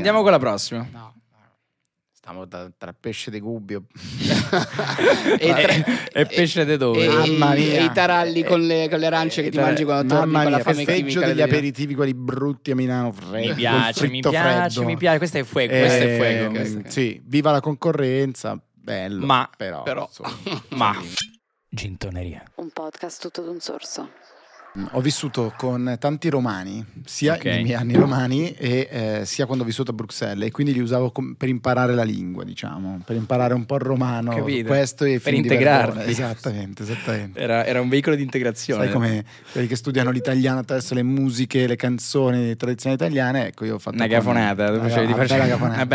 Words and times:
Andiamo 0.00 0.22
con 0.22 0.30
la 0.30 0.38
prossima. 0.38 0.86
No. 0.92 1.12
Stiamo 2.12 2.44
da- 2.44 2.70
tra 2.78 2.92
pesce 2.92 3.32
de 3.32 3.40
gubbio. 3.40 3.86
E, 5.40 5.52
tre- 5.52 5.84
E 6.12 6.26
pesce 6.26 6.64
de 6.64 6.76
dove? 6.76 7.04
e- 7.04 7.08
Mamma 7.08 7.54
e- 7.54 7.58
mia. 7.58 7.80
e 7.80 7.84
i 7.84 7.92
taralli 7.92 8.44
con 8.44 8.64
le, 8.64 8.88
con 8.88 8.98
le 9.00 9.06
arance 9.06 9.42
che 9.42 9.50
ti 9.50 9.58
mangi 9.58 9.82
quando 9.84 10.14
torni 10.14 10.30
Mamma 10.32 10.42
con 10.44 10.50
la 10.52 10.56
mia, 10.58 10.64
fame 10.64 10.76
festeggio 10.84 11.08
chimica 11.08 11.26
degli 11.26 11.42
aperitivi 11.42 11.94
quelli 11.96 12.14
brutti 12.14 12.70
a 12.70 12.74
Milano 12.76 13.10
freddo. 13.12 13.48
Mi 13.48 13.54
piace, 13.54 14.08
mi 14.08 14.20
piace, 14.20 14.70
freddo. 14.70 14.84
mi 14.86 14.96
piace. 14.96 15.18
Questo 15.18 15.38
è 15.38 15.42
fuego, 15.44 15.72
questo 15.78 16.02
è 16.04 16.16
fuego. 16.16 16.44
Ehm, 16.46 16.54
questo 16.54 16.78
è- 16.78 16.90
Sì, 16.90 17.20
viva 17.24 17.50
la 17.50 17.60
concorrenza, 17.60 18.58
bello. 18.72 19.26
Ma- 19.26 19.50
però, 19.56 19.82
però- 19.82 20.08
insomma, 20.08 20.62
Ma 20.70 20.96
Gintoneria. 21.68 22.42
Un 22.56 22.70
podcast 22.70 23.20
tutto 23.20 23.42
d'un 23.42 23.58
sorso. 23.60 24.10
Ho 24.92 25.00
vissuto 25.00 25.52
con 25.56 25.96
tanti 25.98 26.28
romani, 26.28 26.84
sia 27.04 27.34
Ok. 27.34 27.44
nei 27.46 27.62
miei 27.64 27.74
anni 27.74 27.94
romani 27.94 28.52
e 28.52 28.88
eh, 28.90 29.22
sia 29.24 29.44
quando 29.46 29.64
ho 29.64 29.66
vissuto 29.66 29.90
a 29.90 29.94
Bruxelles 29.94 30.46
e 30.46 30.50
quindi 30.52 30.72
li 30.72 30.78
usavo 30.78 31.10
com- 31.10 31.34
per 31.34 31.48
imparare 31.48 31.94
la 31.94 32.04
lingua, 32.04 32.44
diciamo, 32.44 33.00
per 33.04 33.16
imparare 33.16 33.54
un 33.54 33.64
po' 33.66 33.74
il 33.74 33.80
romano, 33.80 34.32
Capito. 34.36 34.68
questo 34.68 35.04
e 35.04 35.18
Per 35.18 35.34
integrarti. 35.34 36.08
Esattamente, 36.10 36.82
esattamente. 36.84 37.40
Era, 37.40 37.64
era 37.64 37.80
un 37.80 37.88
veicolo 37.88 38.14
di 38.14 38.22
integrazione. 38.22 38.84
Sai 38.84 38.92
come 38.92 39.24
quelli 39.50 39.66
che 39.66 39.74
studiano 39.74 40.10
l'italiano 40.10 40.60
attraverso 40.60 40.94
le 40.94 41.02
musiche, 41.02 41.66
le 41.66 41.76
canzoni 41.76 42.54
tradizionali 42.54 43.02
italiane, 43.02 43.46
ecco 43.48 43.64
io 43.64 43.76
ho 43.76 43.78
fatto 43.80 43.96
Una 43.96 44.06
gafonata, 44.06 44.70
una, 44.70 44.78
bella 44.78 45.46
gafonata. 45.46 45.74
una 45.74 45.86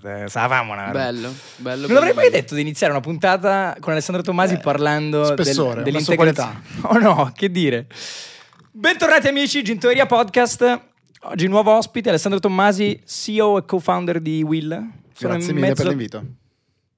bella. 0.00 0.28
Sapevamo 0.28 0.72
una 0.72 0.90
Bello, 0.90 1.32
bello. 1.58 1.86
Non 1.86 1.94
l'avrei 1.94 2.12
bello, 2.12 2.14
mai 2.14 2.14
bello. 2.14 2.30
detto 2.30 2.54
di 2.56 2.60
iniziare 2.62 2.92
una 2.92 3.02
puntata 3.02 3.76
con 3.78 3.92
Alessandro 3.92 4.22
Tommasi 4.24 4.54
Eh, 4.54 4.58
parlando 4.58 5.22
del, 5.22 5.32
spessore, 5.44 5.82
dell'integrazione. 5.84 6.60
Oh 6.88 6.98
no, 6.98 7.30
che 7.34 7.50
dire. 7.50 7.86
Bentornati 8.78 9.26
amici, 9.26 9.62
Gintoria 9.62 10.04
Podcast. 10.04 10.80
Oggi 11.22 11.48
nuovo 11.48 11.72
ospite, 11.72 12.10
Alessandro 12.10 12.40
Tommasi, 12.40 13.00
CEO 13.06 13.56
e 13.56 13.64
co-founder 13.64 14.20
di 14.20 14.42
Will. 14.42 14.68
Sono 15.14 15.32
Grazie 15.32 15.54
mille 15.54 15.68
mezzo, 15.68 15.82
per 15.82 15.86
l'invito. 15.92 16.24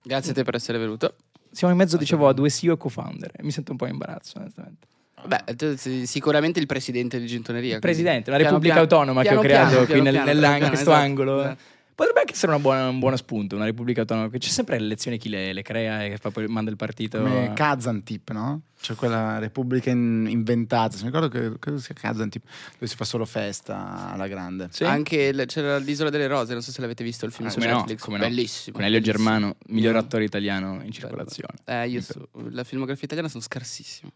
Grazie 0.02 0.32
a 0.32 0.34
te 0.34 0.42
per 0.42 0.56
essere 0.56 0.78
venuto. 0.78 1.14
Siamo 1.52 1.72
in 1.72 1.78
mezzo, 1.78 1.96
dicevo, 1.96 2.26
a 2.26 2.32
due 2.32 2.50
CEO 2.50 2.74
e 2.74 2.76
co-founder. 2.78 3.30
E 3.36 3.44
mi 3.44 3.52
sento 3.52 3.70
un 3.70 3.76
po' 3.78 3.84
in 3.86 3.92
imbarazzo, 3.92 4.38
onestamente. 4.40 4.88
Beh, 5.24 6.04
sicuramente 6.04 6.58
il 6.58 6.66
presidente 6.66 7.20
di 7.20 7.26
Gintoneria. 7.28 7.78
Presidente, 7.78 8.24
piano 8.24 8.38
repubblica 8.38 8.74
piano- 8.74 8.80
autonoma 8.80 9.20
piano 9.22 9.40
che 9.40 9.46
ho 9.46 9.48
creato 9.48 9.68
piano, 9.68 9.84
qui 9.84 9.94
piano 9.94 10.02
nel, 10.02 10.12
piano, 10.14 10.26
nell'ang- 10.26 10.56
piano, 10.56 10.72
questo 10.72 10.90
esatto, 10.90 11.04
angolo. 11.04 11.40
esatto. 11.42 11.62
Potrebbe 11.98 12.20
anche 12.20 12.32
essere 12.34 12.52
una 12.52 12.60
buona- 12.60 12.88
un 12.90 13.00
buono 13.00 13.16
spunto, 13.16 13.56
una 13.56 13.64
repubblica 13.64 14.02
autonoma. 14.02 14.28
C'è 14.30 14.48
sempre 14.48 14.78
le 14.78 14.84
elezioni 14.84 15.18
chi 15.18 15.28
le, 15.28 15.52
le 15.52 15.62
crea 15.62 16.04
e 16.04 16.16
fa 16.16 16.30
poi 16.30 16.46
manda 16.46 16.70
il 16.70 16.76
partito. 16.76 17.18
Come 17.20 17.50
Kazantip, 17.56 18.30
no? 18.30 18.60
C'è 18.80 18.94
quella 18.94 19.40
repubblica 19.40 19.90
in- 19.90 20.28
inventata, 20.30 20.96
se 20.96 21.02
mi 21.04 21.10
ricordo 21.10 21.26
che 21.28 21.58
credo 21.58 21.78
sia 21.80 21.96
Kazantip, 21.96 22.44
dove 22.74 22.86
si 22.86 22.94
fa 22.94 23.04
solo 23.04 23.24
festa 23.24 24.12
alla 24.12 24.28
grande. 24.28 24.68
Sì? 24.70 24.84
Anche 24.84 25.16
il- 25.22 25.42
c'era 25.46 25.76
l'isola 25.78 26.08
delle 26.10 26.28
rose, 26.28 26.52
non 26.52 26.62
so 26.62 26.70
se 26.70 26.80
l'avete 26.80 27.02
visto 27.02 27.26
il 27.26 27.32
film 27.32 27.48
Ah, 27.48 27.50
su 27.50 27.58
come 27.58 27.68
no, 27.72 27.76
Netflix. 27.78 28.00
come 28.00 28.18
no. 28.18 28.24
Bellissimo. 28.28 28.76
Con 28.76 28.84
Elio. 28.84 29.00
Germano, 29.00 29.56
miglior 29.66 29.94
Mm. 29.94 29.98
attore 29.98 30.22
italiano 30.22 30.80
in 30.84 30.92
circolazione. 30.92 31.54
Eh, 31.64 31.88
io 31.88 32.00
so, 32.00 32.28
la 32.50 32.62
filmografia 32.62 33.06
italiana 33.06 33.28
sono 33.28 33.42
scarsissimo. 33.42 34.12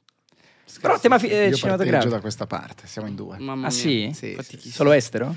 Però 0.81 1.01
tema 1.01 1.19
fi- 1.19 1.27
eh, 1.27 1.53
cinematografico. 1.53 2.15
da 2.15 2.21
questa 2.21 2.47
parte, 2.47 2.87
siamo 2.87 3.09
in 3.09 3.17
due. 3.17 3.39
Mamma 3.39 3.67
Ah 3.67 3.71
mia. 3.71 3.71
sì? 3.71 4.11
Sì, 4.15 4.35
Fatichissimo. 4.35 4.73
Solo 4.75 4.93
estero? 4.93 5.35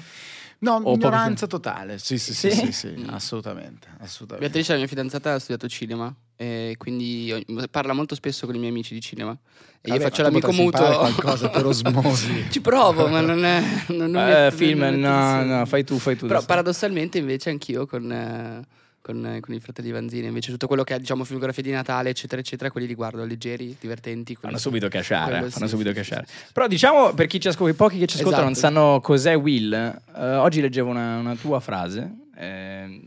No, 0.66 0.82
pochi 0.82 0.96
ignoranza 0.96 1.48
totale. 1.48 1.98
Sì, 2.00 2.18
sì, 2.18 2.34
sì, 2.34 2.50
Sì? 2.52 2.58
sì, 2.66 2.72
sì, 2.72 2.88
Mm. 2.98 3.10
assolutamente, 3.14 3.88
assolutamente. 4.00 4.50
Beatrice, 4.50 4.72
la 4.74 4.80
mia 4.80 4.88
fidanzata, 4.88 5.34
ha 5.34 5.40
studiato 5.40 5.68
cinema 5.68 6.14
e 6.36 6.76
quindi 6.78 7.32
ogni- 7.32 7.68
parla 7.70 7.94
molto 7.94 8.16
spesso 8.16 8.46
con 8.46 8.56
i 8.56 8.58
miei 8.58 8.72
amici 8.72 8.94
di 8.94 9.02
cinema. 9.02 9.32
E 9.32 9.90
io 9.90 9.94
Vabbè, 9.98 10.02
faccio 10.10 10.24
ma 10.24 10.30
tu 10.30 10.34
l'amico 10.48 10.62
mutuo. 10.64 10.98
qualcosa 10.98 11.50
per 11.50 11.66
osmosi. 11.68 12.46
Ci 12.50 12.62
provo, 12.62 13.08
ma 13.08 13.22
non 13.22 13.46
è. 13.46 13.62
Non, 13.90 14.10
non 14.10 14.24
mi- 14.26 14.32
Eh, 14.32 14.42
non 14.50 14.52
film, 14.52 14.80
mi- 14.84 14.98
no, 14.98 15.44
no, 15.44 15.66
fai 15.68 15.84
tu, 15.84 16.00
fai 16.00 16.16
tu. 16.18 16.26
Però 16.26 16.44
paradossalmente 16.44 17.20
invece 17.20 17.52
anch'io 17.52 17.86
con, 17.86 18.12
eh, 18.12 18.66
con, 19.06 19.24
eh, 19.24 19.40
con 19.40 19.54
i 19.54 19.60
fratelli 19.60 19.92
Vanzini, 19.92 20.26
invece 20.26 20.50
tutto 20.50 20.66
quello 20.66 20.84
che 20.84 20.96
è 20.96 21.00
diciamo 21.00 21.24
filmografia 21.24 21.62
di 21.62 21.70
Natale, 21.70 22.10
eccetera, 22.10 22.42
eccetera, 22.42 22.72
quelli 22.72 22.88
li 22.88 22.96
guardo 22.96 23.24
leggeri, 23.24 23.78
divertenti. 23.80 24.34
Fanno 24.34 24.58
subito 24.58 24.88
cacciare, 24.88 25.32
quello 25.38 25.50
fanno 25.52 25.66
sì, 25.68 25.72
subito 25.72 25.90
sì, 25.90 25.96
cacciare. 25.96 26.26
sì, 26.28 26.36
sì. 26.36 26.44
Però 26.52 26.66
diciamo, 26.66 27.14
per 27.14 27.28
chi 27.28 27.40
ci 27.40 27.48
ascolta, 27.48 27.72
i 27.72 27.76
pochi 27.76 28.00
che 28.00 28.08
ci 28.08 28.18
ascoltano 28.18 28.46
non 28.46 28.54
Esatto. 28.54 28.74
sanno 28.74 29.02
cos'è 29.02 29.36
Will, 29.36 29.74
eh, 29.74 30.36
oggi 30.38 30.60
leggevo 30.60 30.90
una, 30.90 31.18
una 31.20 31.36
tua 31.36 31.60
frase. 31.60 32.12
eh, 32.36 33.02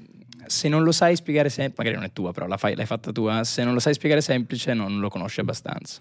se 0.46 0.68
non 0.68 0.82
lo 0.84 0.92
sai 0.92 1.14
spiegare 1.16 1.48
semplice, 1.50 1.74
magari 1.82 1.96
non 1.96 2.04
è 2.04 2.12
tua, 2.12 2.32
però 2.32 2.46
la 2.46 2.56
fai- 2.56 2.76
l'hai 2.76 2.86
fatta 2.86 3.10
tua. 3.10 3.42
Se 3.44 3.64
non 3.64 3.74
lo 3.74 3.80
sai 3.80 3.92
spiegare 3.92 4.20
semplice, 4.22 4.72
non 4.74 5.00
lo 5.00 5.08
conosci 5.10 5.40
abbastanza. 5.40 6.00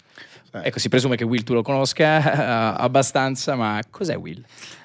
Eh. 0.52 0.60
Ecco, 0.68 0.78
si 0.78 0.88
presume 0.88 1.16
che 1.16 1.24
Will 1.24 1.42
tu 1.42 1.52
lo 1.54 1.62
conosca 1.62 2.74
eh, 2.76 2.82
abbastanza, 2.82 3.56
ma 3.56 3.78
cos'è 3.90 4.16
Will? 4.16 4.42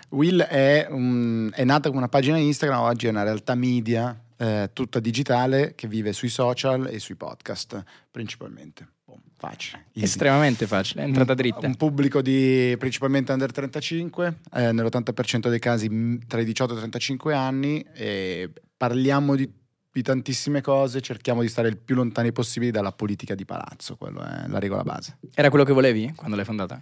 Will 0.09 0.41
è, 0.41 0.87
un- 0.89 1.49
è 1.53 1.63
nata 1.63 1.87
come 1.87 1.99
una 1.99 2.09
pagina 2.09 2.37
Instagram, 2.37 2.79
oggi 2.81 3.05
è 3.05 3.09
una 3.09 3.23
realtà 3.23 3.53
media 3.55 4.13
eh, 4.43 4.69
tutta 4.73 4.99
digitale 4.99 5.73
che 5.73 5.87
vive 5.87 6.11
sui 6.11 6.27
social 6.27 6.87
e 6.91 6.99
sui 6.99 7.15
podcast 7.15 7.81
principalmente. 8.11 8.87
Boh, 9.05 9.17
facile. 9.37 9.85
easy. 9.93 10.05
Estremamente 10.05 10.67
facile, 10.67 11.03
è 11.03 11.05
entrata 11.05 11.33
dritta. 11.33 11.65
Un 11.65 11.75
pubblico 11.75 12.21
di 12.21 12.75
principalmente 12.77 13.31
under 13.31 13.51
35, 13.53 14.39
eh, 14.53 14.71
nell'80% 14.73 15.49
dei 15.49 15.59
casi 15.59 15.87
mh, 15.87 16.27
tra 16.27 16.41
i 16.41 16.45
18 16.45 16.73
e 16.73 16.75
i 16.75 16.79
35 16.79 17.33
anni, 17.33 17.85
e 17.93 18.49
parliamo 18.75 19.35
di, 19.35 19.49
di 19.89 20.01
tantissime 20.01 20.59
cose, 20.59 20.99
cerchiamo 20.99 21.41
di 21.41 21.47
stare 21.47 21.69
il 21.69 21.77
più 21.77 21.95
lontani 21.95 22.33
possibili 22.33 22.71
dalla 22.71 22.91
politica 22.91 23.35
di 23.35 23.45
palazzo, 23.45 23.95
quello 23.95 24.21
è 24.21 24.47
la 24.47 24.59
regola 24.59 24.83
base. 24.83 25.19
Era 25.33 25.49
quello 25.49 25.63
che 25.63 25.71
volevi 25.71 26.11
quando 26.15 26.35
l'hai 26.35 26.45
fondata? 26.45 26.81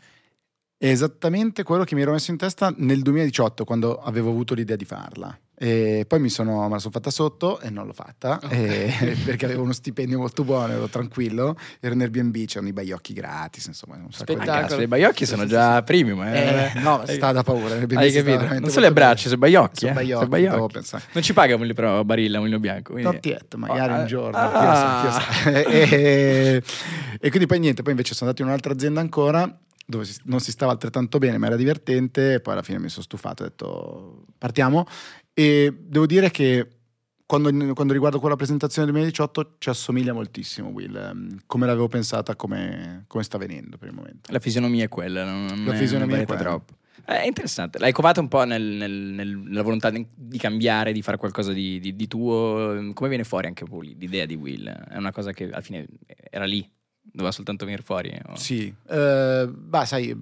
È 0.81 0.88
esattamente 0.88 1.62
quello 1.62 1.84
che 1.84 1.94
mi 1.94 2.02
ero 2.02 2.12
messo 2.12 2.31
in 2.31 2.38
testa 2.38 2.74
nel 2.75 3.03
2018 3.03 3.66
quando 3.66 4.02
avevo 4.02 4.31
avuto 4.31 4.56
l'idea 4.56 4.75
di 4.75 4.84
farla. 4.84 5.38
E 5.56 6.06
poi 6.08 6.19
mi 6.19 6.30
sono, 6.30 6.64
me 6.64 6.69
la 6.69 6.80
sono 6.80 6.92
fatta 6.92 7.12
sotto 7.12 7.59
e 7.59 7.69
non 7.69 7.86
l'ho 7.86 7.94
fatta 7.94 8.40
e- 8.50 9.16
perché 9.24 9.46
avevo 9.46 9.62
uno 9.62 9.74
stipendio 9.74 10.18
molto 10.18 10.44
buono, 10.44 10.74
ero 10.74 10.88
tranquillo, 10.88 11.56
ero 11.80 11.94
in 11.94 12.02
Airbnb, 12.02 12.46
c'erano 12.47 12.70
i 12.70 12.74
baiocchi 12.74 13.14
gratis, 13.14 13.68
insomma, 13.68 13.94
un 13.97 14.12
sacco 14.12 14.34
di 14.34 14.40
Spettacolo. 14.41 14.81
I 14.81 14.88
baiocchi 14.88 15.28
sono 15.28 15.46
già 15.46 15.84
premium. 15.84 16.24
Eh. 16.24 16.72
Eh, 16.74 16.80
no, 16.80 17.03
sta 17.06 17.31
da 17.31 17.44
paura. 17.44 17.75
Airbnb 17.75 18.00
Hai 18.00 18.12
capito? 18.12 18.59
Non 18.59 18.70
solo 18.72 18.88
le 18.88 18.91
braccia, 18.91 19.25
sono 19.28 19.38
baiocchi. 19.38 19.78
Sono 19.81 19.91
eh. 19.91 19.94
baiocchi, 19.94 20.14
Sono 20.24 20.30
baiocchi. 20.30 20.80
Non 21.14 21.22
ci 21.22 21.34
paga 21.34 21.58
quelli 21.58 21.75
però 21.75 22.03
Barilla, 22.03 22.40
Mulino 22.40 22.58
Bianco. 22.59 22.94
quindi- 22.94 23.20
yet, 23.30 23.53
magari 23.53 23.94
Oh, 23.94 23.97
un 23.97 24.02
eh, 24.02 24.06
giorno. 24.08 24.36
ah. 24.36 25.03
lo 25.03 25.12
sa. 25.12 25.52
e, 25.62 26.64
e 27.20 27.30
quindi 27.30 27.46
poi 27.46 27.59
niente, 27.59 27.84
poi 27.84 27.91
invece 27.91 28.16
sono 28.16 28.31
andato 28.31 28.41
in 28.44 28.52
un'altra 28.52 28.74
azienda 28.74 29.00
ancora 29.00 29.59
dove 29.91 30.06
si- 30.06 30.19
non 30.24 30.40
si 30.40 30.50
stava 30.52 30.72
altrettanto 30.72 31.18
bene, 31.19 31.38
ma 31.38 31.46
era 31.47 31.56
divertente. 31.56 32.34
E 32.35 32.40
poi 32.40 32.53
alla 32.53 32.63
fine 32.63 32.79
mi 32.79 32.90
sono 32.90 33.03
stufato, 33.03 33.44
ho 33.44 33.46
detto 33.47 34.25
partiamo. 34.38 34.85
E 35.34 35.72
devo 35.79 36.06
dire 36.06 36.31
che 36.31 36.68
quando, 37.25 37.50
quando 37.74 37.94
riguardo 37.94 38.19
quella 38.19 38.35
presentazione 38.35 38.85
del 38.91 38.96
2018 38.96 39.56
ci 39.59 39.69
assomiglia 39.69 40.12
moltissimo 40.13 40.69
Will, 40.69 40.96
ehm, 40.96 41.40
come 41.46 41.66
l'avevo 41.66 41.88
pensata, 41.88 42.35
come, 42.35 43.06
come 43.07 43.24
sta 43.24 43.38
venendo 43.38 43.78
per 43.78 43.88
il 43.90 43.94
momento. 43.96 44.31
La 44.34 44.40
fisionomia 44.40 44.84
è 44.85 44.88
quella, 44.90 45.24
non, 45.24 45.63
La 45.66 45.74
è- 45.74 45.78
fisionomia 45.78 46.16
non 46.16 46.23
è 46.23 46.25
quella. 46.28 46.41
troppo. 46.41 46.73
Eh, 47.08 47.22
È 47.22 47.25
interessante, 47.25 47.79
l'hai 47.79 47.94
covata 47.94 48.19
un 48.19 48.28
po' 48.28 48.44
nel- 48.44 48.62
nel- 48.62 48.91
nel- 48.91 49.38
nella 49.38 49.62
volontà 49.63 49.90
di, 49.90 50.38
cambiare, 50.38 50.91
di 50.91 51.02
fare 51.02 51.18
qualcosa 51.18 51.52
di, 51.53 51.79
di- 51.79 51.96
di 51.96 52.08
tuo. 52.08 52.91
Come 52.94 53.09
viene 53.09 53.23
fuori 53.23 53.47
anche 53.47 53.66
l'idea 53.97 54.25
di 54.25 54.35
Will? 54.35 54.68
È 54.69 54.97
una 54.97 55.12
cosa 55.13 55.31
che 55.31 55.46
alla 55.46 55.62
fine 55.62 55.88
era 56.29 56.46
lì, 56.46 56.69
doveva 57.12 57.32
soltanto 57.32 57.66
venire 57.66 57.84
fuori. 57.84 58.18
o- 58.30 58.36
Sì, 58.36 58.74
eh, 58.88 59.50
bah, 59.52 59.86
sai, 59.86 60.16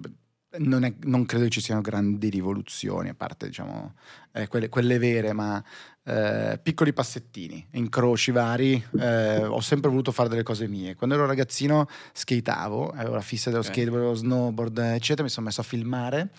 non, 0.58 0.84
è- 0.84 0.94
non 1.02 1.26
credo 1.26 1.44
che 1.44 1.50
ci 1.50 1.60
siano 1.60 1.80
grandi 1.80 2.28
rivoluzioni, 2.28 3.08
a 3.08 3.14
parte 3.14 3.46
diciamo 3.46 3.94
eh, 4.32 4.48
quelle, 4.48 4.68
quelle 4.68 4.98
vere, 4.98 5.32
ma 5.32 5.62
eh, 6.04 6.58
piccoli 6.60 6.92
passettini, 6.92 7.64
incroci 7.72 8.32
vari. 8.32 8.82
eh, 8.98 9.44
ho 9.44 9.60
sempre 9.60 9.90
voluto 9.90 10.10
fare 10.12 10.28
delle 10.28 10.42
cose 10.42 10.66
mie. 10.66 10.94
Quando 10.96 11.14
ero 11.14 11.26
ragazzino 11.26 11.86
skateavo, 12.12 12.88
avevo 12.90 13.14
la 13.14 13.20
fissa 13.20 13.50
dello 13.50 13.62
Ok. 13.62 13.68
skateboard, 13.68 14.02
dello 14.02 14.14
snowboard, 14.14 14.78
eccetera. 14.78 15.22
Mi 15.22 15.28
sono 15.28 15.46
messo 15.46 15.60
a 15.60 15.64
filmare 15.64 16.30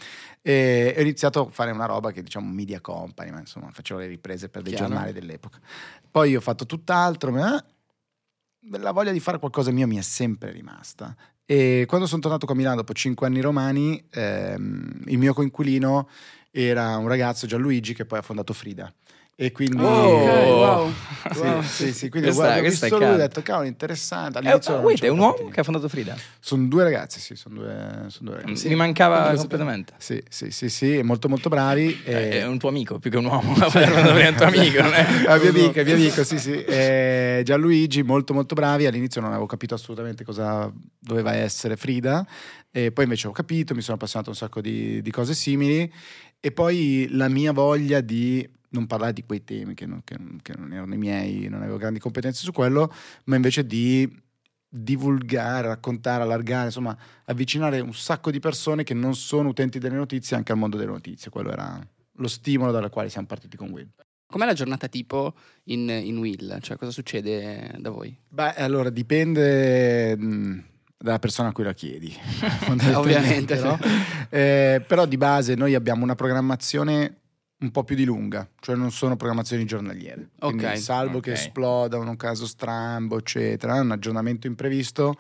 e 0.42 0.94
ho 0.98 1.02
iniziato 1.02 1.48
a 1.48 1.50
fare 1.50 1.72
una 1.72 1.86
roba 1.86 2.12
che 2.12 2.22
diciamo 2.24 2.52
media 2.52 2.82
company, 2.82 3.30
ma 3.32 3.40
insomma 3.40 3.70
facevo 3.72 4.00
le 4.00 4.08
riprese 4.08 4.50
per 4.50 4.62
dei 4.64 4.74
Chiaro. 4.74 4.90
giornali 4.90 5.14
dell'epoca. 5.14 5.60
Poi 6.10 6.36
ho 6.36 6.42
fatto 6.42 6.66
tutt'altro, 6.66 7.32
ma 7.32 7.64
la 8.70 8.92
voglia 8.92 9.12
di 9.12 9.20
fare 9.20 9.40
qualcosa 9.40 9.72
mio 9.72 9.88
mi 9.88 9.98
è 9.98 10.02
sempre 10.02 10.52
rimasta. 10.52 11.16
E 11.46 11.86
quando 11.88 12.08
sono 12.08 12.22
tornato 12.22 12.46
qua 12.46 12.56
a 12.56 12.58
Milano 12.58 12.78
dopo 12.78 12.94
cinque 12.94 13.28
anni 13.28 13.42
romani, 13.42 14.04
ehm, 14.10 15.02
il 15.08 15.18
mio 15.18 15.34
coinquilino 15.34 16.08
era 16.52 16.98
un 16.98 17.08
ragazzo, 17.08 17.48
Gianluigi, 17.48 17.94
che 17.94 18.06
poi 18.06 18.20
ha 18.20 18.22
fondato 18.22 18.54
Frida. 18.54 18.94
E 19.42 19.52
quindi... 19.52 19.82
Oh, 19.82 19.88
Ok, 19.88 20.50
wow. 20.50 20.94
Sì, 21.34 21.40
Wow. 21.40 21.62
sì, 21.64 21.94
sì, 21.94 22.10
quindi 22.10 22.28
Questa- 22.30 22.44
guarda, 22.44 22.58
ho 22.58 22.62
questa 22.62 22.86
visto 22.86 22.86
è 22.86 23.00
lui 23.00 23.10
e 23.10 23.14
ho 23.14 23.18
detto, 23.18 23.42
cavolo, 23.42 23.68
interessante. 23.68 24.38
Eh, 24.38 24.42
All'inizio 24.42 24.74
non 24.76 24.84
wait, 24.84 25.04
è 25.04 25.08
un 25.08 25.18
uomo 25.20 25.32
capito. 25.34 25.50
che 25.52 25.60
ha 25.60 25.64
fondato 25.64 25.88
Frida? 25.88 26.16
Sono 26.40 26.68
due 26.68 26.84
ragazzi, 26.84 27.20
sì, 27.20 27.36
sono 27.36 27.56
due, 27.56 28.06
sono 28.10 28.30
due 28.32 28.42
ragazzi. 28.42 28.68
Mi 28.68 28.76
mancava 28.76 29.16
Quindi 29.16 29.34
lo 29.34 29.40
completamente. 29.40 29.94
Sì, 29.98 30.22
sì, 30.30 30.52
sì, 30.52 30.70
sì, 30.70 31.02
molto 31.02 31.28
molto 31.28 31.50
bravi. 31.50 32.02
Eh, 32.04 32.12
e- 32.14 32.30
È 32.42 32.46
un 32.46 32.60
tuo 32.60 32.70
amico 32.70 33.00
più 33.00 33.10
che 33.10 33.18
un 33.18 33.26
uomo. 33.26 33.56
è 33.74 34.28
un 34.30 34.36
tuo 34.36 34.46
amico. 34.46 34.78
è- 34.78 35.06
Ah, 35.26 35.38
mio 35.38 35.50
amico, 35.50 35.80
è 35.80 35.84
mio 35.86 35.94
amico, 35.96 36.24
sì, 36.24 36.38
sì. 36.38 36.54
Eh, 36.64 37.42
Gianluigi, 37.44 38.04
molto, 38.04 38.34
molto 38.36 38.54
bravi. 38.54 38.86
All'inizio 38.86 39.22
non 39.22 39.32
avevo 39.32 39.48
capito 39.48 39.74
assolutamente 39.74 40.24
cosa 40.24 40.72
doveva 41.00 41.34
essere 41.34 41.78
Frida, 41.78 42.24
e 42.72 42.92
poi 42.92 43.06
invece 43.06 43.28
ho 43.28 43.32
capito, 43.32 43.74
mi 43.74 43.82
sono 43.82 43.96
appassionato 43.96 44.30
a 44.30 44.34
un 44.34 44.38
sacco 44.40 44.62
di, 44.62 45.02
di 45.02 45.10
cose 45.12 45.34
simili. 45.34 45.92
E 46.40 46.52
poi 46.52 47.08
la 47.12 47.28
mia 47.28 47.52
voglia 47.54 48.02
di 48.02 48.48
non 48.72 48.88
parlare 48.88 49.14
di 49.14 49.24
quei 49.24 49.44
temi 49.44 49.74
che 49.74 49.86
non, 49.86 50.02
che- 50.04 50.18
che 50.42 50.54
non 50.58 50.72
erano 50.74 50.94
i 50.94 50.98
miei, 50.98 51.48
non 51.48 51.62
avevo 51.62 51.78
grandi 51.78 52.00
competenze 52.00 52.44
su 52.44 52.52
quello, 52.52 52.94
ma 53.26 53.36
invece 53.36 53.66
di 53.66 54.10
divulgare, 54.74 55.68
raccontare, 55.68 56.24
allargare, 56.24 56.66
insomma, 56.68 56.98
avvicinare 57.26 57.80
un 57.82 57.94
sacco 57.94 58.32
di 58.32 58.40
persone 58.40 58.84
che 58.84 58.94
non 58.94 59.16
sono 59.16 59.50
utenti 59.50 59.80
delle 59.80 59.96
notizie 59.96 60.38
anche 60.38 60.52
al 60.54 60.58
mondo 60.58 60.78
delle 60.78 60.92
notizie. 60.92 61.30
Quello 61.30 61.52
era 61.52 61.80
lo 62.16 62.28
stimolo 62.28 62.72
dalla 62.72 62.90
quale 62.90 63.10
siamo 63.10 63.28
partiti 63.28 63.58
con 63.58 63.70
Will. 63.70 63.90
Com'è 64.28 64.46
la 64.46 64.54
giornata 64.54 64.88
tipo 64.88 65.34
in, 65.66 65.90
in 65.90 66.18
Will? 66.18 66.60
Cioè, 66.62 66.78
cosa 66.78 66.92
succede 66.92 67.76
da 67.80 67.90
voi? 67.90 68.16
Beh, 68.30 68.54
allora 68.54 68.90
dipende 68.90 70.16
mh, 70.16 70.64
dalla 70.98 71.20
persona 71.20 71.50
a 71.50 71.52
cui 71.52 71.66
la 71.66 71.74
chiedi. 71.74 72.16
Ovviamente, 72.96 73.60
no? 73.60 73.78
Eh, 74.30 74.82
però 74.88 75.06
di 75.06 75.18
base 75.18 75.56
noi 75.56 75.76
abbiamo 75.76 76.04
una 76.04 76.16
programmazione 76.16 77.18
un 77.62 77.72
po' 77.72 77.84
più 77.84 77.96
di 77.96 78.06
lunga, 78.06 78.48
cioè 78.60 78.76
non 78.76 78.92
sono 78.92 79.16
programmazioni 79.16 79.66
giornaliere. 79.66 80.30
Quindi, 80.40 80.66
Ok, 80.66 80.78
salvo 80.78 81.20
che 81.20 81.32
ok. 81.32 81.38
esploda 81.38 81.98
un 81.98 82.16
caso 82.18 82.46
strambo, 82.48 83.18
eccetera, 83.18 83.80
un 83.80 83.92
aggiornamento 83.92 84.48
imprevisto, 84.48 85.16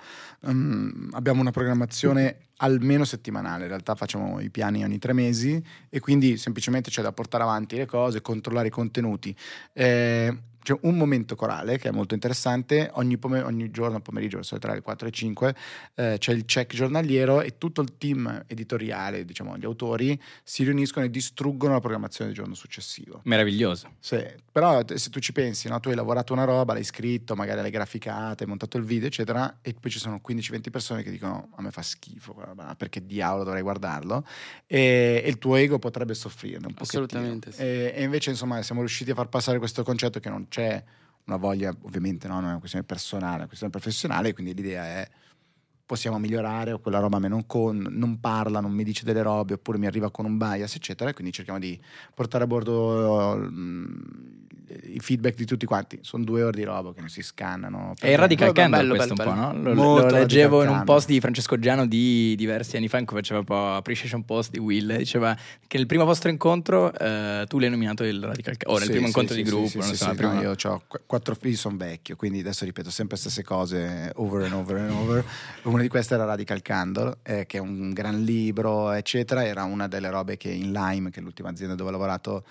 mm, 0.49 1.09
abbiamo 1.13 1.41
una 1.41 1.51
programmazione 1.51 2.47
almeno 2.57 3.05
settimanale. 3.05 3.63
In 3.63 3.69
realtà 3.69 3.95
facciamo 3.95 4.39
i 4.39 4.49
piani 4.49 4.83
ogni 4.83 4.97
tre 4.97 5.13
mesi 5.13 5.63
e 5.89 5.99
quindi 5.99 6.37
semplicemente 6.37 6.89
c'è 6.89 7.01
da 7.01 7.11
portare 7.11 7.43
avanti 7.43 7.75
le 7.75 7.85
cose, 7.85 8.21
controllare 8.21 8.67
i 8.67 8.71
contenuti. 8.71 9.35
Eh, 9.73 10.35
c'è 10.61 10.77
un 10.81 10.95
momento 10.95 11.35
corale 11.35 11.77
che 11.77 11.89
è 11.89 11.91
molto 11.91 12.13
interessante, 12.13 12.89
ogni, 12.93 13.17
pome- 13.17 13.41
ogni 13.41 13.71
giorno 13.71 13.99
pomeriggio 13.99 14.37
verso 14.37 14.55
le 14.55 14.61
3, 14.61 14.73
le 14.75 14.81
4 14.81 15.07
e 15.07 15.11
5 15.11 15.55
eh, 15.95 16.15
c'è 16.17 16.33
il 16.33 16.45
check 16.45 16.73
giornaliero 16.75 17.41
e 17.41 17.57
tutto 17.57 17.81
il 17.81 17.97
team 17.97 18.43
editoriale, 18.47 19.25
diciamo 19.25 19.57
gli 19.57 19.65
autori, 19.65 20.19
si 20.43 20.63
riuniscono 20.63 21.05
e 21.05 21.09
distruggono 21.09 21.73
la 21.73 21.79
programmazione 21.79 22.31
del 22.31 22.39
giorno 22.39 22.55
successivo. 22.55 23.21
Meraviglioso. 23.23 23.93
Sì, 23.99 24.23
però 24.51 24.81
se 24.85 25.09
tu 25.09 25.19
ci 25.19 25.31
pensi, 25.31 25.67
no? 25.67 25.79
tu 25.79 25.89
hai 25.89 25.95
lavorato 25.95 26.33
una 26.33 26.43
roba, 26.43 26.73
l'hai 26.73 26.83
scritto, 26.83 27.35
magari 27.35 27.61
l'hai 27.61 27.71
graficata, 27.71 28.43
hai 28.43 28.49
montato 28.49 28.77
il 28.77 28.83
video, 28.83 29.07
eccetera, 29.07 29.57
e 29.61 29.73
poi 29.73 29.89
ci 29.89 29.99
sono 29.99 30.21
15-20 30.25 30.69
persone 30.69 31.03
che 31.03 31.11
dicono 31.11 31.49
a 31.55 31.61
me 31.61 31.71
fa 31.71 31.81
schifo, 31.81 32.35
perché 32.77 33.05
diavolo 33.05 33.43
dovrei 33.43 33.61
guardarlo, 33.61 34.25
e, 34.67 35.21
e 35.23 35.29
il 35.29 35.37
tuo 35.37 35.55
ego 35.55 35.79
potrebbe 35.79 36.13
soffrirne 36.13 36.67
un 36.67 36.73
po'. 36.73 36.83
Assolutamente, 36.83 37.51
sì. 37.51 37.61
E, 37.61 37.93
e 37.95 38.03
invece, 38.03 38.29
insomma, 38.29 38.61
siamo 38.61 38.81
riusciti 38.81 39.11
a 39.11 39.15
far 39.15 39.29
passare 39.29 39.57
questo 39.57 39.83
concetto 39.83 40.19
che 40.19 40.29
non 40.29 40.47
c'è 40.51 40.83
una 41.25 41.37
voglia, 41.37 41.73
ovviamente, 41.83 42.27
no? 42.27 42.35
non 42.35 42.43
è 42.43 42.49
una 42.49 42.59
questione 42.59 42.85
personale, 42.85 43.33
è 43.33 43.37
una 43.37 43.47
questione 43.47 43.71
professionale, 43.71 44.33
quindi 44.33 44.53
l'idea 44.53 44.83
è 44.83 45.09
possiamo 45.91 46.19
migliorare 46.19 46.71
o 46.71 46.79
quella 46.79 46.99
roba 46.99 47.17
a 47.17 47.19
me 47.19 47.27
non, 47.27 47.45
con, 47.45 47.85
non 47.89 48.21
parla, 48.21 48.61
non 48.61 48.71
mi 48.71 48.85
dice 48.85 49.03
delle 49.03 49.21
robe 49.21 49.55
oppure 49.55 49.77
mi 49.77 49.87
arriva 49.87 50.09
con 50.09 50.23
un 50.23 50.37
bias 50.37 50.73
eccetera 50.75 51.09
e 51.09 51.13
quindi 51.13 51.33
cerchiamo 51.33 51.59
di 51.59 51.77
portare 52.15 52.45
a 52.45 52.47
bordo 52.47 53.35
mm, 55.01 55.01
i 55.01 55.03
feedback 55.03 55.35
di 55.35 55.45
tutti 55.45 55.65
quanti 55.65 55.99
sono 56.01 56.23
due 56.23 56.43
ore 56.43 56.57
di 56.57 56.63
roba 56.63 56.93
che 56.93 56.99
non 56.99 57.09
si 57.09 57.21
scannano 57.21 57.93
È 57.99 58.07
il 58.09 58.17
Radical 58.17 58.51
Bello, 58.51 58.69
Candle 58.69 58.79
bello, 58.81 58.95
questo 58.95 59.13
bello, 59.15 59.29
un 59.31 59.35
po', 59.35 59.41
no? 59.57 59.63
Lo, 59.63 59.73
Molto 59.73 60.05
lo 60.05 60.11
leggevo 60.11 60.63
in 60.63 60.69
un 60.69 60.83
post 60.83 61.07
di 61.07 61.19
Francesco 61.19 61.57
Giano 61.59 61.85
di 61.87 62.35
diversi 62.35 62.77
anni 62.77 62.87
fa 62.87 62.99
in 62.99 63.05
cui 63.05 63.17
faceva 63.17 63.39
un 63.39 63.45
po' 63.45 63.73
appreciation 63.73 64.23
post 64.23 64.51
di 64.51 64.59
Will. 64.59 64.95
Diceva 64.97 65.35
che 65.67 65.77
nel 65.77 65.85
primo 65.87 66.05
vostro 66.05 66.29
incontro 66.29 66.93
eh, 66.93 67.45
tu 67.47 67.59
l'hai 67.59 67.69
nominato 67.69 68.03
il 68.03 68.21
Radical 68.23 68.57
Candle. 68.57 68.73
O 68.73 68.77
nel 68.77 68.85
Sì, 68.85 68.91
primo 68.91 69.05
sì, 69.07 69.11
incontro 69.11 69.35
sì, 69.35 69.41
di 69.41 69.47
sì, 69.47 69.53
gruppo. 69.53 69.69
sì, 69.69 69.77
non 69.77 69.87
sì, 69.87 69.95
so, 69.95 70.13
prima- 70.13 70.33
no, 70.33 70.41
io 70.41 70.55
ho 70.61 70.81
quattro 71.05 71.35
figli, 71.35 71.55
sono 71.55 71.77
vecchio, 71.77 72.15
quindi 72.15 72.39
adesso 72.39 72.65
ripeto 72.65 72.89
sempre 72.89 73.15
le 73.15 73.21
stesse 73.21 73.43
cose 73.43 74.11
over 74.15 74.43
and 74.43 74.53
over 74.53 74.77
and 74.77 74.91
over. 74.91 75.25
Una 75.63 75.81
di 75.81 75.87
queste 75.87 76.13
era 76.13 76.25
Radical 76.25 76.61
Candle, 76.61 77.17
eh, 77.23 77.45
che 77.45 77.57
è 77.57 77.59
un 77.59 77.91
gran 77.91 78.23
libro, 78.23 78.91
eccetera. 78.91 79.45
Era 79.45 79.63
una 79.63 79.87
delle 79.87 80.09
robe 80.09 80.37
che 80.37 80.49
in 80.49 80.71
Lime, 80.71 81.09
che 81.09 81.19
è 81.19 81.23
l'ultima 81.23 81.49
azienda 81.49 81.75
dove 81.75 81.89
ho 81.89 81.93
lavorato, 81.93 82.43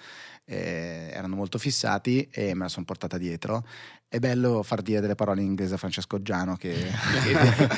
eh, 0.51 1.11
erano 1.13 1.37
molto 1.37 1.59
fissati 1.59 2.29
e 2.33 2.55
me 2.55 2.65
la 2.65 2.69
sono 2.69 2.85
portata 2.85 3.17
dietro. 3.17 3.65
È 4.09 4.19
bello 4.19 4.65
far 4.65 4.83
dire 4.83 5.01
delle 5.01 5.15
parole 5.15 5.41
in 5.41 5.47
inglese 5.47 5.75
a 5.75 5.77
Francesco 5.77 6.21
Giano 6.21 6.57
che, 6.57 6.75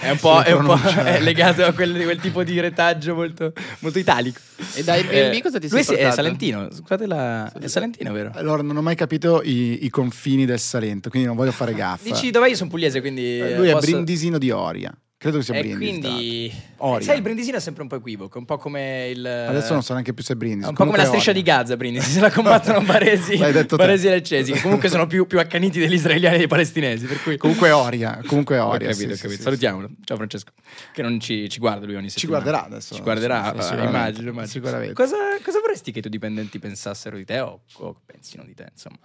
è 0.01 0.09
un 0.11 0.17
po', 0.19 0.41
è 0.41 0.53
un 0.53 0.65
po' 0.65 0.79
è 1.05 1.21
legato 1.21 1.63
a 1.63 1.73
quel, 1.75 1.93
quel 2.05 2.19
tipo 2.19 2.43
di 2.43 2.59
retaggio 2.59 3.15
molto, 3.15 3.53
molto 3.81 3.99
italico. 3.99 4.41
E 4.75 4.83
da 4.83 4.95
Airbnb 4.95 5.43
cosa 5.43 5.59
ti 5.59 5.69
sei 5.69 5.77
lui 5.77 5.85
sì, 5.85 5.93
è 5.93 5.97
portato? 5.97 6.15
salentino. 6.15 6.73
Scusate 6.73 7.07
la... 7.07 7.53
È 7.53 7.67
salentino, 7.67 8.13
vero? 8.15 8.31
Allora, 8.35 8.63
non 8.63 8.75
ho 8.79 8.83
mai 8.83 8.95
capito 8.97 9.43
i, 9.43 9.85
i 9.85 9.91
confini 9.91 10.47
del 10.47 10.59
Salento, 10.59 11.11
quindi 11.11 11.29
non 11.29 11.37
voglio 11.37 11.53
fare 11.53 11.75
gaffa. 11.75 12.03
Dici 12.03 12.31
dov'è? 12.31 12.49
Io 12.49 12.57
sono 12.57 12.71
pugliese, 12.71 13.01
quindi. 13.03 13.39
Eh, 13.39 13.57
Lui 13.57 13.69
è 13.69 13.73
posso- 13.73 13.91
brindisino 13.91 14.39
di 14.39 14.51
Oria. 14.51 14.91
Credo 15.23 15.39
che 15.39 15.45
sia 15.45 15.55
E 15.55 15.61
Brindisi. 15.63 16.01
quindi. 16.01 16.53
Oria. 16.79 17.07
Sai, 17.07 17.15
il 17.15 17.23
brindisino 17.23 17.57
è 17.57 17.61
sempre 17.61 17.83
un 17.83 17.89
po' 17.89 17.95
equivoco, 17.95 18.39
un 18.39 18.45
po' 18.45 18.59
come 18.59 19.09
il. 19.15 19.25
Adesso 19.25 19.73
non 19.73 19.85
so 19.85 19.93
neanche 19.93 20.13
più 20.13 20.25
se 20.25 20.33
è 20.33 20.37
Brindisi. 20.37 20.69
Un 20.69 20.75
po' 20.75 20.85
come 20.85 20.97
la 20.97 21.05
striscia 21.05 21.31
Oria. 21.31 21.43
di 21.43 21.49
Gaza, 21.49 21.77
Brindisi. 21.77 22.11
Se 22.11 22.19
la 22.19 22.31
combattono 22.33 22.81
Baresi. 22.85 23.37
Baresi 23.37 24.09
e 24.09 24.11
Leccesi, 24.11 24.51
che 24.51 24.61
comunque 24.61 24.89
sono 24.89 25.07
più, 25.07 25.25
più 25.29 25.39
accaniti 25.39 25.79
degli 25.79 25.93
israeliani 25.93 26.35
e 26.35 26.39
dei 26.39 26.49
palestinesi. 26.49 27.07
Per 27.07 27.23
cui. 27.23 27.37
Comunque 27.37 27.71
Oria. 27.71 28.21
Comunque 28.27 28.59
Ho 28.59 28.67
Oria. 28.67 28.89
capito, 28.89 29.07
sì, 29.11 29.13
ho 29.13 29.17
capito. 29.17 29.37
sì, 29.37 29.43
Salutiamolo. 29.43 29.91
Ciao 30.05 30.17
Francesco. 30.17 30.51
Che 30.93 31.03
non 31.03 31.21
ci, 31.21 31.49
ci 31.49 31.61
guarda 31.61 31.87
lui 31.87 31.95
ogni 31.95 32.11
Ci 32.11 32.19
settimana. 32.19 32.43
guarderà 32.43 32.67
adesso. 32.67 32.95
Ci 32.97 33.01
guarderà, 33.03 33.43
Sì, 33.53 33.59
eh, 33.59 33.63
sicuramente. 33.63 33.97
immagino, 33.97 34.31
immagino. 34.31 34.47
Sicuramente. 34.53 34.95
Cosa, 34.95 35.17
cosa 35.45 35.61
vorresti 35.61 35.93
che 35.93 35.99
i 35.99 36.03
tuoi 36.03 36.13
dipendenti 36.13 36.59
pensassero 36.59 37.17
di 37.17 37.25
te 37.25 37.39
o, 37.39 37.61
o 37.75 37.97
pensino 38.05 38.43
di 38.45 38.55
te, 38.55 38.67
insomma? 38.73 38.99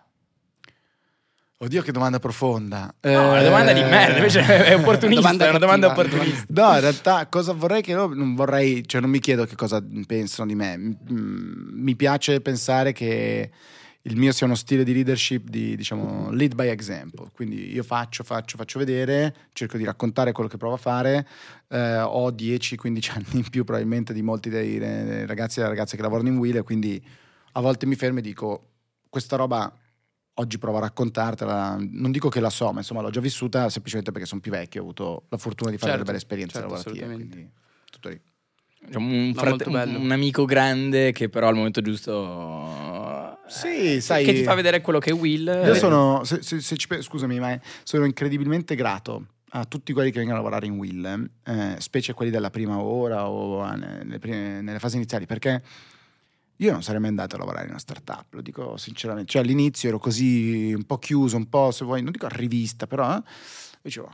Oddio, 1.60 1.82
che 1.82 1.92
domanda 1.92 2.20
profonda. 2.20 2.94
No, 3.02 3.30
una 3.30 3.42
Eh, 3.42 3.44
domanda 3.44 3.74
di 3.74 3.82
merda, 3.82 4.18
invece 4.18 4.42
è 4.42 4.76
opportunista, 4.78 5.22
Domanda 5.24 5.46
è 5.48 5.50
una 5.50 5.58
domanda 5.58 5.88
opportunista. 5.88 6.46
No, 6.50 6.74
in 6.76 6.82
realtà 6.82 7.26
cosa 7.28 7.54
vorrei 7.54 7.82
che 7.82 7.96
loro 7.96 8.14
non 8.14 8.36
vorrei, 8.36 8.88
cioè 8.88 9.02
non 9.02 9.10
mi 9.10 9.20
chiedo 9.20 9.46
che 9.46 9.56
cosa 9.56 9.84
pensano 10.06 10.48
di 10.48 10.54
me. 10.54 10.98
Mi 11.10 11.96
piace 11.96 12.42
pensare 12.42 12.94
che 12.94 13.50
il 14.04 14.16
mio 14.18 14.32
sia 14.34 14.46
uno 14.46 14.54
stile 14.54 14.84
di 14.84 14.94
leadership 14.94 15.50
di, 15.50 15.76
diciamo, 15.76 16.30
lead 16.30 16.54
by 16.54 16.68
example. 16.68 17.30
Quindi 17.34 17.74
io 17.74 17.82
faccio, 17.82 18.24
faccio, 18.24 18.56
faccio 18.56 18.78
vedere, 18.78 19.34
cerco 19.54 19.78
di 19.78 19.84
raccontare 19.84 20.34
quello 20.34 20.50
che 20.50 20.58
provo 20.58 20.76
a 20.76 20.78
fare. 20.78 21.28
Eh, 21.70 22.00
ho 22.02 22.30
10-15 22.30 23.12
anni 23.18 23.26
in 23.32 23.50
più 23.50 23.64
probabilmente 23.64 24.14
di 24.14 24.22
molti 24.22 24.50
dei, 24.50 24.78
ragazzi 25.26 25.58
e 25.58 25.64
delle 25.64 25.74
ragazze 25.74 25.96
che 25.96 26.04
lavorano 26.04 26.30
in 26.30 26.56
e 26.56 26.62
quindi 26.62 27.04
a 27.54 27.62
volte 27.62 27.88
mi 27.88 27.96
fermo 27.96 28.20
e 28.20 28.22
dico 28.22 28.68
questa 29.10 29.36
roba 29.36 29.74
oggi 30.40 30.58
provo 30.60 30.78
a 30.78 30.82
raccontartela, 30.82 31.78
non 31.80 32.12
dico 32.12 32.30
che 32.30 32.40
la 32.40 32.50
so, 32.50 32.72
ma 32.72 32.80
insomma 32.80 33.02
l'ho 33.02 33.10
già 33.10 33.20
vissuta 33.22 33.70
semplicemente 33.70 34.12
perché 34.12 34.28
sono 34.28 34.42
più 34.42 34.52
vecchio, 34.52 34.82
ho 34.82 34.84
avuto 34.84 35.24
la 35.30 35.38
fortuna 35.38 35.72
di 35.72 35.78
fare 35.78 35.92
Certo, 35.94 36.06
delle 36.06 36.06
belle 36.06 36.18
esperienze 36.18 36.60
certo, 36.60 36.74
lavorative, 36.74 37.14
quindi 37.14 37.50
tutto 37.90 38.10
lì. 38.10 38.22
Cioè, 38.92 39.02
un, 39.02 39.34
frate- 39.36 39.68
un- 39.68 39.96
un 39.96 40.12
amico 40.12 40.46
grande 40.46 41.12
che 41.12 41.30
però 41.30 41.48
al 41.48 41.56
momento 41.56 41.82
giusto 41.82 43.40
Sì, 43.48 43.96
eh, 43.96 44.02
sai- 44.02 44.24
che 44.24 44.34
ti 44.34 44.44
fa 44.44 44.54
vedere 44.54 44.82
quello 44.82 45.00
che 45.00 45.10
è 45.10 45.14
Will 45.14 45.46
Io 45.48 45.74
Eh, 45.74 45.76
sono, 45.76 46.24
se, 46.24 46.42
se- 46.44 46.62
se 46.62 46.78
ci 46.78 46.88
scusami, 47.02 47.40
ma 47.40 47.60
sono 47.84 48.06
incredibilmente 48.06 48.76
grato 48.76 49.26
a 49.52 49.66
tutti 49.66 49.94
quelli 49.94 50.12
che 50.12 50.20
vengono 50.20 50.38
a 50.38 50.42
lavorare 50.42 50.68
in 50.68 50.74
Will, 50.78 51.30
eh, 51.46 51.76
specie 51.80 52.14
quelli 52.14 52.32
della 52.32 52.50
prima 52.52 52.80
ora 52.80 53.28
o 53.28 53.66
nelle, 53.76 54.20
prime- 54.20 54.62
nelle 54.62 54.80
fasi 54.80 54.98
iniziali, 54.98 55.26
perché 55.26 55.64
io 56.58 56.72
non 56.72 56.82
sarei 56.84 57.00
mai 57.00 57.10
andato 57.10 57.36
a 57.36 57.40
lavorare 57.40 57.64
in 57.66 57.70
una 57.72 57.80
startup, 57.80 58.26
lo 58.34 58.42
dico 58.42 58.78
sinceramente. 58.78 59.32
Cioè 59.32 59.42
all'inizio 59.42 59.90
ero 59.90 60.00
così 60.00 60.74
un 60.76 60.84
po' 60.86 60.98
chiuso, 60.98 61.38
un 61.38 61.50
po' 61.50 61.72
se 61.72 61.86
vuoi, 61.86 62.02
non 62.02 62.12
dico 62.12 62.26
a 62.26 62.30
rivista, 62.30 62.88
però 62.88 63.16
eh, 63.16 63.22
dicevo, 63.82 64.10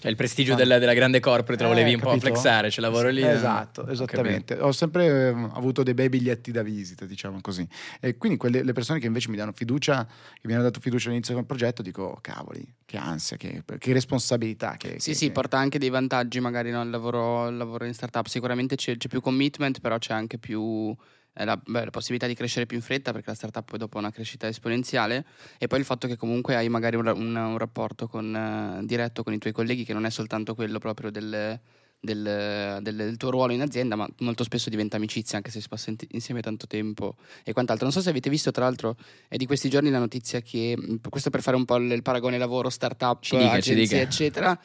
cioè 0.00 0.10
il 0.12 0.16
prestigio 0.16 0.52
Ah. 0.52 0.56
della, 0.56 0.78
della 0.78 0.94
grande 0.94 1.18
corporate 1.18 1.62
lo 1.64 1.70
Eh, 1.70 1.72
volevi 1.72 1.94
un 1.94 2.00
po' 2.00 2.06
capito? 2.10 2.26
flexare 2.26 2.70
cioè 2.70 2.80
lavoro 2.84 3.08
lì 3.10 3.20
eh. 3.20 3.30
Esatto, 3.32 3.86
esattamente. 3.88 4.54
Ho 4.54 4.70
sempre 4.70 5.06
eh, 5.06 5.48
avuto 5.54 5.82
dei 5.82 5.92
bei 5.92 6.08
biglietti 6.08 6.52
da 6.52 6.62
visita, 6.62 7.04
diciamo 7.04 7.40
così. 7.40 7.66
E 8.00 8.16
quindi 8.16 8.38
quelle, 8.38 8.62
le 8.62 8.72
persone 8.72 9.00
che 9.00 9.06
invece 9.06 9.28
mi 9.28 9.36
danno 9.36 9.50
fiducia, 9.52 10.06
che 10.40 10.46
mi 10.46 10.54
hanno 10.54 10.62
dato 10.62 10.78
fiducia 10.78 11.08
all'inizio 11.08 11.34
del 11.34 11.44
progetto, 11.44 11.82
dico, 11.82 12.02
"Oh, 12.04 12.18
cavoli, 12.20 12.64
che 12.86 12.96
ansia, 12.96 13.36
che, 13.36 13.64
che 13.76 13.92
responsabilità. 13.92 14.76
Che, 14.76 15.00
Sì, 15.00 15.10
che- 15.10 15.16
sì, 15.16 15.26
che- 15.26 15.32
porta 15.32 15.58
anche 15.58 15.80
dei 15.80 15.90
vantaggi 15.90 16.38
magari 16.38 16.70
no, 16.70 16.80
il, 16.82 16.90
lavoro, 16.90 17.48
il 17.48 17.56
lavoro 17.56 17.84
in 17.84 17.92
startup. 17.92 18.26
Sicuramente 18.26 18.76
c'è, 18.76 18.96
c'è 18.96 19.08
più 19.08 19.20
commitment, 19.20 19.80
però 19.80 19.98
c'è 19.98 20.12
anche 20.14 20.38
più 20.38 20.94
eh, 20.96 20.96
la, 21.44 21.56
beh, 21.56 21.84
la 21.84 21.90
possibilità 21.90 22.26
di 22.26 22.34
crescere 22.34 22.66
più 22.66 22.76
in 22.76 22.82
fretta 22.82 23.12
perché 23.12 23.30
la 23.30 23.36
startup 23.36 23.64
poi 23.68 23.78
dopo 23.78 23.96
ha 23.96 24.00
una 24.00 24.10
crescita 24.10 24.46
esponenziale 24.48 25.24
e 25.58 25.66
poi 25.66 25.78
il 25.78 25.84
fatto 25.84 26.06
che 26.06 26.16
comunque 26.16 26.56
hai 26.56 26.68
magari 26.68 26.96
un, 26.96 27.06
un- 27.06 27.36
un 27.36 27.58
rapporto 27.58 28.08
con, 28.08 28.34
eh, 28.34 28.84
diretto 28.86 29.22
con 29.22 29.32
i 29.32 29.38
tuoi 29.38 29.52
colleghi 29.52 29.84
che 29.84 29.92
non 29.92 30.04
è 30.06 30.10
soltanto 30.10 30.54
quello 30.54 30.78
proprio 30.78 31.10
del, 31.10 31.58
del- 32.00 32.78
del- 32.80 32.96
del 32.96 33.16
tuo 33.16 33.30
ruolo 33.30 33.52
in 33.52 33.60
azienda, 33.60 33.96
ma 33.96 34.08
molto 34.20 34.44
spesso 34.44 34.70
diventa 34.70 34.96
amicizia 34.96 35.36
anche 35.36 35.50
se 35.50 35.60
si 35.60 35.68
passa 35.68 35.90
in- 35.90 35.96
insieme 36.10 36.40
tanto 36.40 36.66
tempo 36.66 37.16
e 37.44 37.52
quant'altro. 37.52 37.84
Non 37.86 37.94
so 37.94 38.00
se 38.00 38.10
avete 38.10 38.30
visto, 38.30 38.50
tra 38.50 38.64
l'altro, 38.64 38.96
è 39.28 39.36
di 39.36 39.46
questi 39.46 39.68
giorni 39.68 39.90
la 39.90 39.98
notizia 39.98 40.40
che, 40.40 40.76
questo 41.08 41.30
per 41.30 41.42
fare 41.42 41.56
un 41.56 41.64
po' 41.64 41.76
il, 41.76 42.02
paragone 42.02 42.38
lavoro, 42.38 42.68
startup, 42.70 43.22
Ci 43.22 43.36
dica, 43.36 43.50
ci 43.60 43.72
agenzie, 43.72 43.82
dica. 43.84 43.96
eccetera. 43.98 44.60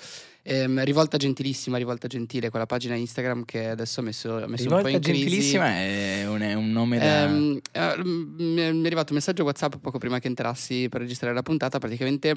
Ehm, 0.45 0.83
rivolta 0.83 1.15
gentilissima, 1.15 1.77
rivolta 1.77 2.07
gentile, 2.07 2.49
quella 2.49 2.65
pagina 2.65 2.95
Instagram 2.95 3.45
che 3.45 3.69
adesso 3.69 4.01
ha 4.01 4.03
messo, 4.03 4.35
ha 4.35 4.47
messo 4.47 4.63
un 4.75 4.81
po' 4.81 4.87
in 4.89 4.99
crisi. 4.99 5.19
gentilissima 5.21 5.67
è 5.69 6.27
un, 6.27 6.41
è 6.41 6.53
un 6.53 6.69
nome 6.71 6.97
da 6.99 7.23
Ehm, 7.23 7.59
eh, 7.71 8.03
mi 8.03 8.59
è 8.59 8.65
arrivato 8.65 9.13
un 9.13 9.19
messaggio 9.19 9.43
WhatsApp 9.43 9.75
poco 9.77 9.99
prima 9.99 10.19
che 10.19 10.27
entrassi 10.27 10.89
per 10.89 10.99
registrare 10.99 11.33
la 11.33 11.43
puntata. 11.43 11.79
Praticamente 11.79 12.35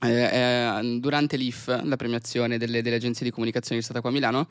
eh, 0.00 0.10
eh, 0.10 0.98
durante 1.00 1.36
l'IF, 1.36 1.66
la 1.84 1.96
premiazione 1.96 2.58
delle, 2.58 2.82
delle 2.82 2.96
agenzie 2.96 3.24
di 3.24 3.32
comunicazione 3.32 3.80
che 3.80 3.80
è 3.80 3.84
stata 3.84 4.00
qua 4.00 4.10
a 4.10 4.12
Milano, 4.12 4.46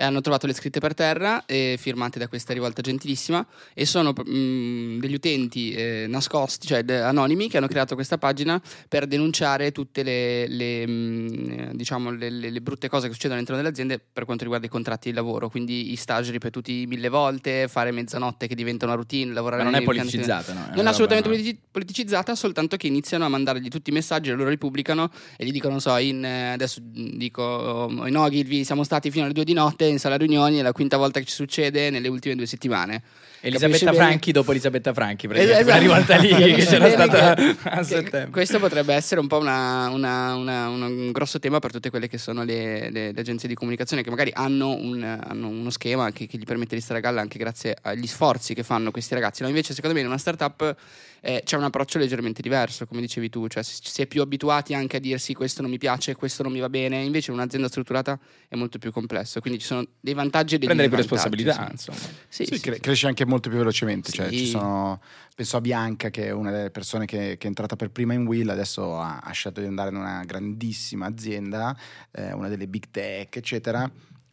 e 0.00 0.04
hanno 0.04 0.20
trovato 0.20 0.46
le 0.46 0.52
scritte 0.52 0.78
per 0.78 0.94
terra 0.94 1.44
eh, 1.44 1.74
firmate 1.76 2.20
da 2.20 2.28
questa 2.28 2.52
rivolta 2.52 2.80
gentilissima 2.82 3.44
e 3.74 3.84
sono 3.84 4.12
mh, 4.12 5.00
degli 5.00 5.14
utenti 5.14 5.72
eh, 5.72 6.06
nascosti, 6.06 6.68
cioè 6.68 6.84
de- 6.84 7.00
anonimi, 7.00 7.48
che 7.48 7.56
hanno 7.56 7.66
creato 7.66 7.96
questa 7.96 8.16
pagina 8.16 8.62
per 8.88 9.08
denunciare 9.08 9.72
tutte 9.72 10.04
le, 10.04 10.46
le, 10.46 10.86
mh, 10.86 11.72
diciamo, 11.72 12.12
le, 12.12 12.30
le- 12.30 12.60
brutte 12.60 12.88
cose 12.88 13.08
che 13.08 13.12
succedono 13.12 13.34
all'interno 13.34 13.60
delle 13.60 13.72
aziende 13.74 13.98
per 13.98 14.24
quanto 14.24 14.44
riguarda 14.44 14.66
i 14.66 14.70
contratti 14.70 15.08
di 15.08 15.16
lavoro, 15.16 15.48
quindi 15.48 15.90
i 15.90 15.96
stage 15.96 16.30
ripetuti 16.30 16.86
mille 16.86 17.08
volte, 17.08 17.66
fare 17.66 17.90
mezzanotte 17.90 18.46
che 18.46 18.54
diventa 18.54 18.84
una 18.84 18.94
routine, 18.94 19.32
lavorare 19.32 19.64
Ma 19.64 19.70
non 19.70 19.80
è 19.80 19.84
politicizzata, 19.84 20.52
no? 20.52 20.66
È 20.70 20.76
non 20.76 20.86
è 20.86 20.90
assolutamente 20.90 21.28
politi- 21.28 21.58
politicizzata, 21.68 22.36
soltanto 22.36 22.76
che 22.76 22.86
iniziano 22.86 23.24
a 23.24 23.28
mandargli 23.28 23.66
tutti 23.66 23.90
i 23.90 23.92
messaggi, 23.92 24.30
loro 24.30 24.48
li 24.48 24.58
pubblicano 24.58 25.10
e 25.36 25.44
gli 25.44 25.50
dicono, 25.50 25.72
non 25.72 25.80
so, 25.80 25.96
in, 25.96 26.24
eh, 26.24 26.52
adesso 26.52 26.78
dico, 26.84 27.42
oh, 27.42 28.06
in 28.06 28.16
Ogilvy 28.16 28.62
siamo 28.62 28.84
stati 28.84 29.10
fino 29.10 29.24
alle 29.24 29.34
due 29.34 29.42
di 29.42 29.54
notte 29.54 29.86
in 29.88 29.98
sala 29.98 30.16
riunioni, 30.16 30.58
è 30.58 30.62
la 30.62 30.72
quinta 30.72 30.96
volta 30.96 31.18
che 31.20 31.26
ci 31.26 31.34
succede 31.34 31.90
nelle 31.90 32.08
ultime 32.08 32.34
due 32.36 32.46
settimane. 32.46 33.02
Elisabetta 33.40 33.66
Capisci 33.78 33.84
bene? 33.84 33.96
Franchi 33.96 34.32
dopo 34.32 34.50
Elisabetta 34.50 34.92
Franchi, 34.92 35.28
praticamente, 35.28 35.62
Esatto. 35.62 35.80
rivolta 35.80 36.16
lì 36.16 36.28
che 36.54 36.64
c'era 36.64 36.88
bene 36.88 36.90
stata 37.04 37.70
a 37.70 37.82
settembre. 37.84 38.30
Questo 38.30 38.58
potrebbe 38.58 38.94
essere 38.94 39.20
un 39.20 39.28
po' 39.28 39.38
una- 39.38 39.88
una- 39.90 40.34
una- 40.34 40.68
un 40.68 41.12
grosso 41.12 41.38
tema 41.38 41.60
per 41.60 41.70
tutte 41.70 41.88
quelle 41.90 42.08
che 42.08 42.18
sono 42.18 42.42
le, 42.42 42.90
le- 42.90 43.12
le 43.12 43.20
agenzie 43.20 43.46
di 43.48 43.54
comunicazione 43.54 44.02
che 44.02 44.10
magari 44.10 44.32
hanno, 44.34 44.74
un- 44.74 45.02
hanno 45.24 45.46
uno 45.48 45.70
schema 45.70 46.10
che, 46.10 46.26
che 46.26 46.36
gli 46.36 46.44
permette 46.44 46.74
di 46.74 46.80
stare 46.80 46.98
a 46.98 47.02
galla 47.02 47.20
anche 47.20 47.38
grazie 47.38 47.76
agli 47.80 48.08
sforzi 48.08 48.54
che 48.54 48.64
fanno 48.64 48.90
questi 48.90 49.14
ragazzi. 49.14 49.42
No, 49.42 49.48
invece, 49.48 49.72
secondo 49.72 49.94
me, 49.94 50.00
in 50.02 50.08
una 50.08 50.18
startup 50.18 50.74
eh, 51.20 51.42
c'è 51.44 51.56
un 51.56 51.64
approccio 51.64 51.98
leggermente 51.98 52.42
diverso, 52.42 52.86
come 52.86 53.00
dicevi 53.00 53.28
tu, 53.28 53.46
cioè 53.48 53.62
si, 53.62 54.02
è 54.02 54.06
più 54.06 54.22
abituati 54.22 54.74
anche 54.74 54.96
a 54.96 55.00
dirsi 55.00 55.34
questo 55.34 55.62
non 55.62 55.70
mi 55.70 55.78
piace, 55.78 56.14
questo 56.14 56.42
non 56.42 56.52
mi 56.52 56.60
va 56.60 56.68
bene. 56.68 57.02
Invece, 57.02 57.30
in 57.30 57.36
un'azienda 57.36 57.68
strutturata 57.68 58.18
è 58.48 58.56
molto 58.56 58.78
più 58.78 58.92
complesso, 58.92 59.40
quindi 59.40 59.60
ci 59.60 59.66
sono 59.66 59.86
dei 60.00 60.14
vantaggi 60.14 60.54
e 60.54 60.58
dei 60.58 60.66
Prendere 60.66 60.88
più 60.88 60.98
responsabilità, 60.98 61.66
sì. 61.66 61.72
insomma. 61.72 61.98
Sì, 62.28 62.44
Sì, 62.44 62.60
cre- 62.60 62.80
cresce 62.80 63.06
anche 63.06 63.24
molto 63.26 63.48
più 63.48 63.58
velocemente. 63.58 64.12
Cioè, 64.12 64.32
sono, 64.46 65.00
penso 65.34 65.56
a 65.56 65.60
Bianca, 65.60 66.10
che 66.10 66.26
è 66.26 66.30
una 66.30 66.50
delle 66.50 66.70
persone 66.70 67.06
che, 67.06 67.36
che 67.38 67.44
è 67.44 67.46
entrata 67.46 67.76
per 67.76 67.90
prima 67.90 68.14
in 68.14 68.26
Will, 68.26 68.48
adesso 68.48 68.98
ha, 68.98 69.18
ha 69.18 69.32
scelto 69.32 69.60
di 69.60 69.66
andare 69.66 69.90
in 69.90 69.96
una 69.96 70.22
grandissima 70.24 71.06
azienda, 71.06 71.76
eh, 72.12 72.32
una 72.32 72.48
delle 72.48 72.66
big 72.66 72.84
tech, 72.90 73.36
eccetera. 73.36 73.90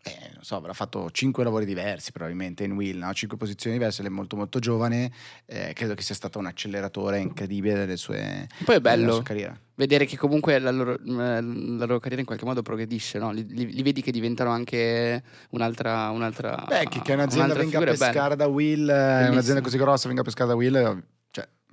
Eh, 0.07 0.29
non 0.35 0.43
so, 0.43 0.55
avrà 0.55 0.71
fatto 0.73 1.09
cinque 1.09 1.43
lavori 1.43 1.65
diversi 1.65 2.11
probabilmente 2.11 2.63
in 2.63 2.73
Will, 2.73 2.99
no? 2.99 3.11
cinque 3.13 3.37
posizioni 3.37 3.75
diverse, 3.75 4.03
lei 4.03 4.11
è 4.11 4.13
molto 4.13 4.35
molto 4.35 4.59
giovane, 4.59 5.11
eh, 5.47 5.73
credo 5.73 5.95
che 5.95 6.03
sia 6.03 6.13
stato 6.13 6.37
un 6.37 6.45
acceleratore 6.45 7.17
incredibile 7.17 7.73
delle 7.73 7.97
sue, 7.97 8.47
Poi 8.63 8.75
è 8.75 8.79
bello 8.79 9.23
vedere 9.73 10.05
che 10.05 10.15
comunque 10.15 10.59
la 10.59 10.69
loro, 10.69 10.93
eh, 10.93 11.41
la 11.41 11.85
loro 11.85 11.97
carriera 11.97 12.19
in 12.19 12.25
qualche 12.27 12.45
modo 12.45 12.61
progredisce, 12.61 13.17
no? 13.17 13.31
li, 13.31 13.47
li- 13.49 13.73
li 13.73 13.81
vedi 13.81 14.03
che 14.03 14.11
diventano 14.11 14.51
anche 14.51 15.23
un'altra. 15.49 16.11
un'altra 16.11 16.65
Beh, 16.67 16.87
che, 16.87 17.01
che 17.01 17.13
un'azienda 17.13 17.55
venga 17.55 17.79
a 17.79 17.83
pescare 17.83 18.35
da 18.35 18.45
Will, 18.45 18.87
eh, 18.87 18.93
Bellissimo. 18.93 19.31
un'azienda 19.31 19.61
così 19.61 19.77
grossa 19.79 20.05
venga 20.05 20.21
a 20.21 20.23
pescare 20.23 20.49
da 20.49 20.55
Will, 20.55 21.03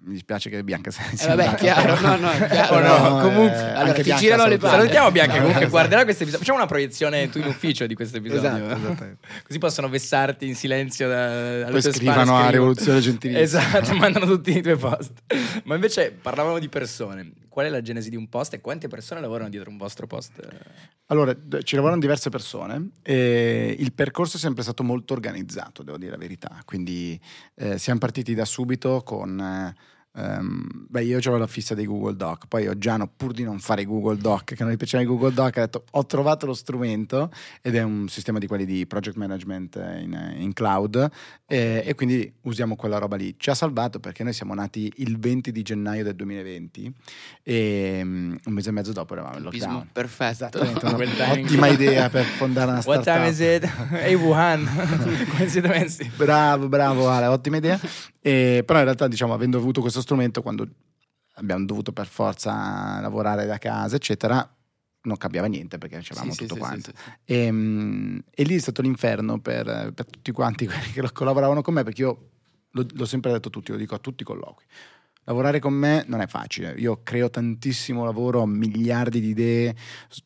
mi 0.05 0.13
dispiace 0.15 0.51
che 0.51 0.63
Bianca 0.65 0.91
sia 0.91 1.05
Eh, 1.11 1.37
vabbè, 1.37 1.55
chiaro, 1.55 1.99
no, 2.01 2.17
no, 2.17 2.31
chiaro. 2.51 2.81
No, 2.81 3.09
No, 3.09 3.21
comunque- 3.23 3.57
eh, 3.57 3.71
allora, 3.71 3.93
ti 3.93 4.03
Bianca 4.03 4.21
girano 4.23 4.43
le 4.47 4.59
salutiamo. 4.59 4.59
palle. 4.59 4.77
Salutiamo 4.77 5.11
Bianca 5.13 5.33
comunque 5.35 5.57
Esatto. 5.57 5.71
guarderà 5.71 6.03
questo 6.05 6.23
episodio. 6.23 6.45
Facciamo 6.45 6.59
una 6.63 6.69
proiezione 6.73 7.31
tu 7.31 7.39
in 7.39 7.47
ufficio 7.47 7.87
di 7.87 7.95
questo 7.95 8.17
episodio. 8.17 8.65
Esatto. 8.67 9.17
Così 9.47 9.59
possono 9.59 9.89
vessarti 9.89 10.47
in 10.47 10.55
silenzio 10.57 11.09
da, 11.09 11.67
Poi 11.71 11.81
scrivano 11.83 12.37
a. 12.37 12.51
Rivoluzione 12.51 13.01
Gentilissima. 13.01 13.43
Esatto, 13.69 13.95
mandano 13.97 14.27
tutti 14.27 14.57
i 14.57 14.61
tuoi 14.63 14.77
post. 14.77 15.13
Ma 15.65 15.75
invece 15.77 16.11
parlavamo 16.21 16.59
di 16.59 16.69
persone. 16.69 17.31
Qual 17.53 17.67
è 17.67 17.69
la 17.69 17.83
genesi 17.83 18.09
di 18.09 18.17
un 18.17 18.31
post 18.31 18.55
e 18.55 18.63
quante 18.63 18.89
persone 18.89 19.21
lavorano 19.21 19.51
dietro 19.51 19.69
un 19.69 19.77
vostro 19.77 20.07
post? 20.07 20.41
Allora, 21.09 21.37
ci 21.63 21.75
lavorano 21.75 22.01
diverse 22.01 22.31
persone 22.31 22.93
e 23.03 23.77
il 23.79 23.93
percorso 23.93 24.39
è 24.39 24.41
sempre 24.41 24.63
stato 24.63 24.83
molto 24.83 25.13
organizzato, 25.13 25.83
devo 25.83 25.99
dire 25.99 26.13
la 26.13 26.17
verità. 26.17 26.63
Quindi 26.65 27.21
eh, 27.57 27.77
siamo 27.77 27.99
partiti 27.99 28.33
da 28.35 28.47
subito 28.47 29.03
con... 29.03 29.39
eh, 29.39 30.01
ehm, 30.15 30.87
beh, 30.89 31.05
io 31.05 31.19
avevo 31.19 31.39
la 31.39 31.47
fissa 31.47 31.75
dei 31.75 31.87
Google 31.87 32.17
Doc, 32.17 32.47
poi 32.49 32.67
Oggiano, 32.69 33.09
pur 33.15 33.33
di 33.33 33.43
non 33.43 33.59
fare 33.59 33.85
Google 33.85 34.19
Doc, 34.19 34.55
che 34.55 34.63
non 34.63 34.73
gli 34.73 34.77
piaceva 34.77 35.03
i 35.03 35.07
Google 35.07 35.33
Doc, 35.33 35.57
ha 35.57 35.61
detto 35.61 35.85
ho 35.91 36.07
trovato 36.07 36.47
lo 36.47 36.55
strumento 36.55 37.31
ed 37.61 37.75
è 37.77 37.83
un 37.83 38.09
sistema 38.09 38.39
di 38.39 38.47
quelli 38.47 38.65
di 38.65 38.87
project 38.87 39.17
management 39.17 39.77
in, 39.77 40.35
in 40.39 40.53
cloud 40.53 41.11
e, 41.47 41.83
e 41.85 41.95
quindi 41.95 42.33
usiamo 42.43 42.77
quella 42.77 42.99
roba 42.99 43.17
lì. 43.17 43.35
Ci 43.39 43.51
ha 43.51 43.55
salvato 43.55 44.01
perché 44.01 44.23
noi 44.23 44.33
siamo 44.33 44.55
nati 44.55 44.93
il 44.97 45.19
20 45.19 45.53
di 45.53 45.63
gennaio 45.63 46.05
del 46.05 46.15
2020 46.15 46.93
e 47.43 48.01
mm, 48.05 48.35
un 48.45 48.53
mese 48.53 48.69
e 48.69 48.73
mezzo 48.73 48.93
dopo 48.93 49.13
eravamo 49.15 49.37
in 49.37 49.43
lockdown. 49.43 49.89
perfetto. 49.93 50.31
Esattamente, 50.33 51.23
ottima 51.25 51.69
idea 51.69 52.09
per 52.11 52.25
fondare 52.25 52.71
una 52.71 52.83
What 52.87 53.03
startup. 53.03 53.15
time 53.15 53.29
is 53.29 53.39
it? 53.41 53.71
Ehi 53.93 54.15
Wuhan? 54.15 54.69
Bravo, 56.17 56.69
bravo 56.69 57.09
Ale, 57.09 57.27
ottima 57.27 57.57
idea. 57.57 57.79
E, 58.25 58.63
però 58.65 58.79
in 58.79 58.85
realtà, 58.85 59.09
diciamo, 59.09 59.33
avendo 59.35 59.59
avuto 59.59 59.81
questo 59.81 60.01
strumento, 60.03 60.43
quando 60.43 60.69
abbiamo 61.37 61.65
dovuto 61.65 61.93
per 61.93 62.07
forza 62.07 63.01
lavorare 63.01 63.47
da 63.47 63.59
casa, 63.59 63.97
eccetera, 63.97 64.57
non 65.05 65.17
cambiava 65.17 65.47
niente 65.49 65.79
perché 65.79 65.99
c'avevamo 66.03 66.33
Sì, 66.33 66.39
tutto 66.41 66.55
sì, 66.55 66.61
quanto. 66.61 66.91
sì. 66.95 67.11
E, 67.25 67.51
mm, 67.51 68.19
e 68.31 68.43
lì 68.45 68.55
è 68.55 68.59
stato 68.59 68.83
l'inferno 68.83 69.41
per, 69.41 69.93
per 69.95 70.07
tutti 70.07 70.31
quanti 70.33 70.67
quelli 70.69 70.93
che 70.93 71.11
collaboravano 71.13 71.63
con 71.63 71.75
me, 71.75 71.83
perché 71.83 72.03
io 72.03 72.29
lo- 72.71 72.87
l'ho 72.93 73.05
sempre 73.07 73.33
detto 73.33 73.49
a 73.49 73.51
tutti, 73.51 73.73
lo 73.73 73.79
dico 73.79 73.95
a 73.95 73.99
tutti 73.99 74.23
i 74.23 74.27
colloqui. 74.27 74.65
Lavorare 75.25 75.61
con 75.61 75.73
me 75.73 76.05
non 76.09 76.21
è 76.21 76.27
facile, 76.27 76.75
io 76.79 77.01
creo 77.05 77.31
tantissimo 77.31 78.05
lavoro, 78.05 78.41
ho 78.41 78.47
miliardi 78.47 79.21
di 79.21 79.29
idee, 79.29 79.75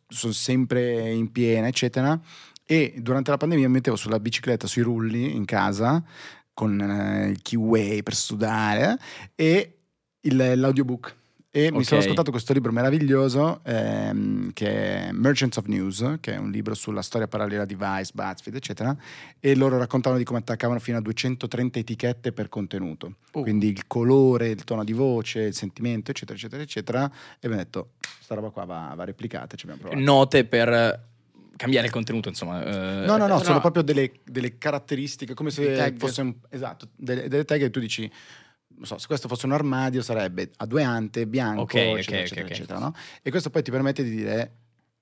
sono 0.09 0.33
sempre 0.33 1.11
in 1.13 1.31
piena, 1.31 1.67
eccetera. 1.69 2.19
E 2.65 2.95
durante 2.99 3.31
la 3.31 3.37
pandemia 3.37 3.67
mi 3.69 3.75
mettevo 3.75 3.95
sulla 3.97 4.19
bicicletta, 4.19 4.67
sui 4.67 4.81
rulli 4.83 5.37
in 5.37 5.45
casa, 5.45 6.03
con 6.57 6.81
eh, 6.81 7.29
il 7.29 7.43
keyway 7.43 8.03
per 8.03 8.15
studiare 8.15 8.97
e 9.35 9.77
il- 10.23 10.53
l'audiobook. 10.57 11.15
E 11.51 11.71
mi 11.71 11.79
Ok. 11.79 11.85
sono 11.85 12.01
ascoltato 12.01 12.31
questo 12.31 12.53
libro 12.55 12.71
meraviglioso 12.73 13.61
ehm, 13.65 14.53
che 14.55 15.07
è 15.09 15.11
Merchants 15.13 15.57
of 15.59 15.67
News, 15.67 16.17
che 16.21 16.33
è 16.35 16.37
un 16.39 16.51
libro 16.51 16.75
sulla 16.75 17.01
storia 17.03 17.29
parallela 17.29 17.65
di 17.67 17.75
Vice, 17.75 18.11
BuzzFeed, 18.15 18.57
eccetera. 18.57 18.95
E 19.39 19.55
loro 19.55 19.77
raccontavano 19.79 20.19
di 20.19 20.25
come 20.27 20.39
attaccavano 20.39 20.81
fino 20.81 20.97
a 20.99 21.01
230 21.03 21.79
etichette 21.79 22.33
per 22.33 22.49
contenuto. 22.49 23.17
Uh. 23.33 23.43
Quindi 23.43 23.69
il 23.69 23.87
colore, 23.87 24.49
il 24.49 24.65
tono 24.65 24.83
di 24.85 24.93
voce, 24.93 25.41
il 25.41 25.55
sentimento, 25.55 26.11
eccetera, 26.11 26.37
eccetera, 26.39 26.63
eccetera. 26.63 27.05
E 27.07 27.47
abbiamo 27.47 27.57
detto, 27.57 27.91
sta 28.21 28.35
roba 28.35 28.49
qua 28.51 28.65
va, 28.65 28.93
va 28.97 29.05
replicata, 29.05 29.57
ci 29.57 29.67
abbiamo 29.67 29.83
provato. 29.83 30.03
Note 30.03 30.45
per 30.45 31.05
cambiare 31.57 31.87
il 31.87 31.93
contenuto, 31.93 32.29
insomma. 32.29 32.63
eh, 32.65 33.07
No, 33.07 33.17
no, 33.17 33.27
no, 33.27 33.35
no. 33.35 33.39
sono 33.43 33.61
proprio 33.61 33.83
delle, 33.83 34.13
delle 34.25 34.59
caratteristiche, 34.59 35.35
come 35.35 35.51
se 35.51 35.95
fosse 35.97 36.21
un, 36.21 36.35
esatto, 36.51 36.89
delle, 36.97 37.29
delle 37.29 37.45
tag 37.45 37.61
che 37.61 37.71
tu 37.71 37.81
dici, 37.81 38.11
non 38.77 38.85
so, 38.87 38.99
se 38.99 39.07
questo 39.07 39.27
fosse 39.29 39.47
un 39.47 39.53
armadio 39.53 40.03
sarebbe 40.03 40.51
a 40.57 40.67
due 40.67 40.83
ante, 40.83 41.27
bianco, 41.27 41.63
Ok, 41.63 41.75
eccetera, 41.75 41.95
ok, 41.95 42.23
eccetera, 42.23 42.41
ok, 42.41 42.45
ok. 42.45 42.51
eccetera, 42.51 42.79
no? 42.79 42.95
E 43.23 43.31
questo 43.31 43.51
poi 43.51 43.63
ti 43.63 43.71
permette 43.71 44.03
di 44.03 44.11
dire 44.11 44.57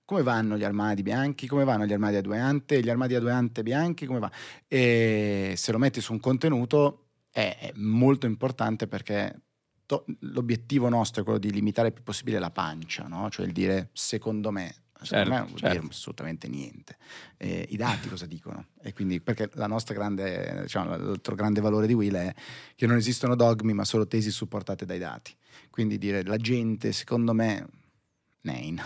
come 0.04 0.22
vanno 0.22 0.56
gli 0.58 0.64
armadi 0.64 1.02
bianchi, 1.02 1.46
come 1.46 1.64
vanno 1.64 1.86
gli 1.86 1.92
armadi 1.92 2.16
a 2.16 2.20
due 2.20 2.38
ante, 2.38 2.82
gli 2.82 2.90
armadi 2.90 3.14
a 3.14 3.20
due 3.20 3.32
ante 3.32 3.62
bianchi, 3.62 4.04
come 4.06 4.18
va? 4.18 4.30
E 4.68 5.54
se 5.56 5.72
lo 5.72 5.78
metti 5.78 6.00
su 6.00 6.12
un 6.12 6.20
contenuto 6.20 7.06
è, 7.30 7.56
è 7.58 7.72
molto 7.76 8.26
importante 8.26 8.86
perché 8.86 9.40
to- 9.86 10.04
l'obiettivo 10.20 10.88
nostro 10.90 11.22
è 11.22 11.24
quello 11.24 11.38
di 11.38 11.50
limitare 11.50 11.88
il 11.88 11.94
più 11.94 12.02
possibile 12.02 12.38
la 12.38 12.50
pancia, 12.50 13.06
no? 13.08 13.30
Cioè 13.30 13.46
il 13.46 13.52
dire 13.52 13.88
secondo 13.92 14.50
me. 14.50 14.74
Secondo 15.04 15.30
Certo, 15.30 15.30
me 15.30 15.38
non 15.38 15.46
vuol 15.48 15.60
certo. 15.60 15.76
dire 15.76 15.92
assolutamente 15.92 16.48
niente. 16.48 16.96
Eh, 17.36 17.66
I 17.70 17.76
dati 17.76 18.08
cosa 18.08 18.26
dicono? 18.26 18.66
E 18.82 18.92
quindi 18.92 19.20
perché 19.20 19.50
la 19.54 19.66
nostra 19.66 19.94
grande, 19.94 20.60
diciamo, 20.62 20.96
l'altro 20.96 21.34
grande 21.34 21.60
valore 21.60 21.86
di 21.86 21.92
Will 21.94 22.14
è 22.14 22.34
che 22.74 22.86
non 22.86 22.96
esistono 22.96 23.34
dogmi, 23.34 23.72
ma 23.72 23.84
solo 23.84 24.06
tesi 24.06 24.30
supportate 24.30 24.84
dai 24.84 24.98
dati. 24.98 25.34
Quindi 25.70 25.98
dire 25.98 26.22
la 26.24 26.36
gente, 26.36 26.92
secondo 26.92 27.32
me, 27.32 27.66
Nein. 28.44 28.78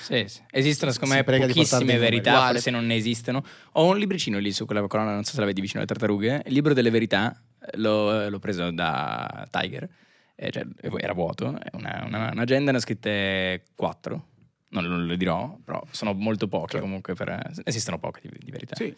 Sì, 0.00 0.24
sì. 0.26 0.40
Esistono 0.50 0.90
secondo 0.90 1.14
me 1.14 1.22
pochissime 1.22 1.98
verità, 1.98 2.46
forse 2.46 2.70
non 2.70 2.86
ne 2.86 2.94
esistono. 2.94 3.44
Ho 3.72 3.90
un 3.90 3.98
libricino 3.98 4.38
lì 4.38 4.52
su 4.52 4.64
quella 4.64 4.86
colonna, 4.86 5.12
non 5.12 5.24
so 5.24 5.32
se 5.34 5.40
la 5.40 5.46
vedi 5.46 5.60
vicino 5.60 5.80
alle 5.80 5.88
tartarughe. 5.88 6.42
Il 6.46 6.52
libro 6.54 6.72
delle 6.72 6.88
verità 6.88 7.38
eh, 7.60 7.76
l'ho, 7.76 8.28
l'ho 8.30 8.38
preso 8.38 8.70
da 8.70 9.46
Tiger, 9.50 9.86
eh, 10.34 10.50
cioè, 10.50 10.66
era 10.96 11.12
vuoto, 11.12 11.46
una, 11.72 12.06
una- 12.06 12.30
un'agenda, 12.32 12.70
ne 12.70 12.78
ho 12.78 12.80
scritte 12.80 13.64
quattro. 13.74 14.28
Non, 14.72 14.84
non 14.84 15.06
le 15.06 15.16
dirò, 15.16 15.56
però 15.64 15.82
sono 15.90 16.14
molto 16.14 16.48
poche 16.48 16.72
Certo. 16.72 16.86
comunque. 16.86 17.14
Per, 17.14 17.52
esistono 17.64 17.98
poche 17.98 18.20
di, 18.22 18.30
di 18.42 18.50
verità. 18.50 18.74
Sì. 18.74 18.94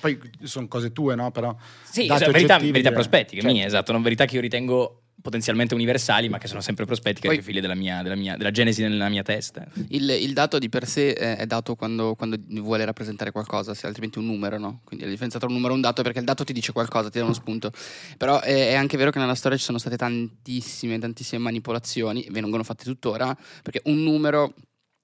Poi 0.00 0.18
sono 0.44 0.66
cose 0.66 0.92
tue, 0.92 1.14
no? 1.14 1.30
Però 1.30 1.54
Sì, 1.82 2.06
cioè, 2.06 2.30
verità, 2.30 2.58
verità 2.58 2.90
prospettiche, 2.90 3.42
Certo. 3.42 3.54
mie, 3.54 3.66
esatto, 3.66 3.92
non 3.92 4.02
verità 4.02 4.24
che 4.24 4.36
io 4.36 4.40
ritengo 4.40 5.02
potenzialmente 5.20 5.74
universali, 5.74 6.30
ma 6.30 6.38
che 6.38 6.46
sono 6.46 6.62
sempre 6.62 6.86
prospettiche, 6.86 7.26
Poi- 7.26 7.36
che 7.36 7.42
figlie 7.42 7.60
della 7.60 7.74
mia, 7.74 8.00
della 8.00 8.14
mia- 8.14 8.38
della 8.38 8.50
genesi 8.50 8.80
nella 8.80 9.10
mia 9.10 9.22
testa. 9.22 9.66
Il, 9.88 10.08
il 10.08 10.32
dato 10.32 10.58
di 10.58 10.70
per 10.70 10.86
sé 10.86 11.12
è, 11.12 11.36
è 11.36 11.44
dato 11.44 11.74
quando, 11.74 12.14
quando 12.14 12.38
vuole 12.62 12.86
rappresentare 12.86 13.30
qualcosa, 13.30 13.74
se 13.74 13.86
altrimenti 13.86 14.18
un 14.18 14.24
numero, 14.24 14.58
no? 14.58 14.80
Quindi 14.84 15.04
la 15.04 15.10
differenza 15.10 15.38
tra 15.38 15.48
un 15.48 15.52
numero 15.52 15.72
e 15.74 15.76
un 15.76 15.82
dato 15.82 16.00
è 16.00 16.04
perché 16.04 16.20
il 16.20 16.24
dato 16.24 16.44
ti 16.44 16.54
dice 16.54 16.72
qualcosa, 16.72 17.10
ti 17.10 17.18
dà 17.18 17.24
uno 17.24 17.34
spunto. 17.34 17.70
Però 18.16 18.40
è, 18.40 18.70
è 18.70 18.74
anche 18.74 18.96
vero 18.96 19.10
che 19.10 19.18
nella 19.18 19.34
storia 19.34 19.58
ci 19.58 19.64
sono 19.64 19.76
state 19.76 19.98
tantissime, 19.98 20.98
tantissime 20.98 21.42
manipolazioni, 21.42 22.22
e 22.22 22.30
vengono 22.30 22.62
fatte 22.62 22.84
tuttora, 22.84 23.36
perché 23.62 23.82
un 23.84 24.02
numero 24.02 24.54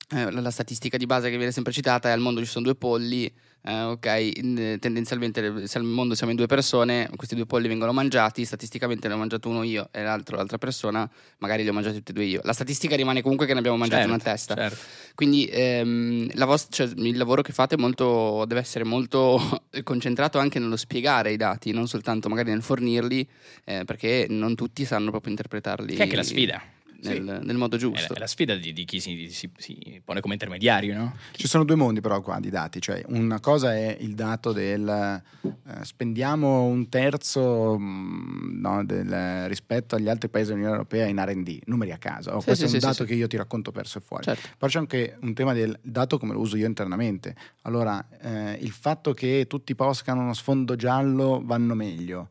eh, 0.08 0.30
la, 0.30 0.40
la 0.40 0.50
statistica 0.50 0.96
di 0.96 1.06
base 1.06 1.30
che 1.30 1.36
viene 1.36 1.52
sempre 1.52 1.72
citata 1.72 2.08
è 2.08 2.12
al 2.12 2.20
mondo 2.20 2.40
ci 2.40 2.46
sono 2.46 2.64
due 2.64 2.75
polli, 2.76 3.32
eh, 3.68 3.80
ok, 3.82 4.30
in- 4.36 4.76
tendenzialmente 4.78 5.66
se 5.66 5.78
al 5.78 5.84
mondo 5.84 6.14
siamo 6.14 6.30
in 6.30 6.38
due 6.38 6.46
persone, 6.46 7.10
questi 7.16 7.34
due 7.34 7.46
polli 7.46 7.66
vengono 7.66 7.92
mangiati, 7.92 8.44
statisticamente 8.44 9.08
ne 9.08 9.14
ho 9.14 9.16
mangiato 9.16 9.48
uno 9.48 9.64
io 9.64 9.88
e 9.90 10.02
l'altro 10.02 10.36
l'altra 10.36 10.58
persona, 10.58 11.10
magari 11.38 11.64
li 11.64 11.68
ho 11.68 11.72
mangiati 11.72 11.96
tutti 11.96 12.12
e 12.12 12.14
due 12.14 12.25
io. 12.25 12.40
La 12.44 12.52
statistica 12.52 12.94
rimane 12.94 13.22
comunque 13.22 13.46
che 13.46 13.52
ne 13.54 13.58
abbiamo 13.58 13.76
mangiati 13.76 14.02
Certo, 14.02 14.14
una 14.14 14.22
testa. 14.22 14.54
certo. 14.54 14.78
Quindi 15.16 15.46
ehm, 15.50 16.28
la 16.34 16.44
vost- 16.44 16.72
cioè, 16.72 16.86
il 16.94 17.16
lavoro 17.16 17.42
che 17.42 17.52
fate 17.52 17.76
molto, 17.76 18.44
deve 18.46 18.60
essere 18.60 18.84
molto 18.84 19.40
concentrato 19.82 20.38
anche 20.38 20.60
nello 20.60 20.76
spiegare 20.76 21.32
i 21.32 21.36
dati, 21.36 21.72
non 21.72 21.88
soltanto 21.88 22.28
magari 22.28 22.50
nel 22.50 22.62
fornirli, 22.62 23.28
eh, 23.64 23.84
perché 23.84 24.26
non 24.28 24.54
tutti 24.54 24.84
sanno 24.84 25.10
proprio 25.10 25.30
interpretarli. 25.32 25.94
Che 25.94 25.98
è 25.98 26.02
anche 26.02 26.16
la 26.16 26.22
sfida. 26.22 26.62
Nel, 27.08 27.40
nel 27.42 27.56
modo 27.56 27.76
È 27.76 27.78
giusto. 27.78 28.12
la, 28.12 28.16
è 28.16 28.18
la 28.20 28.26
sfida 28.26 28.54
di, 28.54 28.72
di 28.72 28.84
chi 28.84 29.00
si, 29.00 29.28
si- 29.30 29.50
si 29.56 30.00
pone 30.04 30.20
come 30.20 30.34
intermediario, 30.34 30.96
no? 30.96 31.16
Ci 31.32 31.46
sono 31.48 31.64
due 31.64 31.76
mondi 31.76 32.00
però 32.00 32.20
qua 32.20 32.38
di 32.40 32.50
dati, 32.50 32.80
cioè 32.80 33.02
una 33.08 33.40
cosa 33.40 33.75
è 33.75 33.96
il 34.00 34.14
dato 34.14 34.52
del 34.52 35.22
eh, 35.68 35.84
spendiamo 35.84 36.64
un 36.64 36.88
terzo 36.88 37.76
mh, 37.78 38.58
no, 38.60 38.84
del- 38.84 39.48
rispetto 39.48 39.96
agli 39.96 40.08
altri 40.08 40.28
paesi 40.28 40.48
dell'Unione 40.50 40.75
Europea 40.76 41.06
in 41.06 41.16
R&D, 41.18 41.60
numeri 41.64 41.90
a 41.92 41.98
caso. 41.98 42.30
Oh, 42.30 42.38
Sì, 42.40 42.46
questo 42.46 42.66
sì, 42.66 42.72
è 42.72 42.75
un 42.75 42.80
sì, 42.80 42.86
dato 42.86 43.02
sì, 43.02 43.08
che 43.10 43.14
io 43.14 43.26
ti 43.26 43.36
racconto 43.36 43.72
perso 43.72 43.98
e 43.98 44.00
fuori. 44.00 44.22
Certo. 44.25 44.48
Poi 44.58 44.68
c'è 44.68 44.78
anche 44.78 45.16
un 45.22 45.34
tema 45.34 45.52
del 45.52 45.76
dato 45.82 46.18
come 46.18 46.32
lo 46.34 46.40
uso 46.40 46.56
io 46.56 46.66
internamente. 46.66 47.34
Allora, 47.62 48.06
eh, 48.20 48.58
il 48.60 48.70
fatto 48.70 49.12
che 49.12 49.46
tutti 49.48 49.72
i 49.72 49.75
post 49.75 50.04
che 50.04 50.10
hanno 50.12 50.20
uno 50.22 50.34
sfondo 50.34 50.76
giallo 50.76 51.40
vanno 51.44 51.75
meglio 51.75 52.28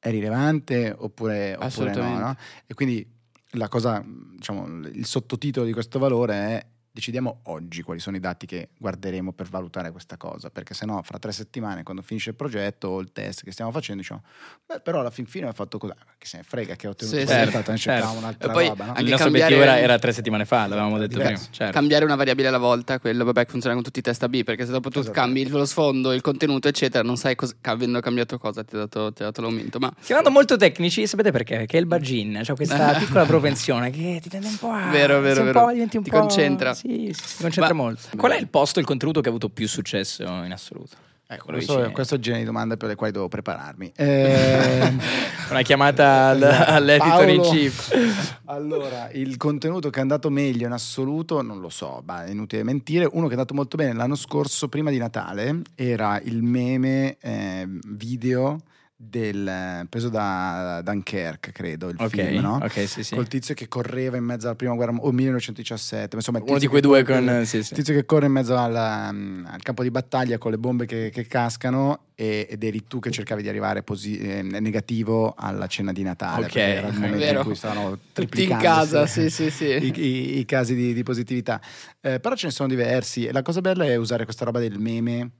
è 0.00 0.10
rilevante 0.10 0.94
oppure, 0.96 1.56
oppure 1.58 1.92
no, 1.94 2.18
no? 2.18 2.36
E 2.66 2.74
quindi 2.74 3.04
la 3.52 3.68
cosa, 3.68 4.04
diciamo, 4.04 4.66
il 4.88 5.06
sottotitolo 5.06 5.64
di 5.66 5.72
questo 5.72 5.98
valore 5.98 6.34
è 6.34 6.66
decidiamo 6.90 7.40
oggi 7.44 7.82
quali 7.82 8.00
sono 8.00 8.16
i 8.16 8.20
dati 8.20 8.46
che 8.46 8.70
guarderemo 8.76 9.32
per 9.32 9.46
valutare 9.48 9.90
questa 9.92 10.16
cosa, 10.16 10.50
perché 10.50 10.74
se 10.74 10.84
no 10.86 11.00
fra 11.02 11.18
tre 11.18 11.32
settimane 11.32 11.82
quando 11.82 12.02
finisce 12.02 12.30
il 12.30 12.36
progetto 12.36 12.88
o 12.88 13.00
il 13.00 13.12
test 13.12 13.44
che 13.44 13.52
stiamo 13.52 13.70
facendo 13.70 14.00
diciamo, 14.02 14.22
beh 14.66 14.80
però 14.80 15.00
alla 15.00 15.10
fin 15.10 15.26
fine 15.26 15.46
ho 15.46 15.52
fatto 15.52 15.78
così, 15.78 15.92
che 16.18 16.26
se 16.26 16.38
ne 16.38 16.42
frega 16.42 16.74
che 16.76 16.86
ho 16.86 16.90
ottenuto 16.90 17.16
Sì, 17.18 17.26
sì. 17.26 17.34
risultato, 17.34 17.64
Certo, 17.76 17.78
cercavamo 17.78 18.18
un'altra 18.18 18.48
E 18.50 18.52
poi 18.52 18.68
roba, 18.68 18.84
no? 18.84 18.90
anche 18.90 19.02
il 19.02 19.08
nostro 19.08 19.24
cambiare- 19.30 19.54
obiettivo 19.54 19.76
era, 19.76 19.84
era 19.84 19.98
tre 19.98 20.12
settimane 20.12 20.44
fa, 20.44 20.66
l'avevamo 20.66 20.98
detto 20.98 21.18
Diverso. 21.18 21.34
prima. 21.34 21.48
Certo. 21.52 21.72
Cambiare 21.72 22.04
una 22.04 22.16
variabile 22.16 22.48
alla 22.48 22.58
volta, 22.58 22.98
quello 22.98 23.24
vabbè 23.24 23.44
che 23.44 23.50
funziona 23.50 23.74
con 23.74 23.84
tutti 23.84 23.98
i 24.00 24.02
test 24.02 24.22
A 24.24 24.28
B, 24.28 24.42
perché 24.42 24.64
se 24.66 24.72
dopo 24.72 24.90
tu 24.90 24.98
Esatto. 25.00 25.12
cambi 25.14 25.42
il- 25.42 25.50
lo 25.50 25.64
sfondo, 25.66 26.12
il 26.12 26.20
contenuto, 26.20 26.68
eccetera, 26.68 27.04
non 27.04 27.16
sai 27.16 27.34
cosa, 27.36 27.54
avendo 27.62 28.00
cambiato 28.00 28.38
cosa 28.38 28.64
ti 28.64 28.74
ha 28.74 28.78
dato, 28.78 29.10
dato 29.10 29.40
l'aumento. 29.40 29.78
Ma 29.78 29.92
Chiamando 30.02 30.30
molto 30.30 30.56
tecnici, 30.56 31.06
sapete 31.06 31.30
perché? 31.30 31.56
Perché 31.58 31.76
è 31.76 31.80
il 31.80 31.86
bagin, 31.86 32.40
c'è 32.42 32.54
questa 32.54 32.94
piccola 32.98 33.24
propensione 33.24 33.90
che 33.90 34.18
ti 34.22 34.28
tende 34.28 34.48
un 34.48 34.56
po' 34.58 34.70
a... 34.70 34.88
Vero, 34.90 35.20
vero, 35.20 35.34
sei 35.34 35.44
un 35.46 35.52
vero. 35.52 35.64
po', 35.64 35.72
diventi 35.72 35.96
un 35.96 36.02
Ti 36.02 36.10
po'... 36.10 36.18
concentra. 36.20 36.74
Sì, 36.74 36.87
sì, 36.88 37.14
si 37.14 37.42
concentra 37.42 37.74
Ma- 37.74 37.82
molto. 37.82 38.08
Qual 38.16 38.32
è 38.32 38.38
il 38.38 38.48
posto, 38.48 38.78
il 38.80 38.86
contenuto 38.86 39.20
che 39.20 39.26
ha 39.26 39.30
avuto 39.30 39.48
più 39.48 39.68
successo 39.68 40.22
in 40.22 40.52
assoluto? 40.52 40.96
Ecco, 41.30 41.44
Quello 41.44 41.58
questo, 41.58 41.90
questo 41.90 42.14
è 42.14 42.16
il 42.16 42.22
genere 42.22 42.42
di 42.42 42.48
domande 42.48 42.78
per 42.78 42.88
le 42.88 42.94
quali 42.94 43.12
devo 43.12 43.28
prepararmi. 43.28 43.92
Eh, 43.94 44.96
Una 45.50 45.60
chiamata 45.60 46.28
al- 46.28 46.42
Esatto. 46.42 46.70
all'editor 46.70 47.28
in 47.28 47.40
chief. 47.42 48.38
Allora, 48.46 49.10
il 49.12 49.36
contenuto 49.36 49.90
che 49.90 49.98
è 49.98 50.00
andato 50.00 50.30
meglio 50.30 50.64
in 50.66 50.72
assoluto, 50.72 51.42
non 51.42 51.60
lo 51.60 51.68
so, 51.68 52.02
ma 52.06 52.24
è 52.24 52.30
inutile 52.30 52.62
mentire. 52.62 53.04
Uno 53.12 53.24
che 53.24 53.34
è 53.34 53.36
andato 53.36 53.52
molto 53.52 53.76
bene 53.76 53.92
l'anno 53.92 54.14
scorso, 54.14 54.68
prima 54.68 54.88
di 54.88 54.96
Natale, 54.96 55.60
era 55.74 56.18
il 56.24 56.42
meme 56.42 57.18
eh, 57.20 57.68
video 57.88 58.60
del, 59.00 59.46
eh, 59.46 59.86
preso 59.88 60.08
da 60.08 60.80
Dunkerque, 60.84 61.52
credo, 61.52 61.88
il 61.88 61.94
Ok, 62.00 62.08
film, 62.08 62.40
no? 62.40 62.58
ok, 62.60 62.88
sì, 62.88 63.04
sì. 63.04 63.14
Col 63.14 63.28
tizio 63.28 63.54
che 63.54 63.68
correva 63.68 64.16
in 64.16 64.24
mezzo 64.24 64.46
alla 64.46 64.56
prima 64.56 64.74
guerra 64.74 64.90
o 64.92 65.12
1917, 65.12 66.08
ma 66.10 66.16
insomma, 66.16 66.38
il 66.38 66.44
Uno 66.44 66.54
di 66.54 66.58
tizio 66.66 66.70
quei 66.70 66.82
che 66.82 66.88
due 66.88 67.02
corre- 67.04 67.36
con... 67.36 67.46
Sì, 67.46 67.62
sì. 67.62 67.72
il 67.74 67.78
tizio 67.78 67.94
che 67.94 68.04
corre 68.04 68.26
in 68.26 68.32
mezzo 68.32 68.56
alla- 68.58 69.12
mm, 69.12 69.46
al 69.46 69.62
campo 69.62 69.84
di 69.84 69.92
battaglia 69.92 70.36
con 70.38 70.50
le 70.50 70.58
bombe 70.58 70.84
che, 70.86 71.10
che 71.10 71.28
cascano 71.28 72.06
e- 72.16 72.48
ed 72.50 72.64
eri 72.64 72.88
tu 72.88 72.98
che 72.98 73.12
cercavi 73.12 73.40
di 73.42 73.48
arrivare 73.48 73.84
posi- 73.84 74.18
eh, 74.18 74.42
negativo 74.42 75.32
alla 75.38 75.68
cena 75.68 75.92
di 75.92 76.02
Natale. 76.02 76.46
Ok, 76.46 76.52
perché 76.52 76.60
era 76.60 76.88
il 76.88 76.94
momento 76.94 77.18
vero. 77.18 77.38
in 77.38 77.44
cui 77.44 77.54
stavano 77.54 77.98
tutti 78.12 78.42
in 78.42 78.56
casa, 78.58 79.06
sì, 79.06 79.30
sì, 79.30 79.48
sì. 79.50 79.64
I, 79.78 79.92
i- 80.00 80.38
i 80.40 80.44
casi 80.44 80.74
di, 80.74 80.92
di 80.92 81.02
positività. 81.04 81.60
Eh, 82.00 82.18
però 82.18 82.34
ce 82.34 82.46
ne 82.46 82.52
sono 82.52 82.68
diversi 82.68 83.26
e 83.26 83.32
la 83.32 83.42
cosa 83.42 83.60
bella 83.60 83.84
è 83.84 83.94
usare 83.94 84.24
questa 84.24 84.44
roba 84.44 84.58
del 84.58 84.80
meme 84.80 85.30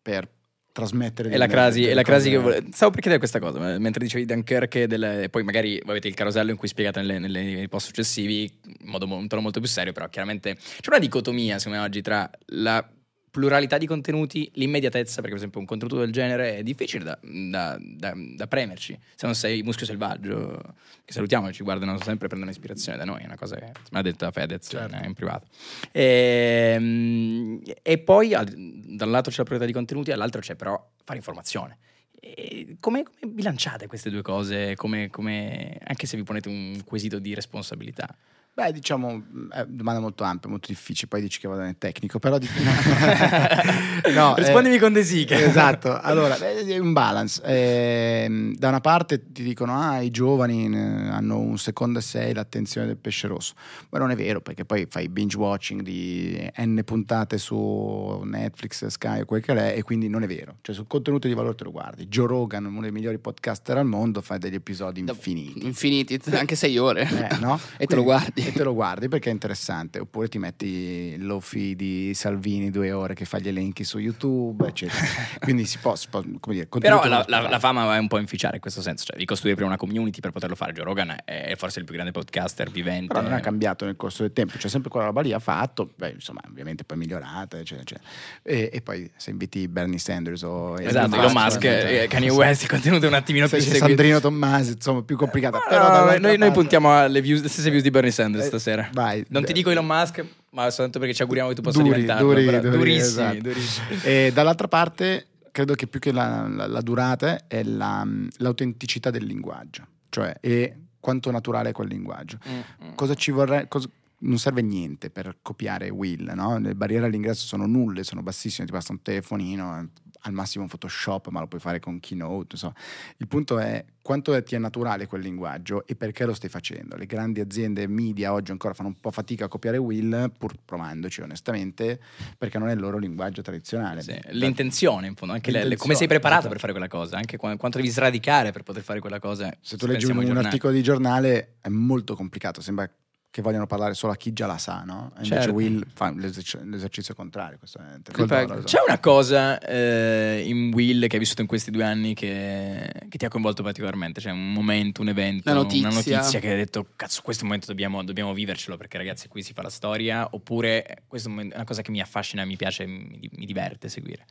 per 0.00 0.26
trasmettere 0.72 1.28
E 1.28 1.32
la 1.32 1.46
delle- 1.46 1.52
crasi, 1.52 1.80
delle 1.80 1.92
e 1.92 1.94
la 1.94 2.02
crasi 2.02 2.30
che 2.30 2.36
vole- 2.38 2.64
Stavo 2.72 2.90
per 2.90 3.00
chiedere 3.00 3.18
questa 3.18 3.38
cosa, 3.38 3.78
mentre 3.78 4.02
dicevi 4.04 4.24
Dunkerque, 4.24 4.86
del- 4.86 5.28
poi 5.30 5.42
magari 5.42 5.80
avete 5.86 6.08
il 6.08 6.14
carosello 6.14 6.50
in 6.50 6.56
cui 6.56 6.68
spiegate 6.68 7.00
nelle- 7.00 7.18
nelle- 7.18 7.42
nei 7.42 7.68
post 7.68 7.86
successivi, 7.86 8.50
in 8.80 8.88
modo 8.88 9.06
mo- 9.06 9.16
un 9.16 9.28
tono 9.28 9.42
molto 9.42 9.60
più 9.60 9.68
serio, 9.68 9.92
però 9.92 10.08
chiaramente 10.08 10.54
c'è 10.56 10.88
una 10.88 10.98
dicotomia, 10.98 11.58
secondo 11.58 11.78
me, 11.80 11.84
oggi 11.84 12.00
tra 12.02 12.28
la 12.46 12.84
pluralità 13.32 13.78
di 13.78 13.86
contenuti, 13.86 14.50
l'immediatezza, 14.56 15.14
perché 15.16 15.30
per 15.30 15.36
esempio 15.38 15.58
un 15.58 15.64
contenuto 15.66 15.98
del 15.98 16.12
genere 16.12 16.58
è 16.58 16.62
difficile 16.62 17.02
da, 17.02 17.18
da- 17.22 17.78
da- 17.80 18.12
da 18.14 18.46
premerci, 18.46 18.96
se 19.14 19.24
non 19.24 19.34
sei 19.34 19.62
muschio 19.62 19.86
selvaggio, 19.86 20.60
che 21.02 21.12
salutiamo, 21.14 21.50
ci 21.50 21.62
guardano 21.64 21.98
sempre, 22.02 22.28
prendono 22.28 22.50
ispirazione 22.52 22.98
da 22.98 23.04
noi, 23.06 23.22
è 23.22 23.24
una 23.24 23.36
cosa 23.38 23.56
che 23.56 23.72
mi 23.90 23.98
ha 23.98 24.02
detto 24.02 24.30
Fedez 24.30 24.68
Certo. 24.68 24.96
in 25.02 25.14
privato. 25.14 25.46
Ehm, 25.92 27.60
E, 27.82 27.98
poi 27.98 28.28
da 28.28 29.04
un 29.04 29.10
lato 29.10 29.30
c'è 29.30 29.38
la 29.38 29.44
priorità 29.44 29.64
di 29.66 29.72
contenuti, 29.72 30.10
dall'altro 30.10 30.40
c'è 30.40 30.54
però 30.54 30.90
fare 31.02 31.18
informazione. 31.18 31.78
E 32.20 32.76
come, 32.80 33.02
come 33.02 33.32
bilanciate 33.32 33.86
queste 33.86 34.10
due 34.10 34.22
cose? 34.22 34.74
Come, 34.76 35.08
come- 35.10 35.78
anche 35.84 36.06
se 36.06 36.16
vi 36.16 36.22
ponete 36.22 36.48
un 36.48 36.82
quesito 36.84 37.18
di 37.18 37.34
responsabilità. 37.34 38.14
Beh, 38.54 38.70
diciamo, 38.70 39.22
è 39.50 39.64
domanda 39.66 39.98
molto 39.98 40.24
ampia, 40.24 40.50
molto 40.50 40.66
difficile, 40.68 41.08
poi 41.08 41.22
dici 41.22 41.40
che 41.40 41.48
vado 41.48 41.62
nel 41.62 41.76
tecnico, 41.78 42.18
però... 42.18 42.36
di- 42.36 42.46
No, 44.12 44.34
Rispondimi 44.34 44.74
eh, 44.74 44.78
con 44.78 44.92
De 44.92 45.02
Sica. 45.04 45.38
Esatto, 45.38 45.98
allora, 45.98 46.36
è 46.36 46.76
un 46.78 46.92
balance. 46.92 47.40
Ehm, 47.44 48.54
da 48.56 48.68
una 48.68 48.80
parte 48.80 49.32
ti 49.32 49.42
dicono, 49.42 49.80
ah, 49.80 50.02
i 50.02 50.10
giovani 50.10 50.66
eh, 50.66 50.76
hanno 51.08 51.38
un 51.38 51.56
secondo 51.56 51.98
e 52.00 52.02
sei 52.02 52.34
l'attenzione 52.34 52.86
del 52.88 52.98
pesce 52.98 53.26
rosso, 53.26 53.54
ma 53.88 53.98
non 53.98 54.10
è 54.10 54.16
vero, 54.16 54.42
perché 54.42 54.66
poi 54.66 54.86
fai 54.90 55.08
binge 55.08 55.38
watching 55.38 55.80
di 55.80 56.38
N 56.58 56.82
puntate 56.84 57.38
su 57.38 58.20
Netflix, 58.22 58.84
Sky 58.86 59.20
o 59.20 59.24
quel 59.24 59.40
che 59.40 59.54
è, 59.54 59.78
e 59.78 59.82
quindi 59.82 60.08
non 60.08 60.24
è 60.24 60.26
vero. 60.26 60.56
Cioè, 60.60 60.74
sul 60.74 60.86
contenuto 60.86 61.26
di 61.26 61.32
valore 61.32 61.54
te 61.54 61.64
lo 61.64 61.70
guardi. 61.70 62.06
Joe 62.06 62.26
Rogan, 62.26 62.66
uno 62.66 62.82
dei 62.82 62.92
migliori 62.92 63.18
podcaster 63.18 63.78
al 63.78 63.86
mondo, 63.86 64.20
fa 64.20 64.36
degli 64.36 64.56
episodi 64.56 65.00
infiniti. 65.00 65.64
Infiniti, 65.64 66.20
anche 66.32 66.54
sei 66.54 66.76
ore. 66.76 67.08
Eh, 67.30 67.38
no? 67.38 67.58
e 67.78 67.86
te 67.86 67.94
lo 67.94 68.02
Quindi- 68.02 68.04
guardi. 68.04 68.40
E 68.46 68.52
te 68.52 68.62
lo 68.62 68.74
guardi 68.74 69.08
perché 69.08 69.30
è 69.30 69.32
interessante. 69.32 69.98
Oppure 69.98 70.28
ti 70.28 70.38
metti 70.38 71.16
lofi 71.18 71.74
di 71.76 72.12
Salvini 72.14 72.70
due 72.70 72.92
ore 72.92 73.14
che 73.14 73.24
fa 73.24 73.38
gli 73.38 73.48
elenchi 73.48 73.84
su 73.84 73.98
YouTube, 73.98 74.66
eccetera. 74.66 75.04
Quindi 75.40 75.64
si 75.64 75.78
può, 75.78 75.94
si 75.96 76.08
può, 76.08 76.20
come 76.40 76.54
dire, 76.54 76.66
Però 76.66 77.04
la, 77.06 77.24
la- 77.28 77.48
la 77.48 77.58
fama 77.58 77.84
va 77.84 77.98
un 77.98 78.08
po' 78.08 78.16
a 78.16 78.20
inficiare 78.20 78.56
in 78.56 78.60
questo 78.60 78.80
senso, 78.82 79.04
cioè 79.04 79.16
di 79.16 79.24
costruire 79.24 79.56
prima 79.56 79.70
una 79.70 79.78
community 79.78 80.20
per 80.20 80.30
poterlo 80.32 80.54
fare. 80.56 80.72
Joe 80.72 80.84
Rogan 80.84 81.14
è 81.24 81.54
forse 81.56 81.78
il 81.78 81.84
più 81.84 81.94
grande 81.94 82.12
podcaster 82.12 82.70
vivente. 82.70 83.12
Però 83.14 83.20
non 83.20 83.34
è 83.34 83.40
cambiato 83.40 83.84
nel 83.84 83.96
corso 83.96 84.22
del 84.22 84.32
tempo, 84.32 84.58
cioè 84.58 84.70
sempre 84.70 84.90
quella 84.90 85.06
roba 85.06 85.20
lì 85.20 85.32
ha 85.32 85.38
fatto, 85.38 85.90
beh, 85.94 86.10
insomma, 86.10 86.40
ovviamente 86.48 86.84
poi 86.84 86.98
migliorata, 86.98 87.58
eccetera, 87.58 87.82
eccetera. 87.82 88.08
E, 88.42 88.70
e 88.72 88.80
poi 88.80 89.10
se 89.16 89.30
inviti 89.30 89.68
Bernie 89.68 89.98
Sanders 89.98 90.42
o 90.42 90.78
Esatto, 90.80 91.14
Elon 91.16 91.32
Musk, 91.32 91.64
eh, 91.64 92.06
Kanye 92.08 92.30
West, 92.30 92.62
il 92.62 92.68
contenuto 92.68 93.04
è 93.04 93.08
un 93.08 93.14
attimino 93.14 93.46
più 93.46 93.58
se 93.58 93.62
c'è 93.62 93.68
inseguito. 93.74 93.94
Sandrino 94.02 94.20
Tommasi, 94.20 94.72
insomma, 94.72 95.02
più 95.02 95.16
complicata. 95.16 95.58
No, 95.58 95.64
Però 95.68 96.04
no, 96.06 96.18
noi, 96.18 96.38
noi 96.38 96.50
puntiamo 96.50 96.96
alle 96.96 97.20
views, 97.20 97.42
le 97.42 97.48
stesse 97.48 97.68
views 97.70 97.82
di 97.82 97.90
Bernie 97.90 98.10
Sanders 98.10 98.30
Eh, 98.40 98.42
stasera. 98.42 98.88
vai. 98.92 99.24
Non 99.28 99.44
ti 99.44 99.52
dico 99.52 99.70
Elon 99.70 99.86
Musk, 99.86 100.24
ma 100.50 100.70
soltanto 100.70 100.98
perché 100.98 101.14
ci 101.14 101.22
auguriamo 101.22 101.48
che 101.50 101.54
tu 101.54 101.62
possa 101.62 101.78
Duri, 101.78 101.92
diventarlo. 101.92 102.28
duri, 102.28 102.44
duri, 102.44 102.60
durissimi, 102.70 102.98
esatto. 103.00 103.38
durissimi. 103.38 103.86
E 104.02 104.30
dall'altra 104.34 104.68
parte, 104.68 105.26
credo 105.50 105.74
che 105.74 105.86
più 105.86 106.00
che 106.00 106.12
la, 106.12 106.46
la- 106.48 106.66
la 106.66 106.80
durata 106.80 107.46
è 107.46 107.62
la- 107.62 108.06
l'autenticità 108.38 109.10
del 109.10 109.24
linguaggio, 109.24 109.86
cioè 110.08 110.34
e 110.40 110.76
quanto 111.00 111.30
naturale 111.30 111.70
è 111.70 111.72
quel 111.72 111.88
linguaggio. 111.88 112.38
Mm, 112.48 112.94
Cosa 112.94 113.14
ci 113.14 113.30
vorrei... 113.30 113.66
cosa- 113.68 113.88
non 114.24 114.38
serve 114.38 114.62
niente 114.62 115.10
per 115.10 115.38
copiare 115.42 115.88
Will, 115.90 116.30
no? 116.36 116.56
Le 116.60 116.76
barriere 116.76 117.06
all'ingresso 117.06 117.44
sono 117.44 117.66
nulle, 117.66 118.04
sono 118.04 118.22
bassissime, 118.22 118.66
ti 118.66 118.72
basta 118.72 118.92
un 118.92 119.02
telefonino, 119.02 119.88
al 120.22 120.32
massimo 120.32 120.64
un 120.64 120.70
Photoshop, 120.70 121.28
ma 121.28 121.40
lo 121.40 121.46
puoi 121.46 121.60
fare 121.60 121.80
con 121.80 121.98
Keynote. 122.00 122.48
insomma. 122.52 122.74
Il 123.16 123.28
punto 123.28 123.58
è 123.58 123.84
quanto 124.02 124.40
ti 124.42 124.54
è 124.54 124.58
naturale 124.58 125.06
quel 125.06 125.22
linguaggio 125.22 125.86
e 125.86 125.94
perché 125.94 126.24
lo 126.24 126.34
stai 126.34 126.50
facendo. 126.50 126.96
Le 126.96 127.06
grandi 127.06 127.40
aziende 127.40 127.86
media 127.86 128.32
oggi 128.32 128.50
ancora 128.50 128.74
fanno 128.74 128.88
un 128.88 129.00
po' 129.00 129.10
fatica 129.10 129.46
a 129.46 129.48
copiare 129.48 129.78
Will, 129.78 130.32
pur 130.36 130.54
provandoci 130.64 131.20
onestamente, 131.20 132.00
perché 132.36 132.58
non 132.58 132.68
è 132.68 132.72
il 132.72 132.80
loro 132.80 132.98
linguaggio 132.98 133.42
tradizionale. 133.42 134.02
Sì, 134.02 134.18
l'intenzione, 134.30 135.06
in 135.06 135.14
fondo, 135.14 135.34
anche 135.34 135.50
le- 135.50 135.76
come 135.76 135.94
sei 135.94 136.06
preparato 136.06 136.40
esatto. 136.40 136.52
per 136.52 136.60
fare 136.60 136.72
quella 136.72 136.88
cosa, 136.88 137.16
anche 137.16 137.36
qua- 137.36 137.56
quanto 137.56 137.78
devi 137.78 137.90
sradicare 137.90 138.52
per 138.52 138.62
poter 138.62 138.82
fare 138.82 139.00
quella 139.00 139.18
cosa. 139.18 139.52
Se 139.60 139.76
tu 139.76 139.86
leggi 139.86 140.06
un, 140.06 140.16
un 140.16 140.36
articolo 140.36 140.72
di 140.72 140.82
giornale 140.82 141.54
è 141.60 141.68
molto 141.68 142.14
complicato, 142.14 142.60
sembra 142.60 142.88
che 143.32 143.40
vogliono 143.40 143.66
parlare 143.66 143.94
solo 143.94 144.12
a 144.12 144.16
chi 144.16 144.34
già 144.34 144.44
la 144.44 144.58
sa, 144.58 144.82
no? 144.84 145.10
E 145.14 145.22
invece 145.22 145.34
Certo. 145.36 145.52
Will 145.54 145.82
fa 145.94 146.12
l'eserc- 146.14 146.60
l'esercizio 146.64 147.14
contrario. 147.14 147.58
C'è 147.62 148.78
una 148.86 148.98
cosa 148.98 149.58
eh, 149.58 150.42
in 150.44 150.70
Will 150.74 151.06
che 151.06 151.14
hai 151.14 151.18
vissuto 151.18 151.40
in 151.40 151.46
questi 151.46 151.70
due 151.70 151.82
anni 151.82 152.12
che, 152.12 152.92
che 153.08 153.16
ti 153.16 153.24
ha 153.24 153.30
coinvolto 153.30 153.62
particolarmente? 153.62 154.20
C'è 154.20 154.30
un 154.30 154.52
momento, 154.52 155.00
un 155.00 155.08
evento, 155.08 155.50
Una 155.50 155.60
notizia. 155.62 155.88
notizia 156.18 156.40
che 156.40 156.50
hai 156.50 156.56
detto, 156.56 156.88
cazzo, 156.94 157.22
questo 157.22 157.44
momento 157.44 157.68
dobbiamo, 157.68 158.04
dobbiamo 158.04 158.34
vivercelo 158.34 158.76
perché 158.76 158.98
ragazzi 158.98 159.28
qui 159.28 159.42
si 159.42 159.54
fa 159.54 159.62
la 159.62 159.70
storia, 159.70 160.28
oppure 160.30 160.86
eh, 160.86 160.96
questo 161.06 161.30
è 161.30 161.32
una 161.32 161.64
cosa 161.64 161.80
che 161.80 161.90
mi 161.90 162.02
affascina, 162.02 162.44
mi 162.44 162.56
piace, 162.56 162.84
mi, 162.84 163.30
mi 163.32 163.46
diverte 163.46 163.88
seguire. 163.88 164.26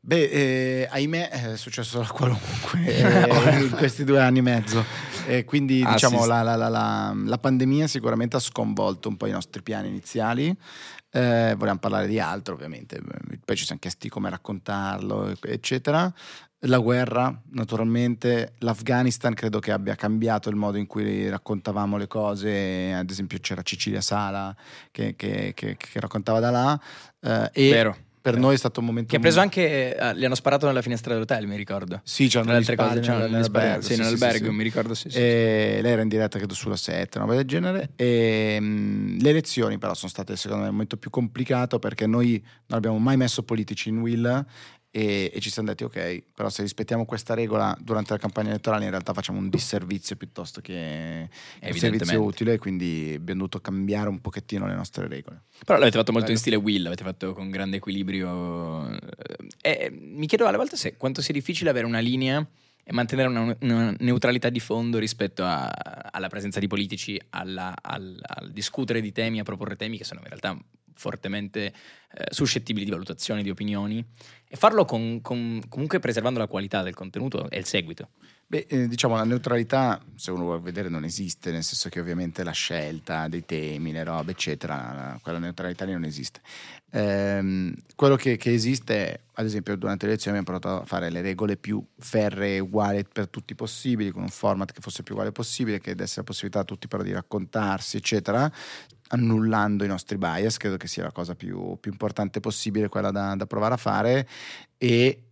Beh, 0.00 0.24
eh, 0.24 0.88
ahimè, 0.90 1.28
è 1.28 1.56
successo 1.58 1.98
la 2.00 2.06
qualunque 2.06 2.84
eh, 2.86 3.60
in 3.64 3.70
questi 3.70 4.04
due 4.04 4.20
anni 4.20 4.38
e 4.38 4.42
mezzo. 4.42 4.84
E 5.26 5.44
quindi, 5.44 5.82
Ah, 5.84 5.92
diciamo, 5.92 6.22
sì. 6.22 6.28
la, 6.28 6.42
la- 6.42 6.56
la- 6.56 6.68
la- 6.68 7.14
la 7.16 7.38
pandemia 7.38 7.86
sicuramente 7.86 8.36
ha 8.36 8.40
sconvolto 8.40 9.08
un 9.08 9.16
po' 9.16 9.26
i 9.26 9.30
nostri 9.32 9.62
piani 9.62 9.88
iniziali. 9.88 10.48
Eh, 11.10 11.54
volevamo 11.56 11.78
parlare 11.78 12.06
di 12.08 12.18
altro, 12.18 12.54
ovviamente. 12.54 13.00
Poi 13.44 13.56
ci 13.56 13.64
siamo 13.64 13.80
chiesti 13.80 14.08
come 14.08 14.28
raccontarlo, 14.30 15.34
eccetera. 15.42 16.12
La 16.66 16.78
guerra, 16.78 17.40
naturalmente. 17.50 18.54
L'Afghanistan 18.58 19.34
credo 19.34 19.58
che 19.60 19.70
abbia 19.70 19.94
cambiato 19.94 20.48
il 20.48 20.56
modo 20.56 20.76
in 20.78 20.86
cui 20.86 21.28
raccontavamo 21.28 21.96
le 21.96 22.06
cose. 22.06 22.92
Ad 22.92 23.10
esempio, 23.10 23.38
c'era 23.38 23.62
Cecilia 23.62 24.00
Sala 24.00 24.54
che, 24.90 25.14
che- 25.14 25.52
che- 25.54 25.76
che 25.76 26.00
raccontava 26.00 26.40
da 26.40 26.50
là. 26.50 26.80
Eh, 27.20 27.50
e 27.66 27.70
Vero. 27.70 27.96
Per 28.24 28.38
noi 28.38 28.54
è 28.54 28.56
stato 28.56 28.80
un 28.80 28.86
momento. 28.86 29.10
Che 29.10 29.16
ha 29.16 29.20
preso 29.20 29.40
anche, 29.40 29.94
eh, 29.94 30.16
gli 30.16 30.24
hanno 30.24 30.34
sparato 30.34 30.64
nella 30.64 30.80
finestra 30.80 31.12
dell'hotel, 31.12 31.46
mi 31.46 31.56
ricordo. 31.56 32.00
Sì, 32.04 32.26
c'erano 32.26 32.52
le 32.52 32.56
altre 32.56 32.74
cose, 32.74 33.00
c'erano 33.00 33.26
nell'albergo, 33.26 33.82
sì, 33.82 33.92
sì, 33.92 34.00
nell'albergo, 34.00 34.46
sì, 34.46 34.50
mi 34.50 34.62
ricordo, 34.62 34.94
sì, 34.94 35.10
sì. 35.10 35.18
E 35.18 35.80
lei 35.82 35.92
era 35.92 36.00
in 36.00 36.08
diretta 36.08 36.38
credo 36.38 36.54
sulla 36.54 36.76
7, 36.76 37.18
una 37.18 37.26
roba 37.26 37.36
del 37.36 37.46
genere. 37.46 37.90
E, 37.96 38.58
mh, 38.58 39.18
le 39.20 39.28
elezioni 39.28 39.76
però 39.76 39.92
sono 39.92 40.10
state 40.10 40.36
secondo 40.36 40.62
me 40.62 40.68
il 40.68 40.72
momento 40.72 40.96
più 40.96 41.10
complicato 41.10 41.78
perché 41.78 42.06
noi 42.06 42.42
non 42.68 42.78
abbiamo 42.78 42.96
mai 42.96 43.18
messo 43.18 43.42
politici 43.42 43.90
in 43.90 43.98
will 44.00 44.46
e, 44.96 45.32
e 45.34 45.40
ci 45.40 45.50
siamo 45.50 45.66
detti 45.70 45.82
ok, 45.82 46.22
però 46.32 46.48
se 46.48 46.62
rispettiamo 46.62 47.04
questa 47.04 47.34
regola 47.34 47.76
durante 47.80 48.12
la 48.12 48.18
campagna 48.20 48.50
elettorale 48.50 48.84
in 48.84 48.90
realtà 48.90 49.12
facciamo 49.12 49.40
un 49.40 49.48
disservizio 49.48 50.14
piuttosto 50.14 50.60
che 50.60 51.28
un 51.60 51.72
servizio 51.76 52.22
utile, 52.22 52.58
quindi 52.58 53.12
abbiamo 53.16 53.40
dovuto 53.40 53.60
cambiare 53.60 54.08
un 54.08 54.20
pochettino 54.20 54.68
le 54.68 54.76
nostre 54.76 55.08
regole. 55.08 55.42
Però 55.66 55.80
l'avete 55.80 55.98
fatto 55.98 56.12
molto 56.12 56.28
Bello. 56.28 56.38
in 56.38 56.38
stile 56.38 56.54
Will, 56.54 56.84
l'avete 56.84 57.02
fatto 57.02 57.32
con 57.32 57.50
grande 57.50 57.78
equilibrio. 57.78 58.96
E 59.60 59.90
mi 59.90 60.28
chiedo 60.28 60.46
alle 60.46 60.58
volte 60.58 60.76
se 60.76 60.96
quanto 60.96 61.20
sia 61.22 61.34
difficile 61.34 61.70
avere 61.70 61.86
una 61.86 61.98
linea 61.98 62.46
e 62.84 62.92
mantenere 62.92 63.28
una, 63.28 63.56
una 63.62 63.96
neutralità 63.98 64.48
di 64.48 64.60
fondo 64.60 64.98
rispetto 64.98 65.42
a- 65.42 65.66
alla 65.66 66.28
presenza 66.28 66.60
di 66.60 66.68
politici, 66.68 67.20
alla- 67.30 67.74
al, 67.82 68.16
al 68.22 68.52
discutere 68.52 69.00
di 69.00 69.10
temi, 69.10 69.40
a 69.40 69.42
proporre 69.42 69.74
temi 69.74 69.96
che 69.98 70.04
sono 70.04 70.20
in 70.20 70.26
realtà 70.28 70.56
fortemente 70.94 71.72
eh, 72.16 72.26
suscettibili 72.30 72.84
di 72.84 72.90
valutazioni, 72.90 73.42
di 73.42 73.50
opinioni, 73.50 74.04
e 74.48 74.56
farlo 74.56 74.84
con- 74.84 75.20
con- 75.20 75.60
comunque 75.68 75.98
preservando 75.98 76.38
la 76.38 76.46
qualità 76.46 76.82
del 76.82 76.94
contenuto 76.94 77.50
e 77.50 77.58
il 77.58 77.64
seguito. 77.64 78.10
Beh, 78.46 78.66
eh, 78.68 78.88
diciamo 78.88 79.16
la 79.16 79.24
neutralità, 79.24 80.00
se 80.14 80.30
uno 80.30 80.44
vuole 80.44 80.60
vedere, 80.60 80.88
non 80.88 81.02
esiste, 81.02 81.50
nel 81.50 81.64
senso 81.64 81.88
che 81.88 81.98
ovviamente 81.98 82.44
la 82.44 82.52
scelta 82.52 83.26
dei 83.26 83.44
temi, 83.44 83.90
le 83.90 84.04
robe, 84.04 84.32
eccetera, 84.32 84.74
la- 84.76 85.18
quella 85.20 85.38
neutralità 85.38 85.84
lì 85.84 85.92
non 85.92 86.04
esiste. 86.04 86.40
Ehm, 86.90 87.74
quello 87.96 88.14
che, 88.14 88.36
che 88.36 88.52
esiste, 88.52 89.24
ad 89.32 89.46
esempio, 89.46 89.74
durante 89.76 90.04
le 90.06 90.12
elezioni 90.12 90.38
abbiamo 90.38 90.58
provato 90.58 90.82
a 90.82 90.86
fare 90.86 91.10
le 91.10 91.22
regole 91.22 91.56
più 91.56 91.84
ferree, 91.98 92.60
uguali 92.60 93.04
per 93.10 93.28
tutti 93.28 93.54
possibili, 93.56 94.10
con 94.10 94.22
un 94.22 94.28
format 94.28 94.70
che 94.70 94.80
fosse 94.80 95.02
più 95.02 95.14
uguale 95.14 95.32
possibile, 95.32 95.80
che 95.80 95.94
desse 95.96 96.18
la 96.18 96.24
possibilità 96.24 96.60
a 96.60 96.64
tutti 96.64 96.86
però 96.86 97.02
di 97.02 97.12
raccontarsi, 97.12 97.96
eccetera, 97.96 98.52
annullando 99.14 99.84
i 99.84 99.88
nostri 99.88 100.18
bias, 100.18 100.56
credo 100.56 100.76
che 100.76 100.86
sia 100.86 101.04
la 101.04 101.12
cosa 101.12 101.34
più, 101.34 101.78
più 101.80 101.90
importante 101.90 102.40
possibile, 102.40 102.88
quella 102.88 103.10
da, 103.10 103.34
da 103.34 103.46
provare 103.46 103.74
a 103.74 103.78
fare, 103.78 104.28
e 104.76 105.22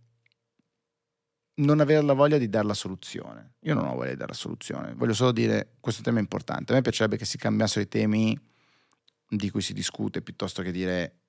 non 1.55 1.79
avere 1.79 2.01
la 2.01 2.13
voglia 2.13 2.37
di 2.37 2.49
dare 2.49 2.65
la 2.65 2.73
soluzione. 2.73 3.53
Io 3.61 3.73
non 3.75 3.85
ho 3.85 3.95
voglia 3.95 4.11
di 4.11 4.17
dare 4.17 4.31
la 4.31 4.37
soluzione, 4.37 4.93
voglio 4.95 5.13
solo 5.13 5.31
dire 5.31 5.75
questo 5.79 6.01
tema 6.01 6.17
è 6.17 6.21
importante. 6.21 6.71
A 6.71 6.75
me 6.75 6.81
piacerebbe 6.81 7.17
che 7.17 7.25
si 7.25 7.37
cambiassero 7.37 7.81
i 7.81 7.87
temi 7.87 8.37
di 9.27 9.49
cui 9.49 9.61
si 9.61 9.73
discute 9.73 10.21
piuttosto 10.21 10.61
che 10.61 10.71
dire 10.71 11.22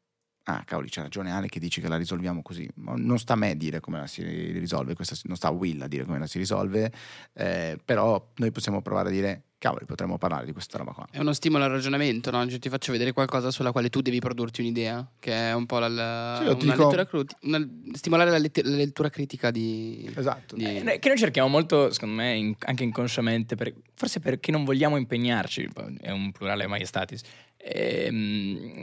ah 0.45 0.63
cavoli 0.65 0.89
c'ha 0.91 1.03
ragione 1.03 1.31
Ale 1.33 1.49
che 1.49 1.59
dici 1.59 1.81
che 1.81 1.89
la 1.89 1.97
risolviamo 1.97 2.43
così. 2.43 2.69
Non 2.77 3.19
sta 3.19 3.33
a 3.33 3.37
me 3.37 3.57
dire 3.57 3.81
come 3.81 3.99
la 3.99 4.07
si 4.07 4.23
risolve, 4.23 4.95
questa, 4.95 5.17
non 5.25 5.37
sta 5.37 5.49
a 5.49 5.53
Will 5.53 5.81
a 5.83 5.89
dire 5.89 6.05
come 6.05 6.19
la 6.19 6.27
si 6.27 6.39
risolve, 6.39 6.93
eh, 7.33 7.79
però 7.85 8.31
noi 8.37 8.51
possiamo 8.53 8.83
provare 8.83 9.09
a 9.09 9.13
dire 9.13 9.43
cavoli 9.65 9.87
potremmo 9.87 10.19
parlare 10.19 10.45
di 10.45 10.53
questa 10.53 10.77
roba 10.77 10.93
qua. 10.93 11.07
È 11.11 11.19
uno 11.21 11.33
stimolo 11.33 11.65
al 11.65 11.71
ragionamento, 11.71 12.31
no? 12.31 12.47
Cioè, 12.47 12.59
ti 12.59 12.69
faccio 12.69 12.93
vedere 12.93 13.13
qualcosa 13.13 13.51
sulla 13.51 13.73
quale 13.73 13.89
tu 13.89 14.03
devi 14.03 14.19
produrti 14.19 14.61
un'idea, 14.61 15.11
che 15.19 15.33
è 15.33 15.55
un 15.55 15.65
po' 15.65 15.79
la, 15.79 15.89
la- 15.89 16.37
Sì, 16.43 16.45
una 16.49 16.55
dico- 16.75 16.83
lettura 16.83 17.07
cru- 17.07 17.35
una- 17.45 17.67
stimolare 17.95 18.29
la, 18.31 18.37
let- 18.37 18.61
la 18.63 18.77
lettura 18.77 19.09
critica 19.09 19.51
di... 19.51 20.13
Esatto. 20.15 20.55
di- 20.57 20.65
Eh, 20.67 20.83
noi- 20.83 20.99
che 20.99 21.09
noi 21.09 21.17
cerchiamo 21.17 21.49
molto, 21.49 21.91
secondo 21.93 22.17
me, 22.17 22.35
in- 22.37 22.55
anche 22.59 22.85
inconsciamente, 22.85 23.55
per- 23.57 23.73
forse 23.95 24.21
perché 24.21 24.51
non 24.51 24.65
vogliamo 24.65 24.99
impegnarci, 24.99 25.67
è 25.99 26.11
un 26.11 26.31
plurale 26.33 26.67
maiestatis. 26.67 27.23
Ehm, 27.67 28.83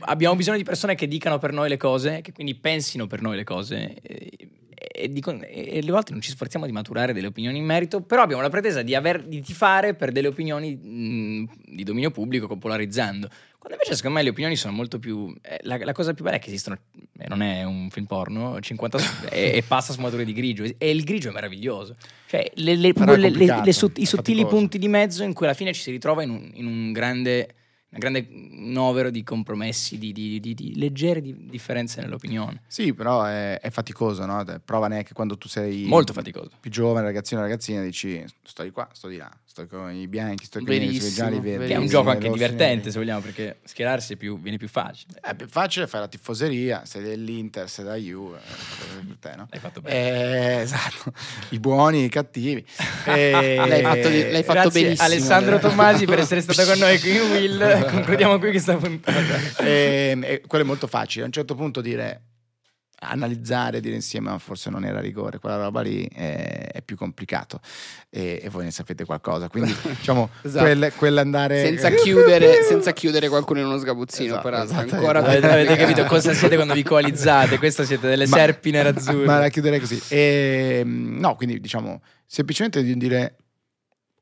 abbiamo 0.00 0.34
bisogno 0.36 0.56
di 0.56 0.64
persone 0.64 0.94
che 0.94 1.06
dicano 1.06 1.38
per 1.38 1.52
noi 1.52 1.68
le 1.68 1.76
cose, 1.76 2.20
che 2.22 2.32
quindi 2.32 2.54
pensino 2.54 3.06
per 3.06 3.20
noi 3.22 3.36
le 3.36 3.44
cose. 3.44 3.94
E, 4.02 4.30
e 4.94 5.08
dico- 5.12 5.38
e 5.40 5.78
alle 5.80 5.90
volte 5.90 6.12
non 6.12 6.20
ci 6.20 6.30
sforziamo 6.30 6.66
di 6.66 6.72
maturare 6.72 7.12
delle 7.12 7.28
opinioni 7.28 7.58
in 7.58 7.64
merito, 7.64 8.00
però 8.02 8.22
abbiamo 8.22 8.42
la 8.42 8.48
pretesa 8.50 8.82
di, 8.82 8.94
aver, 8.94 9.22
di 9.22 9.40
tifare 9.40 9.94
per 9.94 10.10
delle 10.12 10.26
opinioni 10.28 10.74
mh, 10.74 11.50
di 11.74 11.82
dominio 11.84 12.10
pubblico, 12.10 12.46
popolarizzando. 12.46 13.28
Quando 13.58 13.78
invece 13.78 13.94
secondo 13.94 14.16
me 14.18 14.24
le 14.24 14.30
opinioni 14.30 14.56
sono 14.56 14.72
molto 14.72 14.98
più... 14.98 15.32
eh, 15.40 15.60
la, 15.62 15.78
la 15.78 15.92
cosa 15.92 16.12
più 16.14 16.24
bella 16.24 16.36
è 16.36 16.40
che 16.40 16.48
esistono, 16.48 16.76
eh, 17.18 17.28
non 17.28 17.42
è 17.42 17.62
un 17.62 17.90
film 17.90 18.06
porno, 18.06 18.58
50 18.60 18.98
s- 18.98 19.26
e, 19.30 19.52
e 19.56 19.62
passa 19.62 19.92
sfumature 19.92 20.24
di 20.24 20.32
grigio, 20.32 20.64
e 20.76 20.90
il 20.90 21.04
grigio 21.04 21.28
è 21.28 21.32
meraviglioso. 21.32 21.94
Cioè 22.26 22.50
le, 22.54 22.74
le- 22.74 22.92
le- 23.16 23.28
le- 23.38 23.46
le 23.64 23.72
i 24.02 24.06
sottili 24.06 24.40
punti 24.50 24.78
di 24.78 24.88
mezzo 24.88 25.22
in 25.22 25.32
cui 25.32 25.46
alla 25.46 25.54
fine 25.54 25.72
ci 25.72 25.80
si 25.80 25.90
ritrova 25.92 26.22
in 26.24 26.30
un, 26.30 26.50
in 26.54 26.66
un 26.66 26.90
grande... 26.92 27.54
Un 27.92 27.98
grande 27.98 28.26
novero 28.30 29.10
di 29.10 29.22
compromessi, 29.22 29.98
di, 29.98 30.12
di- 30.12 30.40
di- 30.40 30.54
di 30.54 30.78
leggere 30.78 31.20
di- 31.20 31.46
differenze 31.50 32.00
nell'opinione. 32.00 32.62
Sì, 32.66 32.94
però 32.94 33.24
è, 33.24 33.60
è 33.60 33.68
faticoso, 33.70 34.24
no? 34.24 34.42
Prova 34.64 34.88
neanche 34.88 35.12
quando 35.12 35.36
tu 35.36 35.46
sei 35.46 35.84
Molto 35.84 36.14
faticoso. 36.14 36.50
più 36.58 36.70
giovane, 36.70 37.04
ragazzino 37.04 37.40
o 37.40 37.42
ragazzina, 37.44 37.82
dici 37.82 38.24
sto 38.44 38.62
di 38.62 38.70
qua, 38.70 38.88
sto 38.94 39.08
di 39.08 39.18
là, 39.18 39.30
sto 39.44 39.66
con 39.66 39.92
i 39.94 40.08
bianchi, 40.08 40.44
sto 40.46 40.60
con 40.64 40.72
i 40.72 40.98
gialli, 41.12 41.36
i 41.36 41.40
verdi. 41.40 41.66
Che 41.66 41.74
è 41.74 41.76
un 41.76 41.86
gioco 41.86 42.08
anche 42.08 42.28
rossi, 42.28 42.38
divertente, 42.38 42.90
se 42.90 42.98
vogliamo, 42.98 43.20
perché 43.20 43.58
schierarsi 43.64 44.14
è 44.14 44.16
più- 44.16 44.40
viene 44.40 44.56
più 44.56 44.68
facile. 44.68 45.18
È 45.20 45.34
più 45.34 45.46
facile 45.48 45.86
fare 45.86 46.04
la 46.04 46.08
tifoseria, 46.08 46.86
sei 46.86 47.02
dell'Inter, 47.02 47.68
sei 47.68 47.84
da 47.84 47.94
Juve, 47.96 48.38
eh, 48.38 49.04
per 49.04 49.16
te, 49.20 49.36
no? 49.36 49.48
L'hai 49.50 49.60
fatto 49.60 49.82
bene. 49.82 49.96
Eh, 50.58 50.60
esatto, 50.62 51.12
i 51.50 51.58
buoni, 51.60 52.04
i 52.04 52.08
cattivi. 52.08 52.64
Eh, 53.04 53.56
L'hai 53.68 53.82
fatto 53.82 54.08
l'hai 54.08 54.42
fatto 54.42 54.70
benissimo. 54.70 55.06
Alessandro 55.06 55.58
Tommasi 55.58 56.06
per 56.06 56.20
essere 56.20 56.40
stato 56.40 56.64
con 56.64 56.78
noi 56.78 56.98
qui 56.98 57.14
in 57.16 57.30
Will. 57.30 57.80
Concludiamo 57.90 58.38
qui 58.38 58.50
questa 58.50 58.76
puntata. 58.76 59.18
e, 59.64 60.18
e 60.22 60.42
quello 60.46 60.64
è 60.64 60.66
molto 60.66 60.86
facile. 60.86 61.22
A 61.24 61.26
un 61.26 61.32
certo 61.32 61.54
punto 61.54 61.80
dire 61.80 62.22
analizzare, 63.04 63.80
dire 63.80 63.96
insieme, 63.96 64.30
ma 64.30 64.38
forse 64.38 64.70
non 64.70 64.84
era 64.84 65.00
rigore, 65.00 65.38
quella 65.40 65.56
roba 65.60 65.80
lì 65.80 66.04
è, 66.06 66.68
è 66.72 66.82
più 66.82 66.94
complicato 66.96 67.58
e, 68.08 68.40
e 68.40 68.48
voi 68.48 68.62
ne 68.62 68.70
sapete 68.70 69.04
qualcosa. 69.04 69.48
Quindi, 69.48 69.74
diciamo, 69.98 70.30
Esatto. 70.42 70.64
quel- 70.64 70.92
quell'andare 70.94 71.64
Senza 71.64 71.90
chiudere, 71.90 72.62
senza 72.68 72.92
chiudere 72.92 73.28
qualcuno 73.28 73.58
in 73.58 73.66
uno 73.66 73.78
sgabuzzino, 73.78 74.26
Esatto, 74.34 74.42
peraltro. 74.42 74.76
esatto. 74.76 74.94
Ancora 74.94 75.20
più 75.20 75.30
Avete, 75.30 75.50
avete 75.50 75.76
capito 75.76 76.04
cosa 76.04 76.32
siete 76.32 76.54
quando 76.54 76.74
vi 76.74 76.84
coalizzate? 76.84 77.58
Questo 77.58 77.84
siete 77.84 78.06
delle 78.08 78.28
Ma- 78.28 78.36
serpi 78.36 78.70
nerazzurre. 78.70 79.26
Ma 79.26 79.38
la 79.40 79.48
chiuderei 79.48 79.80
così. 79.80 80.00
E, 80.08 80.82
mm, 80.84 81.18
no, 81.18 81.34
quindi 81.34 81.58
diciamo 81.60 82.00
semplicemente 82.24 82.84
di 82.84 82.96
dire 82.96 83.36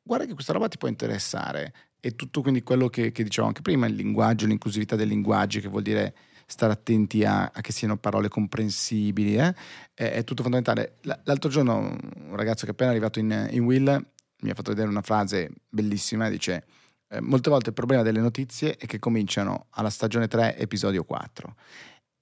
guarda 0.03 0.25
che 0.25 0.33
questa 0.33 0.55
roba 0.55 0.68
ti 0.68 0.79
può 0.79 0.88
interessare 0.88 1.73
e 2.00 2.16
tutto 2.16 2.42
quindi 2.42 2.62
quello 2.62 2.88
che, 2.88 3.12
che 3.12 3.22
dicevo 3.22 3.46
anche 3.46 3.62
prima, 3.62 3.86
il 3.86 3.94
linguaggio, 3.94 4.46
l'inclusività 4.46 4.96
del 4.96 5.08
linguaggio, 5.08 5.60
che 5.60 5.68
vuol 5.68 5.82
dire 5.82 6.14
stare 6.46 6.72
attenti 6.72 7.24
a, 7.24 7.50
a 7.52 7.60
che 7.60 7.72
siano 7.72 7.96
parole 7.96 8.28
comprensibili, 8.28 9.36
eh, 9.36 9.54
è, 9.94 10.10
è 10.10 10.24
tutto 10.24 10.42
fondamentale. 10.42 10.98
L'altro 11.24 11.48
giorno 11.48 11.78
un 11.78 12.36
ragazzo 12.36 12.64
che 12.64 12.70
è 12.70 12.72
appena 12.72 12.90
arrivato 12.90 13.18
in, 13.18 13.48
in 13.50 13.64
Will 13.64 14.04
mi 14.42 14.50
ha 14.50 14.54
fatto 14.54 14.70
vedere 14.70 14.88
una 14.88 15.02
frase 15.02 15.50
bellissima, 15.68 16.28
dice 16.28 16.64
eh, 17.12 17.20
molte 17.20 17.50
volte 17.50 17.70
il 17.70 17.74
problema 17.74 18.02
delle 18.02 18.20
notizie 18.20 18.76
è 18.76 18.86
che 18.86 19.00
cominciano 19.00 19.66
alla 19.70 19.90
stagione 19.90 20.28
3, 20.28 20.56
episodio 20.56 21.04
4. 21.04 21.56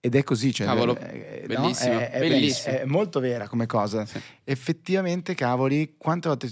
Ed 0.00 0.14
è 0.14 0.22
così, 0.22 0.52
cioè, 0.54 0.66
Cavolo, 0.66 0.96
eh, 0.96 1.44
no? 1.46 1.60
bellissimo, 1.60 1.98
È, 1.98 2.10
è 2.10 2.20
bellissimo. 2.20 2.76
è 2.76 2.84
molto 2.84 3.20
vera 3.20 3.48
come 3.48 3.66
cosa. 3.66 4.06
Sì. 4.06 4.18
Effettivamente, 4.44 5.34
cavoli, 5.34 5.96
quante 5.98 6.28
volte. 6.28 6.48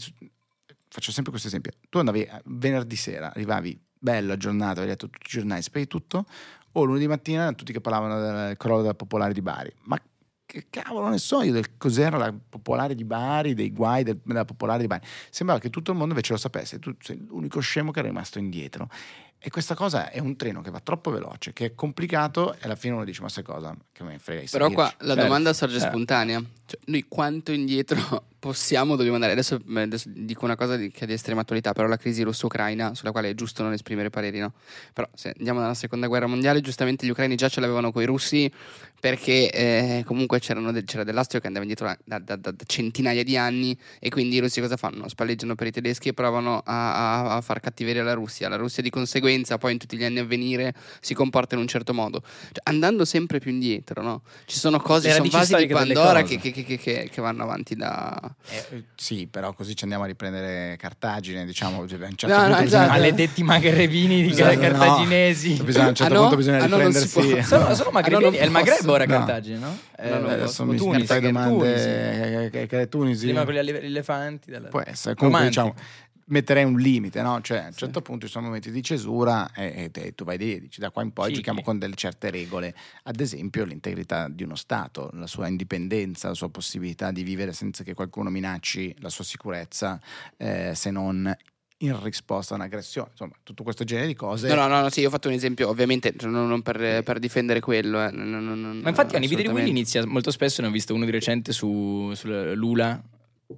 Faccio 0.96 1.12
sempre 1.12 1.30
questo 1.30 1.48
esempio. 1.48 1.72
Tu 1.90 1.98
andavi 1.98 2.22
eh, 2.22 2.40
venerdì 2.46 2.96
sera, 2.96 3.28
arrivavi 3.28 3.78
bello 3.98 4.32
aggiornato, 4.32 4.78
avevi 4.78 4.88
letto 4.92 5.10
tutti 5.10 5.26
i 5.26 5.30
giornali, 5.30 5.60
sapevi 5.60 5.86
tutto, 5.86 6.24
o 6.72 6.84
lunedì 6.84 7.06
mattina 7.06 7.52
tutti 7.52 7.70
che 7.70 7.82
parlavano 7.82 8.18
del 8.18 8.56
crollo 8.56 8.80
della 8.80 8.94
popolare 8.94 9.34
di 9.34 9.42
Bari. 9.42 9.70
Ma 9.82 9.98
che 9.98 10.16
che 10.46 10.66
cavolo 10.70 11.08
ne 11.08 11.18
so 11.18 11.42
io 11.42 11.52
del 11.52 11.76
cos'era 11.76 12.16
la 12.16 12.32
popolare 12.32 12.94
di 12.94 13.04
Bari, 13.04 13.52
dei 13.52 13.72
guai 13.72 14.04
del- 14.04 14.20
della 14.24 14.46
popolare 14.46 14.80
di 14.80 14.86
Bari. 14.86 15.04
Sembrava 15.28 15.60
che 15.60 15.68
tutto 15.68 15.90
il 15.90 15.98
mondo 15.98 16.14
invece 16.14 16.32
lo 16.32 16.38
sapesse, 16.38 16.78
tu 16.78 16.94
sei 17.00 17.22
l'unico 17.26 17.60
scemo 17.60 17.90
che 17.90 17.98
era 17.98 18.08
rimasto 18.08 18.38
indietro. 18.38 18.88
E 19.46 19.50
questa 19.50 19.76
cosa 19.76 20.10
è 20.10 20.18
un 20.18 20.34
treno 20.34 20.60
che 20.60 20.72
va 20.72 20.80
troppo 20.80 21.12
veloce, 21.12 21.52
che 21.52 21.66
è 21.66 21.74
complicato 21.76 22.54
e 22.54 22.58
alla 22.62 22.74
fine 22.74 22.94
uno 22.94 23.04
dice 23.04 23.22
ma 23.22 23.28
sai 23.28 23.44
cosa, 23.44 23.76
che 23.92 24.02
me 24.02 24.10
ne 24.14 24.18
frega 24.18 24.42
Però 24.50 24.68
qua 24.70 24.86
salirci." 24.86 25.04
la 25.06 25.12
Certo, 25.12 25.22
domanda 25.28 25.52
sorge 25.52 25.74
certo. 25.78 25.88
spontanea. 25.94 26.42
Cioè, 26.66 26.80
noi 26.86 27.04
quanto 27.06 27.52
indietro 27.52 28.24
possiamo, 28.40 28.96
dobbiamo 28.96 29.14
andare? 29.14 29.34
Adesso, 29.34 29.60
adesso 29.76 30.08
dico 30.12 30.44
una 30.44 30.56
cosa 30.56 30.76
che 30.76 30.90
è 30.92 31.06
di 31.06 31.12
estrema 31.12 31.42
attualità, 31.42 31.72
però 31.74 31.86
la 31.86 31.96
crisi 31.96 32.22
russo-ucraina, 32.24 32.96
sulla 32.96 33.12
quale 33.12 33.30
è 33.30 33.34
giusto 33.34 33.62
non 33.62 33.72
esprimere 33.72 34.10
pareri, 34.10 34.40
no? 34.40 34.52
Però 34.92 35.08
se 35.14 35.32
andiamo 35.36 35.60
dalla 35.60 35.74
seconda 35.74 36.08
guerra 36.08 36.26
mondiale, 36.26 36.60
giustamente 36.60 37.06
gli 37.06 37.10
ucraini 37.10 37.36
già 37.36 37.48
ce 37.48 37.60
l'avevano 37.60 37.92
con 37.92 38.02
i 38.02 38.04
russi, 38.06 38.50
perché 38.98 39.50
eh, 39.52 40.02
comunque 40.06 40.40
c'erano 40.40 40.72
del- 40.72 40.84
c'era 40.84 41.04
dell'astio 41.04 41.38
che 41.38 41.46
andava 41.46 41.64
indietro 41.64 41.86
da, 42.04 42.18
da- 42.18 42.34
da- 42.34 42.50
da 42.50 42.64
centinaia 42.66 43.22
di 43.22 43.36
anni 43.36 43.78
e 44.00 44.08
quindi 44.08 44.34
i 44.36 44.38
russi 44.40 44.60
cosa 44.60 44.76
fanno? 44.76 45.06
Spalleggiano 45.08 45.54
per 45.54 45.68
i 45.68 45.70
tedeschi 45.70 46.08
e 46.08 46.14
provano 46.14 46.62
a, 46.64 46.94
a- 47.26 47.36
a 47.36 47.40
far 47.42 47.60
cattiveria 47.60 48.02
alla 48.02 48.14
Russia. 48.14 48.48
La 48.48 48.56
Russia 48.56 48.82
di 48.82 48.90
conseguenza 48.90 49.34
poi 49.58 49.72
in 49.72 49.78
tutti 49.78 49.96
gli 49.96 50.04
anni 50.04 50.18
a 50.18 50.24
venire 50.24 50.72
si 51.00 51.14
comporta 51.14 51.54
in 51.54 51.60
un 51.60 51.66
certo 51.68 51.92
modo. 51.94 52.20
Cioè, 52.22 52.60
andando 52.64 53.04
sempre 53.04 53.38
più 53.38 53.50
indietro, 53.50 54.02
no? 54.02 54.22
Ci 54.46 54.58
sono 54.58 54.78
cose, 54.80 55.10
sono 55.12 55.28
vasi 55.28 55.54
di 55.56 55.66
Pandora 55.66 56.22
che, 56.22 56.38
che- 56.38 56.50
che- 56.52 56.64
che- 56.64 57.08
che 57.12 57.20
vanno 57.20 57.42
avanti 57.42 57.74
da... 57.74 58.18
Eh, 58.48 58.84
sì, 58.94 59.26
però 59.30 59.52
così 59.52 59.74
ci 59.76 59.82
andiamo 59.84 60.04
a 60.04 60.06
riprendere 60.06 60.76
Cartagine, 60.78 61.44
diciamo, 61.44 61.86
cioè, 61.88 62.00
a 62.02 62.06
un 62.06 62.16
certo 62.16 62.34
No, 62.36 62.40
no, 62.42 62.46
esatto. 62.48 62.62
bisogna- 62.64 62.86
Maledetti 62.86 63.42
magrebini 63.42 64.22
di 64.22 64.28
no, 64.30 64.44
cartaginesi. 64.58 65.62
bisogna- 65.62 65.84
a 65.86 65.88
un 65.88 65.94
certo 65.94 66.12
Ah, 66.12 66.16
no? 66.16 66.20
punto 66.22 66.36
bisogna 66.36 66.62
Ah, 66.62 66.66
no, 66.66 66.76
non 66.76 66.92
si 66.92 67.00
riprendersi. 67.04 67.34
può. 67.34 67.42
Sono, 67.58 67.74
sono 67.74 67.82
Ah, 67.82 67.84
no, 67.84 67.90
magrebini. 67.92 68.30
non 68.30 68.34
è 68.40 68.44
il 68.44 68.50
Maghreb 68.50 68.88
ora 68.88 69.04
No. 69.06 69.12
Cartagine, 69.16 69.58
no? 69.58 69.78
Eh, 69.98 70.08
No, 70.10 70.18
no, 70.20 70.28
eh, 70.28 70.32
Adesso 70.34 70.64
mi, 70.64 70.76
Tunisi, 70.76 71.00
mi 71.00 71.06
fai 71.06 71.20
che 71.20 71.28
è 71.28 71.32
domande 71.32 71.58
Tunisi. 71.58 71.84
che, 71.84 72.48
che, 72.52 72.66
che 72.66 72.80
è 72.82 72.88
Tunisi. 72.88 73.24
Prima 73.26 73.44
con 73.44 73.54
gli 73.54 73.58
ele- 73.58 73.80
elefanti. 73.82 74.50
Può 74.70 74.82
essere, 74.84 75.14
comunque 75.14 75.44
Romantico. 75.48 75.62
diciamo, 75.74 75.74
metterei 76.28 76.64
un 76.64 76.76
limite, 76.78 77.22
no? 77.22 77.40
Cioè, 77.40 77.58
a 77.58 77.66
un 77.66 77.72
certo 77.72 78.02
punto 78.02 78.26
ci 78.26 78.32
sono 78.32 78.46
momenti 78.46 78.70
di 78.70 78.82
cesura 78.82 79.52
e, 79.52 79.90
e- 79.92 80.00
e 80.02 80.14
tu 80.14 80.24
vai 80.24 80.38
lì 80.38 80.54
e 80.54 80.60
dici 80.60 80.80
da 80.80 80.90
qua 80.90 81.02
in 81.02 81.12
poi 81.12 81.28
Sì, 81.28 81.34
giochiamo 81.34 81.58
sì. 81.60 81.64
con 81.64 81.78
delle 81.78 81.94
certe 81.94 82.30
regole, 82.30 82.74
ad 83.04 83.20
esempio 83.20 83.64
l'integrità 83.64 84.28
di 84.28 84.42
uno 84.42 84.56
Stato, 84.56 85.10
la 85.14 85.26
sua 85.26 85.46
indipendenza, 85.48 86.28
la 86.28 86.34
sua 86.34 86.48
possibilità 86.50 87.10
di 87.12 87.22
vivere 87.22 87.52
senza 87.52 87.84
che 87.84 87.94
qualcuno 87.94 88.30
minacci 88.30 88.96
la 89.00 89.08
sua 89.08 89.24
sicurezza, 89.24 90.00
eh, 90.36 90.72
se 90.74 90.90
non 90.90 91.32
in 91.80 92.02
risposta 92.02 92.54
a 92.54 92.56
un'aggressione, 92.56 93.08
insomma, 93.10 93.34
tutto 93.42 93.62
questo 93.62 93.84
genere 93.84 94.06
di 94.06 94.14
cose. 94.14 94.48
No, 94.48 94.54
no, 94.54 94.66
no, 94.66 94.80
no, 94.80 94.88
sì, 94.88 95.00
io 95.00 95.08
ho 95.08 95.10
fatto 95.10 95.28
un 95.28 95.34
esempio, 95.34 95.68
ovviamente, 95.68 96.12
cioè, 96.16 96.30
non, 96.30 96.48
non 96.48 96.62
per, 96.62 97.02
per 97.02 97.18
difendere 97.18 97.60
quello. 97.60 98.02
eh, 98.02 98.10
non- 98.10 98.30
non- 98.30 98.80
Ma 98.82 98.88
infatti 98.88 99.14
ogni 99.14 99.26
video 99.26 99.44
di 99.46 99.52
Willy 99.52 99.68
inizia 99.68 100.04
molto 100.06 100.30
spesso, 100.30 100.62
ne 100.62 100.68
ho 100.68 100.70
visto 100.70 100.94
uno 100.94 101.04
di 101.04 101.10
recente 101.10 101.52
su, 101.52 102.12
su 102.14 102.28
Lula. 102.28 103.00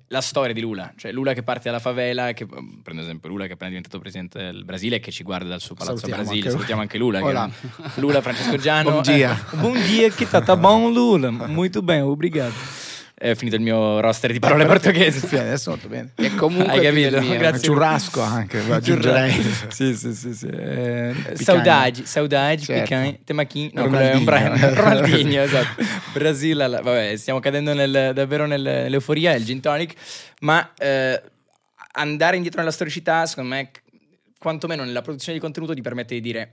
La 0.08 0.20
storia 0.20 0.52
di 0.52 0.60
Lula, 0.60 0.92
cioè 0.96 1.12
Lula 1.12 1.32
che 1.32 1.42
parte 1.42 1.62
dalla 1.64 1.78
favela, 1.78 2.34
che, 2.34 2.46
prendo 2.82 3.00
esempio 3.00 3.30
Lula 3.30 3.44
che 3.44 3.50
è 3.50 3.54
appena 3.54 3.70
diventato 3.70 3.98
presidente 3.98 4.38
del 4.38 4.64
Brasile 4.64 4.96
e 4.96 5.00
che 5.00 5.10
ci 5.10 5.22
guarda 5.22 5.48
dal 5.48 5.60
suo 5.60 5.74
palazzo 5.74 5.94
a 5.94 5.98
Salutiamo 6.00 6.22
Brasile, 6.24 6.40
anche- 6.42 6.50
salutiamo 6.52 6.80
anche 6.82 6.98
Lula. 6.98 7.24
Olá. 7.24 7.48
Che, 7.94 8.00
Lula, 8.00 8.20
Francesco 8.20 8.56
Giano. 8.58 8.90
Bom 8.90 9.00
dia. 9.00 9.32
Eh, 9.32 9.56
bom 9.56 9.72
dia, 9.72 10.10
che 10.10 10.28
tá, 10.28 10.42
tá 10.42 10.56
bom 10.56 10.92
Lula, 10.92 11.30
muito 11.30 11.80
bem, 11.80 12.02
obrigado. 12.02 12.52
È 13.20 13.34
finito 13.34 13.56
il 13.56 13.62
mio 13.62 13.98
roster 13.98 14.30
di 14.30 14.38
parole 14.38 14.64
portoghesi. 14.64 15.26
Sì, 15.26 15.36
adesso 15.36 15.70
molto 15.70 15.88
bene. 15.88 16.12
E 16.16 16.34
comunque 16.36 16.72
Hai 16.72 16.80
capito? 16.84 17.20
mio. 17.20 17.36
Grazie. 17.36 17.68
Churrasco 17.68 18.20
anche, 18.22 18.60
aggiungerei. 18.60 19.32
sì, 19.70 19.96
sì, 19.96 20.14
sì, 20.14 20.32
sì. 20.34 20.46
Eh, 20.46 21.14
saudade, 21.34 22.06
saudade, 22.06 22.58
Certo. 22.62 22.82
picanha, 22.82 23.16
temachin, 23.24 23.70
no, 23.72 23.88
quello 23.88 23.98
è 23.98 24.14
un 24.14 24.24
Ronaldinho. 24.24 24.56
brand, 24.58 24.64
Ronaldinho, 24.78 25.42
esatto. 25.42 25.82
Brasile, 26.12 26.62
alla- 26.62 26.80
vabbè, 26.80 27.16
stiamo 27.16 27.40
cadendo 27.40 27.74
nel- 27.74 28.12
davvero 28.14 28.46
nel- 28.46 28.62
nell'euforia, 28.62 29.34
il 29.34 29.44
gin 29.44 29.60
tonic, 29.60 29.94
ma 30.42 30.72
eh, 30.78 31.20
andare 31.94 32.36
indietro 32.36 32.60
nella 32.60 32.70
storicità, 32.72 33.26
secondo 33.26 33.52
me, 33.52 33.70
quantomeno 34.38 34.84
nella 34.84 35.02
produzione 35.02 35.36
di 35.36 35.42
contenuto 35.42 35.74
ti 35.74 35.82
permette 35.82 36.14
di 36.14 36.20
dire 36.20 36.52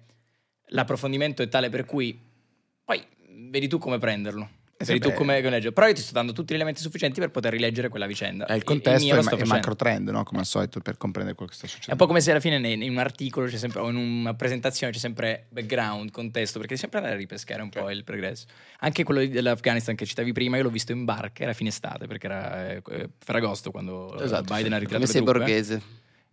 l'approfondimento 0.69 1.43
è 1.43 1.47
tale 1.47 1.69
per 1.69 1.85
cui 1.85 2.19
poi 2.83 3.05
vedi 3.51 3.67
tu 3.67 3.77
come 3.77 3.99
prenderlo. 3.99 4.49
Sempre- 4.77 5.09
tu 5.09 5.15
come 5.15 5.39
leggere. 5.41 5.71
Però 5.71 5.87
io 5.87 5.93
ti 5.93 6.01
sto 6.01 6.11
dando 6.13 6.33
tutti 6.33 6.51
gli 6.51 6.55
elementi 6.55 6.81
sufficienti 6.81 7.19
per 7.21 7.31
poter 7.31 7.53
rileggere 7.53 7.87
quella 7.89 8.05
vicenda. 8.07 8.45
È 8.45 8.53
il 8.53 8.63
contesto 8.63 9.05
e 9.07 9.09
lo 9.09 9.15
ma- 9.15 9.21
facendo. 9.23 9.53
macro 9.53 9.75
trend, 9.75 10.09
no? 10.09 10.23
come 10.23 10.41
al 10.41 10.45
solito, 10.45 10.79
per 10.81 10.97
comprendere 10.97 11.35
quello 11.35 11.49
che 11.51 11.57
sta 11.57 11.65
È 11.65 11.69
un 11.69 11.75
succedendo. 11.75 12.03
po' 12.03 12.07
come 12.09 12.21
se 12.21 12.31
alla 12.31 12.39
fine 12.41 12.59
nei- 12.59 12.83
in 12.85 12.91
un 12.91 12.97
articolo 12.97 13.47
c'è 13.47 13.57
sempre, 13.57 13.79
o 13.79 13.89
in 13.89 13.95
una 13.95 14.33
presentazione 14.33 14.91
c'è 14.91 14.99
sempre 14.99 15.45
background, 15.49 16.11
contesto, 16.11 16.59
perché 16.59 16.73
devi 16.75 16.79
sempre 16.81 16.99
andare 16.99 17.15
a 17.15 17.19
ripescare 17.19 17.61
un 17.61 17.69
po' 17.69 17.89
il 17.89 18.03
progresso. 18.03 18.45
Anche 18.79 19.03
quello 19.03 19.25
dell'Afghanistan 19.25 19.95
che 19.95 20.05
citavi 20.05 20.33
prima, 20.33 20.57
io 20.57 20.63
l'ho 20.63 20.69
visto 20.69 20.91
in 20.91 21.05
barca, 21.05 21.43
era 21.43 21.53
fine 21.53 21.69
estate, 21.69 22.05
perché 22.07 22.25
era 22.27 22.71
eh, 22.75 22.81
Ferragosto 23.17 23.71
quando 23.71 24.13
Esatto, 24.21 24.53
Biden 24.53 24.67
sì. 24.67 24.73
ha 24.73 24.77
ritirato 24.77 24.93
Come 25.05 25.05
sei 25.07 25.21
borghese. 25.23 25.81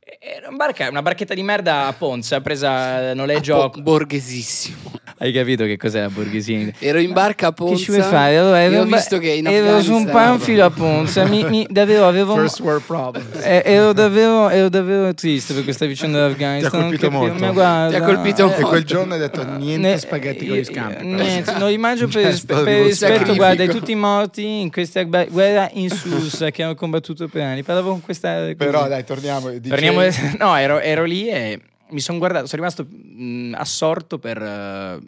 Era 0.04 0.48
una, 0.48 0.56
barca, 0.56 0.88
una 0.88 1.00
barchetta 1.02 1.32
di 1.32 1.42
merda 1.44 1.86
a 1.86 1.92
Ponza, 1.92 2.40
presa 2.40 3.10
a 3.10 3.14
noleggio. 3.14 3.62
Ah, 3.62 3.70
po- 3.70 3.80
borghesissimo. 3.82 4.90
Hai 5.18 5.30
capito 5.32 5.64
che 5.64 5.76
cos'è 5.76 6.00
la 6.00 6.08
borghesia? 6.08 6.72
Ero 6.80 6.98
in 6.98 7.12
barca 7.12 7.48
a 7.48 7.52
Ponza. 7.52 7.74
Che 7.76 7.80
ci 7.80 7.90
vuoi 7.92 8.02
fare? 8.02 8.36
Allora, 8.36 8.60
e 8.60 8.64
ero 8.64 8.84
ba- 8.84 8.96
visto 8.96 9.18
che 9.18 9.28
in 9.28 9.46
ero 9.46 9.80
su 9.80 9.94
un 9.94 10.06
panfilo 10.06 10.64
a 10.64 10.70
Ponza, 10.70 11.24
mi, 11.26 11.44
mi- 11.44 11.66
davvero 11.70 12.08
avevo... 12.08 12.34
First 12.34 12.58
world 12.60 12.82
problems. 12.82 13.44
Eh, 13.44 13.62
ero, 13.64 13.92
davvero, 13.92 14.48
ero 14.48 14.68
davvero 14.68 15.14
triste 15.14 15.54
per 15.54 15.62
questa 15.62 15.86
vicenda 15.86 16.18
dell'Afghanistan. 16.22 16.70
Ti 16.70 16.76
ha 16.76 16.80
colpito 16.80 17.10
molto? 17.12 17.38
ma 17.44 17.50
guarda, 17.52 17.96
Ti 17.96 18.02
ha 18.02 18.04
colpito 18.04 18.40
eh, 18.40 18.44
molto. 18.46 18.60
E 18.60 18.64
quel 18.64 18.84
giorno 18.84 19.14
hai 19.14 19.20
detto 19.20 19.44
niente 19.44 19.88
ne- 19.88 19.98
spaghetti 19.98 20.46
con 20.48 20.56
gli 20.56 20.64
scampi. 20.64 21.04
Niente, 21.06 21.52
non 21.58 21.68
li 21.68 21.78
mangio 21.78 22.08
per, 22.12 22.36
per 22.44 22.82
rispetto, 22.86 23.34
guarda, 23.36 23.66
tutti 23.68 23.92
i 23.92 23.96
morti 23.96 24.60
in 24.62 24.70
questa 24.72 25.04
guerra 25.04 25.70
insulsa 25.74 26.50
che 26.50 26.64
hanno 26.64 26.74
combattuto 26.74 27.28
per 27.28 27.42
anni. 27.42 27.62
Parlavo 27.62 27.90
con 27.90 28.00
questa... 28.02 28.52
Però 28.56 28.88
dai, 28.88 29.04
torniamo. 29.04 29.48
dicevi- 29.50 29.68
Torniamo, 29.68 29.91
no, 30.38 30.56
ero, 30.56 30.78
ero 30.80 31.04
lì 31.04 31.28
e 31.28 31.60
mi 31.90 32.00
sono 32.00 32.18
guardato, 32.18 32.46
sono 32.46 32.62
rimasto 32.62 32.86
mh, 32.88 33.54
assorto 33.56 34.18
per 34.18 34.40
eh, 34.40 35.00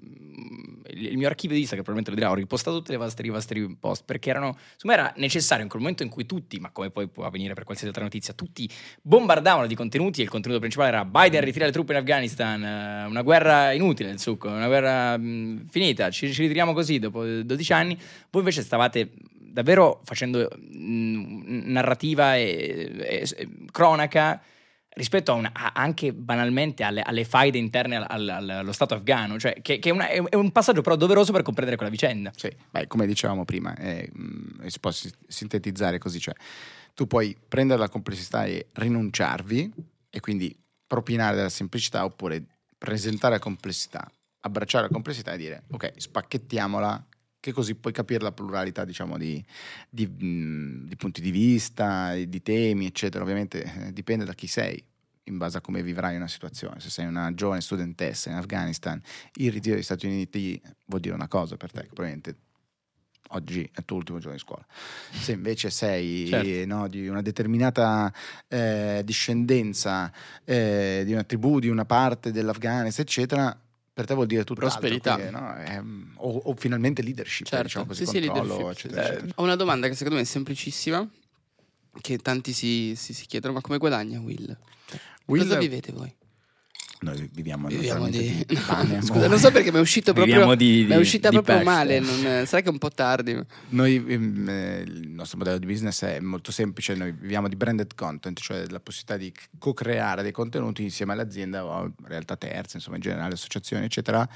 il 0.96 1.16
mio 1.16 1.26
archivio 1.26 1.54
di 1.54 1.62
Instagram, 1.62 1.84
probabilmente 1.84 2.10
lo 2.10 2.16
dirà, 2.16 2.30
ho 2.30 2.34
ripostato 2.34 2.76
tutti 2.76 2.92
i 2.92 2.96
vostri, 2.96 3.26
i 3.26 3.30
vostri 3.30 3.76
post 3.78 4.04
perché 4.04 4.30
erano, 4.30 4.56
me 4.82 4.92
era 4.92 5.12
necessario 5.16 5.64
in 5.64 5.68
quel 5.70 5.80
momento 5.80 6.02
in 6.02 6.08
cui 6.08 6.26
tutti, 6.26 6.58
ma 6.58 6.70
come 6.70 6.90
poi 6.90 7.08
può 7.08 7.24
avvenire 7.24 7.54
per 7.54 7.64
qualsiasi 7.64 7.88
altra 7.92 8.04
notizia, 8.04 8.32
tutti 8.34 8.68
bombardavano 9.02 9.66
di 9.66 9.74
contenuti 9.74 10.20
e 10.20 10.24
il 10.24 10.30
contenuto 10.30 10.60
principale 10.60 10.90
era 10.90 11.04
Biden 11.04 11.42
ritira 11.42 11.64
le 11.66 11.72
truppe 11.72 11.92
in 11.92 11.98
Afghanistan, 11.98 12.62
eh, 12.62 13.04
una 13.06 13.22
guerra 13.22 13.72
inutile 13.72 14.10
il 14.10 14.20
succo, 14.20 14.48
una 14.48 14.66
guerra 14.66 15.16
mh, 15.16 15.68
finita, 15.70 16.10
ci, 16.10 16.32
ci 16.32 16.42
ritiriamo 16.42 16.72
così 16.72 16.98
dopo 16.98 17.24
12 17.24 17.72
anni, 17.72 17.98
voi 18.30 18.40
invece 18.42 18.62
stavate 18.62 19.10
davvero 19.54 20.00
facendo 20.04 20.48
narrativa 20.72 22.36
e, 22.36 22.90
e- 22.98 23.28
e 23.36 23.48
cronaca 23.70 24.42
rispetto 24.94 25.32
a 25.32 25.34
una- 25.34 25.50
a- 25.52 25.72
anche 25.74 26.12
banalmente 26.12 26.82
alle, 26.84 27.02
alle 27.02 27.24
faide 27.24 27.58
interne 27.58 27.96
al- 27.96 28.28
al- 28.28 28.48
allo 28.50 28.72
Stato 28.72 28.94
afghano, 28.94 29.38
cioè 29.38 29.60
che, 29.60 29.78
che 29.78 29.90
una- 29.90 30.08
è 30.08 30.34
un- 30.34 30.52
passaggio 30.52 30.82
però 30.82 30.96
doveroso 30.96 31.32
per 31.32 31.42
comprendere 31.42 31.76
quella 31.76 31.90
vicenda. 31.90 32.30
Sì, 32.36 32.50
beh, 32.70 32.86
come 32.86 33.06
dicevamo 33.06 33.44
prima, 33.44 33.74
eh, 33.76 34.10
si 34.66 34.78
può 34.80 34.90
si- 34.90 35.12
sintetizzare 35.26 35.98
così, 35.98 36.20
cioè 36.20 36.34
tu 36.94 37.06
puoi 37.06 37.36
prendere 37.48 37.80
la 37.80 37.88
complessità 37.88 38.44
e 38.44 38.68
rinunciarvi 38.72 39.72
e 40.10 40.20
quindi 40.20 40.56
propinare 40.86 41.34
della 41.34 41.48
semplicità 41.48 42.04
oppure 42.04 42.44
presentare 42.78 43.34
la 43.34 43.40
complessità, 43.40 44.08
abbracciare 44.40 44.86
la 44.86 44.92
complessità 44.92 45.32
e 45.32 45.36
dire 45.36 45.62
ok, 45.72 45.92
spacchettiamola 45.96 47.06
che 47.44 47.52
così 47.52 47.74
puoi 47.74 47.92
capire 47.92 48.22
la 48.22 48.32
pluralità 48.32 48.86
diciamo 48.86 49.18
di, 49.18 49.44
di, 49.90 50.10
di 50.16 50.96
punti 50.96 51.20
di 51.20 51.30
vista, 51.30 52.14
di, 52.14 52.26
di 52.26 52.40
temi 52.40 52.86
eccetera, 52.86 53.22
ovviamente 53.22 53.62
eh, 53.62 53.92
dipende 53.92 54.24
da 54.24 54.32
chi 54.32 54.46
sei 54.46 54.82
in 55.24 55.36
base 55.36 55.58
a 55.58 55.60
come 55.60 55.82
vivrai 55.82 56.16
una 56.16 56.26
situazione, 56.26 56.80
se 56.80 56.88
sei 56.88 57.04
una 57.04 57.34
giovane 57.34 57.60
studentessa 57.60 58.30
in 58.30 58.36
Afghanistan 58.36 58.98
il 59.34 59.52
ritiro 59.52 59.74
degli 59.74 59.84
Stati 59.84 60.06
Uniti 60.06 60.58
vuol 60.86 61.02
dire 61.02 61.14
una 61.14 61.28
cosa 61.28 61.58
per 61.58 61.70
te, 61.70 61.82
che 61.82 61.88
probabilmente 61.88 62.36
oggi 63.28 63.62
è 63.62 63.78
il 63.78 63.84
tuo 63.84 63.96
ultimo 63.98 64.18
giorno 64.18 64.36
di 64.36 64.42
scuola. 64.42 64.64
Se 65.10 65.32
invece 65.32 65.68
sei 65.68 66.26
Certo. 66.26 66.74
no, 66.74 66.88
di 66.88 67.06
una 67.08 67.20
determinata 67.20 68.10
eh, 68.48 69.02
discendenza, 69.04 70.10
eh, 70.44 71.02
di 71.04 71.12
una 71.12 71.24
tribù, 71.24 71.58
di 71.58 71.68
una 71.68 71.84
parte 71.84 72.32
dell'Afghanistan, 72.32 73.04
eccetera, 73.04 73.63
per 73.94 74.06
te 74.06 74.14
vuol 74.14 74.26
dire 74.26 74.42
tutto 74.44 74.60
Prosperità. 74.60 75.14
o, 76.16 76.36
o 76.36 76.54
finalmente 76.56 77.00
leadership, 77.00 77.46
Certo. 77.46 77.62
diciamo 77.64 77.86
così, 77.86 78.04
Sì, 78.04 78.10
sì, 78.10 78.20
leadership, 78.20 78.68
eccetera, 78.70 79.02
eccetera. 79.02 79.32
Ho 79.36 79.42
una 79.44 79.54
domanda 79.56 79.86
che 79.88 79.94
secondo 79.94 80.16
me 80.18 80.22
è 80.24 80.26
semplicissima, 80.26 81.08
che 82.00 82.18
tanti 82.18 82.52
si, 82.52 82.94
si- 82.96 83.14
si 83.14 83.26
chiedono, 83.26 83.54
ma 83.54 83.60
come 83.60 83.78
guadagna 83.78 84.18
Will? 84.20 84.56
Will- 85.26 85.42
Cosa 85.44 85.58
vivete 85.58 85.92
voi? 85.92 86.12
Noi 87.00 87.28
viviamo, 87.32 87.68
Viviamo 87.68 88.08
di... 88.08 88.44
di 88.46 88.56
pane. 88.66 89.02
Scusa, 89.04 89.28
non 89.28 89.38
so 89.38 89.50
perché 89.50 89.70
mi 89.70 89.78
è 89.78 89.80
uscito 89.80 90.12
proprio, 90.12 90.54
di- 90.54 90.84
mi 90.86 90.92
è 90.92 90.94
di- 90.94 91.00
uscita 91.00 91.28
di 91.28 91.34
proprio 91.34 91.62
male. 91.62 91.98
Non, 92.00 92.46
sarà 92.46 92.62
che 92.62 92.68
è 92.68 92.70
un 92.70 92.78
po' 92.78 92.90
tardi. 92.90 93.38
Noi, 93.70 93.96
ehm, 94.08 94.48
eh, 94.48 94.80
il 94.86 95.08
nostro 95.10 95.36
modello 95.38 95.58
di 95.58 95.66
business 95.66 96.02
è 96.04 96.20
molto 96.20 96.50
semplice, 96.52 96.94
noi 96.94 97.12
viviamo 97.12 97.48
di 97.48 97.56
branded 97.56 97.94
content, 97.94 98.40
cioè 98.40 98.64
la 98.68 98.80
possibilità 98.80 99.16
di 99.16 99.32
co-creare 99.58 100.22
dei 100.22 100.32
contenuti 100.32 100.82
insieme 100.82 101.12
all'azienda 101.12 101.64
o 101.66 101.92
realtà 102.04 102.36
terze, 102.36 102.76
insomma 102.76 102.96
in 102.96 103.02
generale 103.02 103.34
associazioni 103.34 103.84
eccetera, 103.84 104.26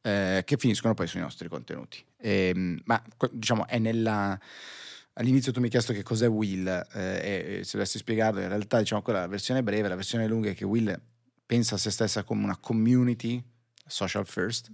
eh, 0.00 0.42
che 0.44 0.56
finiscono 0.56 0.94
poi 0.94 1.06
sui 1.06 1.20
nostri 1.20 1.48
contenuti. 1.48 2.02
Ehm, 2.22 2.80
ma 2.84 3.00
diciamo 3.30 3.66
è 3.68 3.78
nella... 3.78 4.38
All'inizio 5.18 5.50
tu 5.50 5.60
mi 5.60 5.66
hai 5.66 5.70
chiesto 5.70 5.94
che 5.94 6.02
cos'è 6.02 6.28
Will 6.28 6.66
eh, 6.92 7.58
e 7.58 7.64
se 7.64 7.70
dovessi 7.74 7.96
spiegarlo, 7.96 8.40
in 8.40 8.48
realtà 8.48 8.78
diciamo 8.78 9.00
quella 9.00 9.20
la 9.20 9.26
versione 9.28 9.62
breve, 9.62 9.88
la 9.88 9.94
versione 9.94 10.26
lunga 10.26 10.50
è 10.50 10.54
che 10.54 10.64
Will 10.66 10.94
pensa 11.46 11.76
a 11.76 11.78
se 11.78 11.90
stessa 11.90 12.24
come 12.24 12.44
una 12.44 12.56
community, 12.58 13.42
social 13.86 14.26
first, 14.26 14.70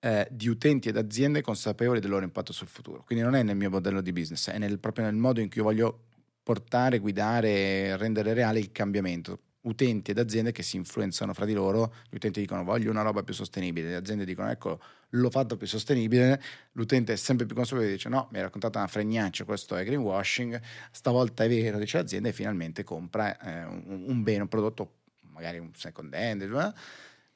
eh, 0.00 0.26
di 0.30 0.48
utenti 0.48 0.88
ed 0.88 0.96
aziende 0.96 1.42
consapevoli 1.42 2.00
del 2.00 2.10
loro 2.10 2.24
impatto 2.24 2.52
sul 2.52 2.66
futuro. 2.68 3.02
Quindi 3.04 3.24
non 3.24 3.34
è 3.34 3.42
nel 3.42 3.56
mio 3.56 3.70
modello 3.70 4.00
di 4.00 4.12
business, 4.12 4.50
è 4.50 4.58
nel- 4.58 4.78
proprio 4.78 5.04
nel 5.04 5.14
modo 5.14 5.40
in 5.40 5.48
cui 5.48 5.58
io 5.58 5.64
voglio 5.64 6.04
portare, 6.42 6.98
guidare, 6.98 7.96
rendere 7.96 8.32
reale 8.32 8.58
il 8.58 8.72
cambiamento. 8.72 9.40
Utenti 9.60 10.12
ed 10.12 10.18
aziende 10.18 10.52
che 10.52 10.62
si 10.62 10.76
influenzano 10.76 11.34
fra 11.34 11.44
di 11.44 11.52
loro, 11.52 11.92
gli 12.08 12.14
utenti 12.14 12.40
dicono 12.40 12.64
voglio 12.64 12.90
una 12.90 13.02
roba 13.02 13.22
più 13.22 13.34
sostenibile, 13.34 13.88
le 13.88 13.96
aziende 13.96 14.24
dicono 14.24 14.48
ecco 14.48 14.80
l'ho 15.10 15.30
fatto 15.30 15.56
più 15.56 15.66
sostenibile, 15.66 16.40
l'utente 16.72 17.12
è 17.12 17.16
sempre 17.16 17.44
più 17.44 17.54
consapevole 17.54 17.90
e 17.90 17.96
dice 17.96 18.08
no, 18.08 18.28
mi 18.30 18.38
hai 18.38 18.44
raccontato 18.44 18.78
una 18.78 18.86
fregnaccia, 18.86 19.44
questo 19.44 19.76
è 19.76 19.84
greenwashing, 19.84 20.58
stavolta 20.90 21.44
è 21.44 21.48
vero, 21.48 21.78
dice 21.78 21.98
l'azienda 21.98 22.28
e 22.28 22.32
finalmente 22.32 22.82
compra 22.84 23.36
eh, 23.38 23.64
un, 23.64 24.04
un 24.06 24.22
bene, 24.22 24.42
un 24.42 24.48
prodotto, 24.48 24.97
magari 25.38 25.58
un 25.58 25.70
second 25.74 26.12
hand, 26.12 26.42
eh, 26.42 26.72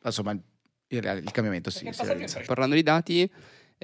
insomma 0.04 0.32
il, 0.32 1.22
il 1.24 1.30
cambiamento 1.30 1.70
si, 1.70 1.88
si 1.92 2.04
realizza. 2.04 2.40
Parlando 2.44 2.74
di 2.74 2.82
dati, 2.82 3.30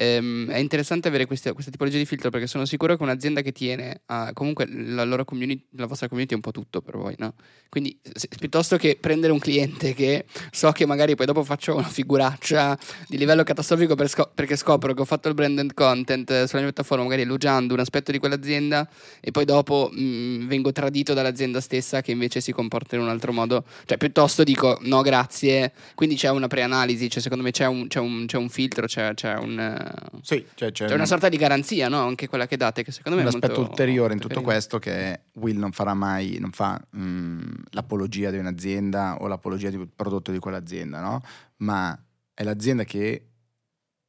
ehm, 0.01 0.49
è 0.51 0.59
interessante 0.59 1.09
avere 1.09 1.27
queste- 1.27 1.53
questa 1.53 1.71
tipologia 1.71 1.99
di 1.99 2.07
filtro 2.07 2.31
perché 2.31 2.47
sono 2.47 2.65
sicuro 2.65 2.97
che 2.97 3.03
un'azienda 3.03 3.41
che 3.41 3.53
tiene 3.53 4.03
a, 4.07 4.33
comunque 4.33 4.67
la 4.69 5.05
loro 5.05 5.25
community, 5.25 5.67
la 5.77 5.87
vostra 5.87 6.07
community 6.09 6.33
è 6.35 6.37
un 6.37 6.43
po' 6.43 6.53
tutto 6.53 6.81
per 6.81 6.97
voi, 6.97 7.15
no? 7.19 7.35
Quindi 7.69 7.99
se- 8.15 8.29
piuttosto 8.39 8.77
che 8.77 8.97
prendere 9.01 9.33
un 9.33 9.39
cliente 9.39 9.95
che 9.95 10.25
so 10.51 10.71
che 10.73 10.87
magari 10.87 11.15
poi 11.17 11.27
dopo 11.27 11.43
faccio 11.45 11.75
una 11.75 11.89
figuraccia 11.89 12.79
di 13.09 13.19
livello 13.19 13.43
catastrofico 13.43 13.95
per 13.95 14.09
sco- 14.09 14.31
perché 14.35 14.57
scopro 14.57 14.95
che 14.95 15.01
ho 15.01 15.05
fatto 15.05 15.29
il 15.29 15.35
branded 15.35 15.75
content 15.75 16.31
eh, 16.31 16.47
sulla 16.47 16.63
mia 16.63 16.73
piattaforma, 16.73 17.05
magari 17.05 17.23
elogiando 17.23 17.75
un 17.75 17.81
aspetto 17.81 18.13
di 18.13 18.19
quell'azienda 18.19 18.89
e 19.21 19.31
poi 19.31 19.45
dopo 19.45 19.91
mh, 19.93 20.47
vengo 20.47 20.73
tradito 20.73 21.15
dall'azienda 21.15 21.61
stessa 21.61 22.01
che 22.03 22.13
invece 22.13 22.41
si 22.41 22.53
comporta 22.53 22.97
in 22.97 23.03
un 23.03 23.09
altro 23.09 23.33
modo. 23.33 23.65
Cioè, 23.85 23.97
piuttosto 23.99 24.45
dico 24.45 24.79
no, 24.83 25.03
grazie. 25.03 25.73
Quindi 25.95 26.15
c'è 26.17 26.31
una 26.31 26.47
preanalisi, 26.47 27.11
cioè 27.11 27.23
secondo 27.23 27.43
me 27.45 27.51
c'è 27.51 27.67
un, 27.67 27.87
c'è 27.89 27.99
un- 28.01 28.27
c'è 28.27 28.37
un 28.37 28.49
filtro, 28.49 28.87
c'è, 28.87 29.15
c'è 29.15 29.35
un, 29.35 29.88
Sì, 30.23 30.45
cioè, 30.55 30.73
c'è 30.73 30.87
c'è 30.87 30.95
una 30.95 31.07
sorta 31.07 31.29
di 31.29 31.37
garanzia, 31.37 31.89
no? 31.89 32.01
Anche 32.07 32.29
quella 32.29 32.47
che 32.47 32.57
date, 32.57 32.83
che 32.83 32.93
secondo 32.93 33.17
me 33.19 33.25
un 33.25 33.29
è 33.29 33.33
molto- 33.33 33.47
aspetto 33.47 33.69
ulteriore 33.69 34.13
in 34.15 34.19
molto 34.21 34.29
tutto 34.29 34.41
carino. 34.41 34.53
questo 34.53 34.79
che 34.79 35.21
Will 35.35 35.59
non 35.59 35.73
farà 35.73 35.95
mai 35.95 36.39
non 36.41 36.51
fa 36.53 36.81
mh, 36.91 37.41
l'apologia 37.71 38.31
di 38.31 38.39
un'azienda 38.39 39.17
o 39.21 39.27
l'apologia 39.27 39.71
del 39.71 39.89
prodotto 39.95 40.31
di 40.33 40.39
quell'azienda, 40.39 41.01
no? 41.01 41.23
Ma 41.59 41.99
è 42.35 42.43
l'azienda 42.43 42.85
che 42.85 43.23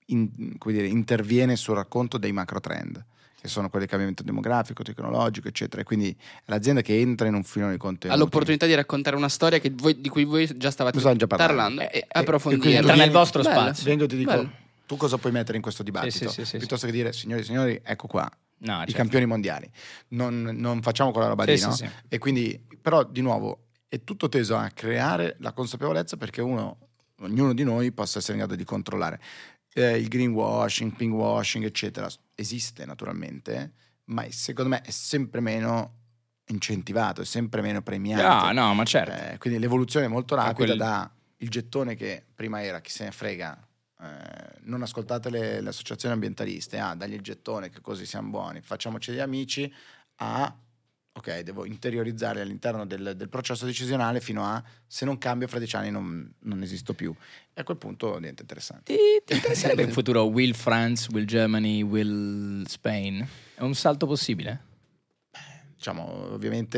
in- 0.08 0.58
come 0.58 0.74
dire, 0.74 0.88
interviene 0.88 1.56
sul 1.56 1.76
racconto 1.76 2.18
dei 2.18 2.32
macro 2.32 2.60
trend, 2.60 3.04
che 3.40 3.48
sono 3.48 3.70
quelli 3.70 3.86
del 3.86 3.90
cambiamento 3.90 4.24
demografico, 4.24 4.82
tecnologico, 4.84 5.48
eccetera. 5.48 5.82
E 5.82 5.86
quindi 5.86 6.10
è 6.10 6.44
l'azienda 6.46 6.82
che 6.82 7.00
entra 7.00 7.28
in 7.28 7.36
un 7.36 7.44
filone 7.44 7.74
di 7.74 7.78
contenuti. 7.78 8.20
Ha 8.20 8.22
l'opportunità 8.22 8.66
di 8.66 8.74
raccontare 8.74 9.16
una 9.16 9.30
storia 9.30 9.60
che 9.60 9.72
voi- 9.74 10.02
di 10.02 10.10
cui 10.10 10.24
voi 10.26 10.46
già 10.58 10.72
stavate 10.72 10.98
già 11.00 11.26
parlando. 11.28 11.28
parlando 11.28 11.82
Eh, 11.84 11.90
e 11.94 11.98
eh, 12.00 12.06
approfondire. 12.10 12.62
e 12.70 12.72
quindi 12.74 12.88
Entra 12.90 13.04
nel 13.04 13.12
vostro 13.14 13.42
Bello. 13.44 13.60
spazio. 13.62 13.86
Vengo 13.86 14.06
ti 14.08 14.18
dico, 14.18 14.32
Bello. 14.32 14.52
Tu 14.90 14.98
cosa 14.98 15.20
puoi 15.20 15.32
mettere 15.32 15.56
in 15.56 15.62
questo 15.62 15.84
dibattito? 15.84 16.30
Sì, 16.30 16.42
sì, 16.42 16.46
sì, 16.46 16.58
Piuttosto 16.58 16.88
che 16.88 16.92
dire, 16.92 17.14
signori 17.14 17.42
e 17.42 17.44
signori, 17.44 17.80
ecco 17.84 18.08
qua, 18.08 18.28
No, 18.62 18.74
i 18.74 18.78
certo. 18.80 18.94
campioni 18.94 19.28
mondiali. 19.28 19.70
Non, 20.10 20.42
non 20.42 20.82
facciamo 20.82 21.12
quella 21.12 21.28
roba 21.28 21.44
lì, 21.44 21.60
no? 21.60 21.76
E 22.08 22.18
quindi, 22.18 22.60
però, 22.82 23.04
di 23.04 23.22
nuovo, 23.22 23.68
è 23.88 24.04
tutto 24.04 24.30
teso 24.30 24.58
a 24.58 24.68
creare 24.70 25.36
la 25.42 25.52
consapevolezza 25.54 26.18
perché 26.18 26.42
uno, 26.42 26.90
ognuno 27.20 27.54
di 27.54 27.64
noi 27.64 27.92
possa 27.92 28.18
essere 28.18 28.34
in 28.34 28.40
grado 28.40 28.56
di 28.56 28.64
controllare. 28.64 29.22
Eh, 29.76 30.00
il 30.00 30.08
greenwashing, 30.08 30.96
pinkwashing, 30.96 31.64
eccetera, 31.66 32.10
esiste 32.34 32.84
naturalmente, 32.84 33.74
ma 34.06 34.26
secondo 34.32 34.72
me 34.72 34.82
è 34.82 34.90
sempre 34.90 35.40
meno 35.40 35.98
incentivato, 36.48 37.22
è 37.22 37.26
sempre 37.26 37.62
meno 37.62 37.84
premiato. 37.84 38.48
Ah, 38.48 38.52
no, 38.54 38.74
ma 38.74 38.84
certo. 38.86 39.12
Eh, 39.12 39.38
quindi 39.38 39.60
l'evoluzione 39.60 40.08
è 40.08 40.10
molto 40.10 40.34
rapida 40.34 40.54
quel- 40.56 40.78
da 40.78 41.12
il 41.38 41.50
gettone 41.50 41.94
che 41.96 42.26
prima 42.34 42.64
era 42.64 42.82
chi 42.82 42.90
se 42.90 43.04
ne 43.04 43.12
frega, 43.12 43.68
eh, 44.02 44.60
non 44.62 44.82
ascoltate 44.82 45.30
le, 45.30 45.62
le 45.62 45.70
associazioni 45.70 46.14
ambientaliste, 46.14 46.78
ah, 46.80 46.96
dagli 46.96 47.14
il 47.14 47.22
gettone 47.22 47.70
che 47.70 47.82
così 47.82 48.06
siamo 48.06 48.30
buoni, 48.30 48.62
facciamoci 48.62 49.12
degli 49.12 49.20
amici, 49.20 49.72
a 50.18 50.56
ok, 51.12 51.40
devo 51.42 51.66
interiorizzare 51.66 52.40
all'interno 52.40 52.86
del, 52.86 53.14
del 53.16 53.30
processo 53.30 53.66
decisionale 53.66 54.22
fino 54.22 54.46
a 54.46 54.64
se 54.88 55.04
non 55.06 55.18
cambio 55.18 55.48
fra 55.48 55.58
dieci 55.58 55.76
anni 55.76 55.92
non, 55.92 56.34
non 56.40 56.62
esisto 56.62 56.94
più. 56.94 57.14
E 57.54 57.62
a 57.62 57.64
quel 57.64 57.78
punto 57.78 58.18
diventa 58.18 58.42
interessante. 58.42 58.94
Ti, 58.94 59.00
ti 59.26 59.34
interesserebbe 59.34 59.84
in 59.84 59.92
futuro 59.92 60.24
Will 60.24 60.54
France, 60.54 61.10
Will 61.12 61.26
Germany, 61.26 61.82
Will 61.82 62.66
Spain? 62.66 63.28
È 63.56 63.62
un 63.62 63.76
salto 63.76 64.08
possibile? 64.08 64.68
Diciamo, 65.80 66.32
ovviamente... 66.34 66.78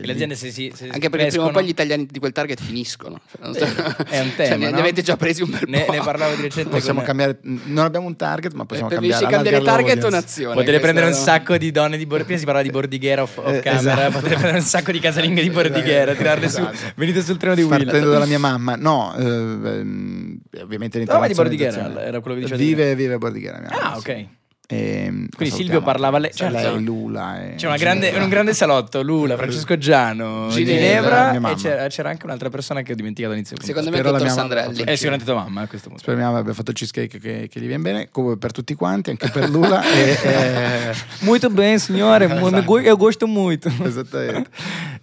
E 0.00 0.06
le 0.06 0.12
aziende 0.12 0.36
se 0.36 0.52
si 0.52 0.70
se 0.72 0.84
Anche 0.84 1.10
perché 1.10 1.10
prima 1.10 1.22
o 1.24 1.26
crescono- 1.30 1.50
poi 1.50 1.64
gli 1.64 1.68
italiani 1.70 2.06
di 2.08 2.20
quel 2.20 2.30
target 2.30 2.60
finiscono. 2.62 3.20
Cioè, 3.28 3.44
non 3.44 3.54
so- 3.54 3.64
È 4.04 4.20
un 4.20 4.28
cioè, 4.36 4.46
tema, 4.50 4.56
ne, 4.56 4.64
no? 4.66 4.74
ne 4.76 4.80
avete 4.82 5.02
già 5.02 5.16
presi 5.16 5.42
un 5.42 5.50
bel 5.50 5.64
Ne, 5.66 5.80
po'. 5.82 5.90
ne 5.90 5.98
parlavo 5.98 6.36
di 6.36 6.42
recente 6.42 6.70
Possiamo 6.70 6.98
con- 7.00 7.08
cambiare, 7.08 7.38
non 7.42 7.84
abbiamo 7.84 8.06
un 8.06 8.14
target, 8.14 8.52
ma 8.52 8.66
possiamo 8.66 8.88
Preferisci 8.88 9.18
cambiare, 9.22 9.42
cambiare 9.42 9.56
allargare 9.68 9.94
target 9.98 10.04
o 10.04 10.14
nazione? 10.14 10.54
Potete 10.54 10.78
prendere 10.78 11.06
un 11.06 11.12
no? 11.12 11.18
sacco 11.18 11.56
di 11.56 11.70
donne 11.72 11.96
di 11.96 12.06
Bordighera. 12.06 12.38
Si 12.38 12.44
parlava 12.44 12.64
di 12.64 12.70
Bordighera 12.72 13.22
off, 13.22 13.36
off 13.38 13.52
Eh, 13.52 13.58
camera. 13.58 13.78
esatto. 14.06 14.10
Potete 14.12 14.34
prendere 14.36 14.58
un 14.58 14.62
sacco 14.64 14.92
di 14.92 15.00
casalinghe 15.00 15.42
di 15.42 15.50
Bordighera, 15.50 16.14
tirarle 16.14 16.46
Esatto. 16.46 16.76
su. 16.76 16.84
Venite 16.94 17.20
sul 17.20 17.36
treno 17.36 17.56
di 17.56 17.62
Will. 17.62 17.82
Partendo 17.82 18.10
dalla 18.12 18.26
mia 18.26 18.38
mamma, 18.38 18.76
no, 18.76 19.12
eh, 19.18 19.24
ehm, 19.24 20.38
ovviamente 20.62 21.02
Trova 21.04 21.26
di 21.26 21.34
l'internazionalizzazione- 21.34 21.82
Bordighera, 21.88 22.06
era 22.06 22.20
quello 22.20 22.36
che 22.36 22.42
diceva 22.44 22.60
Vive, 22.62 22.94
vive 22.94 23.14
a 23.14 23.18
Bordighera. 23.18 23.60
Ah, 23.70 23.96
ok. 23.96 24.26
Sì. 24.66 24.74
Ehm, 24.74 25.28
Quindi 25.36 25.54
Silvio 25.54 25.82
parlava 25.82 26.18
lei- 26.18 26.32
Cioè, 26.34 26.50
certo. 26.50 26.74
lei, 26.76 26.84
Lula. 26.84 27.42
e- 27.52 27.54
C'è 27.56 27.66
una 27.66 27.76
grande- 27.76 28.10
un 28.10 28.28
grande 28.28 28.54
salotto, 28.54 29.02
Lula, 29.02 29.36
Francesco 29.36 29.76
Giano, 29.76 30.48
Ginevra, 30.50 31.32
Ginevra, 31.32 31.50
e 31.50 31.54
c'era, 31.54 31.86
c'era 31.88 32.08
anche 32.10 32.24
un'altra 32.24 32.48
persona 32.50 32.80
che 32.82 32.92
ho 32.92 32.94
dimenticato 32.94 33.32
all'inizio. 33.32 33.56
Secondo 33.60 33.90
me 33.90 33.96
Spero 33.98 34.12
la 34.12 34.18
dottor 34.18 34.34
mia 34.34 34.42
mamma 34.42 34.54
Sandrelli. 34.62 34.90
È 34.90 34.94
sicuramente 34.94 35.24
tua 35.30 35.34
mamma 35.42 35.60
a 35.62 35.66
questo 35.66 35.88
punto. 35.90 36.16
Mamma 36.16 36.38
abbia 36.38 36.52
fatto 36.54 36.70
il 36.70 36.76
cheesecake 36.76 37.18
che, 37.18 37.48
che 37.50 37.60
gli 37.60 37.66
viene 37.66 37.82
bene, 37.82 38.08
come 38.10 38.36
per 38.38 38.52
tutti 38.52 38.74
quanti, 38.74 39.10
anche 39.10 39.28
per 39.30 39.50
Lula. 39.50 39.82
e, 39.82 40.16
eh, 40.24 40.94
Muito 41.20 41.50
bem, 41.50 41.76
signore, 41.76 42.24
Esatto. 42.24 42.78
eu 42.80 42.96
gosto 42.96 43.26
muito. 43.26 43.70
esattamente. 43.82 44.48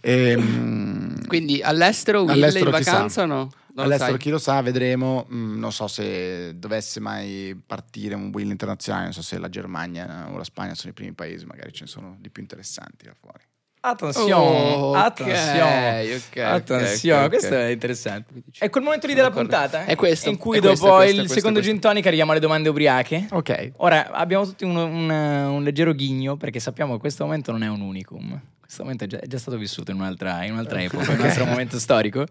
Ehm, 0.01 1.27
Quindi 1.27 1.61
all'estero, 1.61 2.21
Will 2.21 2.31
All'estero 2.31 2.65
in 2.65 2.71
vacanza 2.71 3.23
o 3.23 3.25
no? 3.25 3.51
Non 3.73 3.85
All'estero 3.85 4.17
chi 4.17 4.29
lo 4.29 4.37
sa, 4.37 4.61
vedremo. 4.61 5.27
Mm, 5.31 5.57
non 5.57 5.71
so 5.71 5.87
se 5.87 6.57
dovesse 6.57 6.99
mai 6.99 7.59
partire 7.65 8.15
un 8.15 8.31
Will 8.33 8.49
internazionale, 8.49 9.05
non 9.05 9.13
so 9.13 9.21
se 9.21 9.37
la 9.37 9.49
Germania 9.49 10.27
o 10.29 10.37
la 10.37 10.43
Spagna 10.43 10.75
sono 10.75 10.91
i 10.91 10.93
primi 10.93 11.13
paesi, 11.13 11.45
magari 11.45 11.71
ce 11.71 11.83
ne 11.85 11.89
sono 11.89 12.17
di 12.19 12.29
più 12.29 12.41
interessanti 12.41 13.05
là 13.05 13.13
fuori. 13.13 13.43
Attenzione, 13.83 14.33
Oh, 14.75 14.93
attenzione. 14.93 16.13
ok, 16.13 16.37
Attenzione, 16.37 17.17
ok, 17.19 17.23
ok. 17.23 17.29
questo 17.29 17.55
è 17.55 17.65
interessante. 17.69 18.33
È 18.59 18.69
quel 18.69 18.83
momento 18.83 19.07
lì 19.07 19.15
della 19.15 19.31
puntata? 19.31 19.85
È 19.85 19.95
questo, 19.95 20.29
In 20.29 20.37
cui 20.37 20.57
è 20.57 20.61
questo, 20.61 20.85
dopo 20.85 20.95
questo, 20.97 21.11
il 21.13 21.17
questo, 21.21 21.33
secondo 21.35 21.57
questo. 21.59 21.73
gin 21.73 21.81
tonic 21.81 22.05
arriviamo 22.05 22.29
alle 22.31 22.39
domande 22.39 22.69
ubriache. 22.69 23.25
Ok. 23.31 23.71
Ora 23.77 24.11
abbiamo 24.11 24.45
tutti 24.45 24.63
un, 24.65 24.75
un- 24.75 25.09
un 25.09 25.63
leggero 25.63 25.93
ghigno 25.93 26.37
perché 26.37 26.59
sappiamo 26.59 26.93
che 26.93 26.99
questo 26.99 27.23
momento 27.25 27.51
non 27.51 27.63
è 27.63 27.67
un 27.69 27.81
unicum. 27.81 28.39
Questo 28.61 28.83
momento 28.83 29.03
è 29.05 29.07
già, 29.07 29.19
è 29.19 29.25
già 29.25 29.39
stato 29.39 29.57
vissuto 29.57 29.89
in 29.89 29.97
un'altra, 29.97 30.43
in 30.43 30.51
un'altra 30.53 30.79
epoca, 30.81 31.11
in 31.11 31.19
un 31.19 31.25
altro 31.25 31.45
momento 31.45 31.77
storico. 31.79 32.23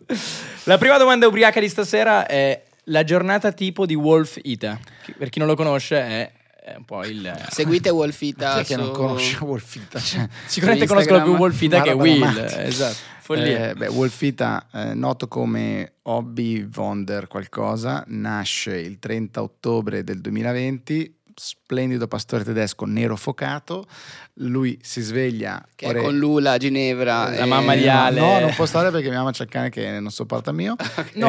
La 0.65 0.79
prima 0.79 0.99
domanda 0.99 1.27
ubriaca 1.27 1.59
di 1.59 1.69
stasera 1.69 2.27
è 2.27 2.63
la 2.85 3.03
giornata 3.03 3.51
tipo 3.51 3.87
di 3.87 3.95
Wolf 3.97 4.39
Ita. 4.41 4.79
Per 5.19 5.29
chi 5.29 5.39
non 5.41 5.49
lo 5.49 5.57
conosce 5.57 5.97
è, 6.01 6.31
è 6.63 6.75
un 6.77 6.85
po' 6.85 7.05
il... 7.05 7.33
Seguite 7.51 7.89
Wolfita 7.91 8.55
Perché 8.57 8.77
non 8.77 8.87
su- 8.87 8.93
conosce 8.93 9.39
Wolfita? 9.45 9.99
Cioè, 9.99 10.29
Sicuramente 10.47 10.87
conoscono 10.87 11.23
più 11.23 11.35
Wolf 11.37 11.61
Ita 11.61 11.83
che 11.83 11.93
Will. 11.93 12.23
Esatto. 12.59 12.97
Follia. 13.21 13.71
Eh, 13.71 13.75
beh, 13.75 13.89
Wolfita, 13.89 14.67
eh, 14.73 14.95
noto 14.95 15.29
come 15.29 15.95
Hobby 16.03 16.69
Wonder 16.75 17.29
qualcosa, 17.29 18.03
nasce 18.09 18.77
il 18.77 18.99
30 18.99 19.41
ottobre 19.41 20.03
del 20.03 20.21
2020, 20.21 21.19
splendido 21.33 22.09
pastore 22.09 22.43
tedesco 22.45 22.85
nero 22.87 23.15
focato, 23.17 23.87
lui 24.35 24.77
si 24.83 25.01
sveglia... 25.01 25.65
Che 25.77 25.87
è 25.87 25.89
ore- 25.91 26.03
con 26.03 26.19
Lula 26.19 26.53
a 26.53 26.57
Ginevra. 26.59 27.31
La 27.31 27.37
e- 27.37 27.45
mamma 27.47 27.75
di 27.77 27.85
No, 27.85 27.93
Ale. 28.03 28.21
No, 28.21 28.41
non 28.41 28.55
può 28.55 28.67
stare 28.67 28.91
perché 28.91 29.09
mia 29.09 29.19
mamma 29.19 29.31
c'è 29.31 29.45
il 29.45 29.49
cane 29.49 29.71
che 29.71 30.01
non 30.01 30.11
sopporta 30.11 30.51
mio. 30.53 30.75
No, 31.15 31.29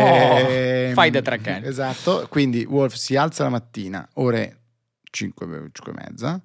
Ehm, 0.50 0.94
fai 0.94 1.12
da 1.12 1.22
tre 1.22 1.40
cani. 1.40 1.68
Esatto, 1.68 2.26
quindi 2.30 2.66
Wolf 2.68 2.96
si 2.96 3.16
alza 3.16 3.44
la 3.44 3.50
mattina, 3.50 4.06
ore 4.16 4.56
5, 5.12 5.46
e 5.46 5.94
mezza, 5.94 6.42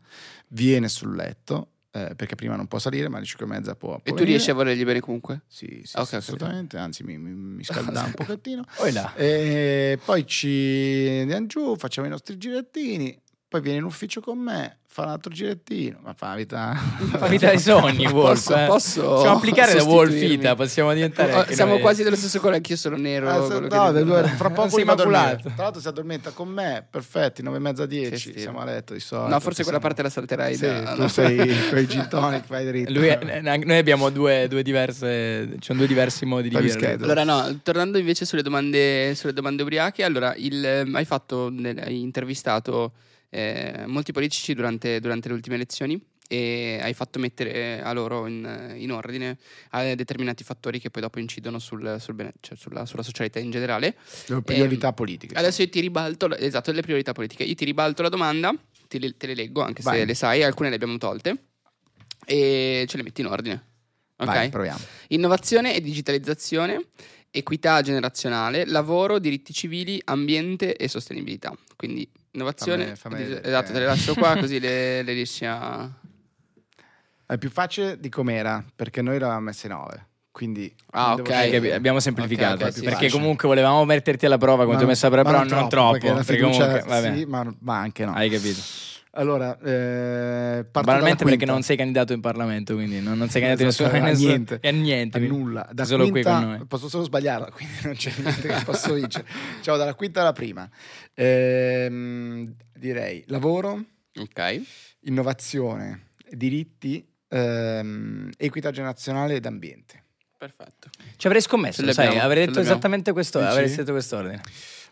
viene 0.48 0.88
sul 0.88 1.14
letto, 1.14 1.70
eh, 1.92 2.14
perché 2.14 2.34
prima 2.34 2.56
non 2.56 2.66
può 2.66 2.78
salire, 2.78 3.08
ma 3.08 3.16
alle 3.16 3.24
5 3.24 3.46
e 3.46 3.48
mezza 3.48 3.74
può. 3.74 3.94
E 3.96 4.00
tu 4.02 4.14
venire. 4.14 4.24
riesci 4.26 4.50
a 4.50 4.54
volergli 4.54 4.84
bene 4.84 5.00
comunque? 5.00 5.42
Sì, 5.46 5.80
sì, 5.84 5.96
Ok, 5.96 6.06
sì, 6.06 6.16
assolutamente, 6.16 6.76
anzi 6.76 7.02
mi, 7.04 7.16
mi, 7.16 7.30
mi 7.30 7.64
scalda 7.64 8.02
un 8.02 8.12
pochettino. 8.14 8.64
Poi 8.76 8.92
là. 8.92 9.14
E 9.14 9.98
poi 10.04 10.26
ci 10.26 11.18
andiamo 11.22 11.46
giù, 11.46 11.74
facciamo 11.76 12.06
i 12.06 12.10
nostri 12.10 12.36
girettini, 12.36 13.18
poi 13.48 13.60
viene 13.60 13.78
in 13.78 13.84
ufficio 13.84 14.20
con 14.20 14.38
me, 14.38 14.78
fa 14.88 15.02
un 15.02 15.08
altro 15.10 15.32
girettino, 15.32 15.98
ma 16.02 16.14
fa 16.14 16.30
la 16.30 16.34
vita... 16.34 16.74
Fa 17.16 17.26
vita 17.28 17.48
dei 17.48 17.60
sogni, 17.60 18.04
Wolf. 18.10 18.42
Posso- 18.44 18.56
eh. 18.56 18.66
posso 18.66 19.00
Possiamo 19.02 19.36
applicare 19.36 19.74
da 19.74 19.84
Wolf 19.84 20.08
sostituirmi? 20.08 20.34
Ita, 20.42 20.54
possiamo 20.56 20.92
diventare... 20.92 21.32
Oh, 21.32 21.44
siamo 21.52 21.72
noi- 21.74 21.80
quasi 21.80 22.02
dello 22.02 22.16
stesso 22.16 22.38
colore, 22.38 22.56
anch'io 22.56 22.76
sono 22.76 22.96
nero. 22.96 23.28
Ah, 23.30 23.36
no, 23.36 24.24
fra 24.26 24.50
poco 24.50 24.82
vado. 24.84 25.02
Tra 25.04 25.10
l'altro 25.56 25.80
si 25.80 25.86
addormenta 25.86 26.30
con 26.30 26.48
me, 26.48 26.84
perfetti, 26.90 27.42
9 27.42 27.56
e 27.56 27.60
mezza 27.60 27.86
10, 27.86 28.16
stile. 28.18 28.40
siamo 28.40 28.58
a 28.58 28.64
letto 28.64 28.94
di 28.94 29.00
solito. 29.00 29.28
No, 29.28 29.38
forse 29.38 29.62
quella 29.62 29.78
siamo- 29.78 29.94
parte 29.94 30.02
la 30.02 30.10
salterai. 30.10 30.54
Sì, 30.56 30.66
da- 30.66 30.94
tu 30.94 31.00
no. 31.02 31.08
sei 31.08 31.36
con 31.70 31.78
i 31.78 31.86
gin 31.86 32.06
tonic, 32.08 32.46
vai 32.48 32.66
dritto. 32.66 32.92
Lui 32.92 33.06
è- 33.06 33.40
noi 33.42 33.78
abbiamo 33.78 34.10
due, 34.10 34.48
due 34.48 34.62
diverse... 34.64 35.50
Ci 35.52 35.66
sono 35.66 35.78
due 35.78 35.86
diversi 35.86 36.24
modi 36.24 36.48
di 36.48 36.56
vivere. 36.58 36.94
Allora, 36.94 37.22
no, 37.22 37.60
tornando 37.62 37.98
invece 37.98 38.24
sulle 38.24 38.42
domande, 38.42 39.14
sulle 39.14 39.32
domande 39.32 39.62
ubriache, 39.62 40.02
allora, 40.02 40.34
il, 40.36 40.64
ehm, 40.64 40.94
hai 40.96 41.04
fatto, 41.04 41.46
hai 41.46 42.00
intervistato 42.00 42.92
eh, 43.30 43.84
molti 43.86 44.12
politici 44.12 44.54
durante, 44.54 45.00
durante 45.00 45.28
le 45.28 45.34
ultime 45.34 45.56
elezioni 45.56 46.00
e 46.28 46.78
hai 46.82 46.94
fatto 46.94 47.18
mettere 47.18 47.80
a 47.82 47.92
loro 47.92 48.26
in, 48.26 48.74
in 48.76 48.90
ordine 48.90 49.38
eh, 49.72 49.94
determinati 49.94 50.44
fattori 50.44 50.80
che 50.80 50.90
poi 50.90 51.02
dopo 51.02 51.18
incidono 51.18 51.58
sul, 51.58 51.96
sul 52.00 52.14
bene- 52.14 52.34
cioè 52.40 52.56
sulla, 52.56 52.84
sulla 52.86 53.02
socialità 53.02 53.38
in 53.38 53.50
generale. 53.50 53.96
Le 54.26 54.42
priorità 54.42 54.92
politiche. 54.92 55.34
Adesso 55.34 55.62
io 55.62 55.68
ti 55.68 55.80
ribalto, 55.80 56.34
esatto, 56.36 56.72
le 56.72 56.82
priorità 56.82 57.12
politiche. 57.12 57.44
Io 57.44 57.54
ti 57.54 57.64
ribalto 57.64 58.02
la 58.02 58.08
domanda, 58.08 58.54
te 58.88 58.98
le, 58.98 59.16
te 59.16 59.26
le 59.26 59.34
leggo 59.34 59.62
anche 59.62 59.82
se 59.82 59.90
Vai. 59.90 60.06
le 60.06 60.14
sai, 60.14 60.42
alcune 60.42 60.68
le 60.68 60.74
abbiamo 60.74 60.98
tolte 60.98 61.44
e 62.24 62.84
ce 62.88 62.96
le 62.96 63.02
metti 63.02 63.20
in 63.20 63.28
ordine. 63.28 63.64
Ok? 64.16 64.26
Vai, 64.26 64.48
proviamo. 64.48 64.80
Innovazione 65.08 65.74
e 65.74 65.80
digitalizzazione, 65.80 66.86
equità 67.30 67.82
generazionale, 67.82 68.64
lavoro, 68.64 69.18
diritti 69.18 69.52
civili, 69.52 70.00
ambiente 70.06 70.76
e 70.76 70.88
sostenibilità. 70.88 71.56
Quindi 71.76 72.08
innovazione, 72.36 72.94
Fammi- 72.96 73.24
fammi 73.24 73.40
esatto, 73.42 73.72
te 73.72 73.78
le 73.78 73.86
lascio 73.86 74.14
qua 74.14 74.36
così 74.36 74.60
le, 74.60 75.02
le 75.02 75.12
riesci 75.12 75.44
a... 75.44 75.90
È 77.26 77.38
più 77.38 77.50
facile 77.50 77.98
di 77.98 78.08
com'era, 78.08 78.64
perché 78.74 79.02
noi 79.02 79.18
l'avevamo 79.18 79.46
messe 79.46 79.66
9. 79.66 80.06
Quindi 80.30 80.72
Ah, 80.90 81.14
ok. 81.14 81.30
Abbiamo 81.72 81.98
semplificato 81.98 82.64
Ok, 82.64 82.68
ok, 82.70 82.72
sì, 82.72 82.80
perché 82.80 83.04
facile. 83.06 83.10
comunque 83.10 83.48
volevamo 83.48 83.84
metterti 83.84 84.26
alla 84.26 84.38
prova 84.38 84.64
come 84.64 84.76
Ma 84.76 84.84
messo 84.84 85.08
ma 85.08 85.22
però 85.22 85.44
non 85.44 85.68
troppo, 85.68 85.98
perché 85.98 86.12
perché 86.24 86.42
comunque, 86.42 86.84
sì, 87.16 87.24
ma, 87.24 87.54
ma 87.60 87.78
anche 87.78 88.04
no. 88.04 88.12
hai 88.12 88.28
capito 88.28 88.60
Allora, 89.18 89.58
eh, 89.60 90.64
parto 90.70 90.80
banalmente 90.82 91.24
dalla 91.24 91.36
perché 91.36 91.46
non 91.46 91.62
sei 91.62 91.76
candidato 91.76 92.12
in 92.12 92.20
Parlamento 92.20 92.74
quindi 92.74 93.00
non, 93.00 93.16
non 93.16 93.30
sei 93.30 93.40
candidato 93.40 93.62
in 93.62 93.68
Esatto, 93.68 93.90
nessuno, 93.92 94.06
a 94.08 94.12
niente. 94.16 94.60
a 94.62 94.70
niente 94.70 95.16
A 95.18 95.20
nulla. 95.22 95.68
Da 95.72 95.84
solo 95.84 96.08
quinta, 96.10 96.34
qui 96.36 96.40
con 96.44 96.50
noi 96.56 96.66
Posso 96.66 96.88
solo 96.88 97.04
sbagliarla, 97.04 97.50
quindi 97.50 97.74
non 97.84 97.94
c'è 97.94 98.12
niente 98.18 98.48
che 98.48 98.60
posso 98.64 98.92
vincere. 98.94 99.26
Ciao, 99.62 99.76
dalla 99.78 99.94
quinta 99.94 100.20
alla 100.20 100.32
prima. 100.32 100.68
Ehm, 101.14 102.54
direi 102.74 103.24
lavoro, 103.28 103.82
Ok. 104.18 104.60
innovazione, 105.00 106.08
diritti, 106.30 107.06
ehm, 107.28 108.30
equità 108.36 108.70
generazionale 108.70 109.36
ed 109.36 109.46
ambiente. 109.46 110.02
Perfetto. 110.38 110.90
ci 111.16 111.26
avrei 111.26 111.40
scommesso 111.40 111.82
sai 111.94 112.18
avrei 112.18 112.44
detto 112.44 112.60
esattamente 112.60 113.12
questo 113.12 113.40
avrei 113.40 113.74
detto 113.74 113.92
quest'ordine 113.92 114.42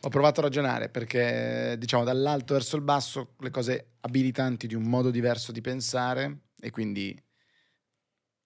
Ho 0.05 0.11
provato 0.11 0.41
a 0.41 0.43
ragionare 0.43 0.91
perché, 0.91 1.77
diciamo, 1.79 2.05
dall'alto 2.05 2.53
verso 2.53 2.77
il 2.77 2.83
basso, 2.83 3.37
le 3.39 3.49
cose 3.49 3.93
abilitanti 4.01 4.67
di 4.67 4.75
un 4.75 4.83
modo 4.83 5.11
diverso 5.11 5.51
di 5.51 5.63
pensare 5.63 6.41
e 6.61 6.71
quindi 6.71 7.19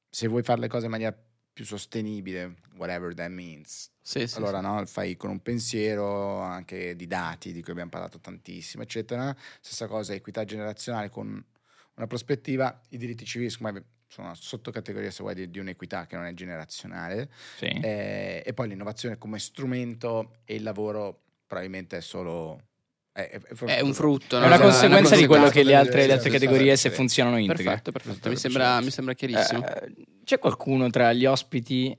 se 0.09 0.29
vuoi 0.29 0.45
fare 0.45 0.61
le 0.61 0.69
cose 0.69 0.85
in 0.85 0.93
maniera 0.93 1.17
più 1.53 1.65
sostenibile, 1.65 2.55
whatever 2.77 3.13
that 3.13 3.31
means, 3.31 3.91
Sì, 4.01 4.29
sì, 4.29 4.37
allora 4.37 4.61
no, 4.61 4.87
fai 4.87 5.17
con 5.17 5.31
un 5.31 5.41
pensiero 5.41 6.39
anche 6.39 6.95
di 6.95 7.09
dati 7.09 7.53
di 7.53 7.61
cui 7.61 7.73
abbiamo 7.73 7.91
parlato 7.91 8.21
tantissimo, 8.21 8.85
eccetera. 8.85 9.35
Stessa 9.61 9.89
cosa, 9.89 10.15
equità 10.15 10.45
generazionale 10.45 11.11
con 11.11 11.45
una 11.97 12.07
prospettiva, 12.07 12.81
i 12.91 12.99
diritti 12.99 13.25
civili 13.25 13.51
secondo 13.51 13.81
me 13.81 13.85
sono 14.07 14.29
una 14.29 14.37
sottocategoria 14.37 15.11
se 15.11 15.23
vuoi 15.23 15.35
di, 15.35 15.51
di 15.51 15.59
un'equità 15.59 16.07
che 16.07 16.15
non 16.15 16.25
è 16.25 16.33
generazionale 16.33 17.29
sì. 17.57 17.67
eh, 17.67 18.43
e 18.47 18.55
poi 18.55 18.69
l'innovazione 18.69 19.19
come 19.19 19.39
strumento 19.39 20.39
e 20.45 20.55
il 20.55 20.63
lavoro 20.63 21.25
probabilmente 21.49 21.97
è 21.97 22.01
solo 22.01 22.61
è, 23.11 23.29
è- 23.31 23.65
È 23.65 23.81
un 23.81 23.95
frutto. 23.95 24.37
è 24.37 24.41
no? 24.41 24.47
una 24.47 24.55
Esatto, 24.55 24.71
conseguenza 24.71 25.17
di 25.17 25.27
quello 25.27 25.49
che 25.49 25.65
le 25.65 25.75
altre, 25.75 26.07
le 26.07 26.13
altre 26.13 26.31
categorie 26.31 26.77
sì, 26.77 26.83
se 26.83 26.91
funzionano 26.95 27.37
integre 27.39 27.65
Perfetto, 27.65 27.91
perfetto. 27.91 28.29
Mi 28.29 28.35
Perfetto, 28.35 28.41
sembra, 28.53 28.81
mi 28.81 28.91
sembra 28.91 29.15
chiarissimo. 29.15 29.67
Eh, 29.67 29.95
c'è 30.23 30.39
qualcuno 30.39 30.89
tra 30.91 31.13
gli 31.13 31.25
ospiti, 31.27 31.91
eh, 31.91 31.97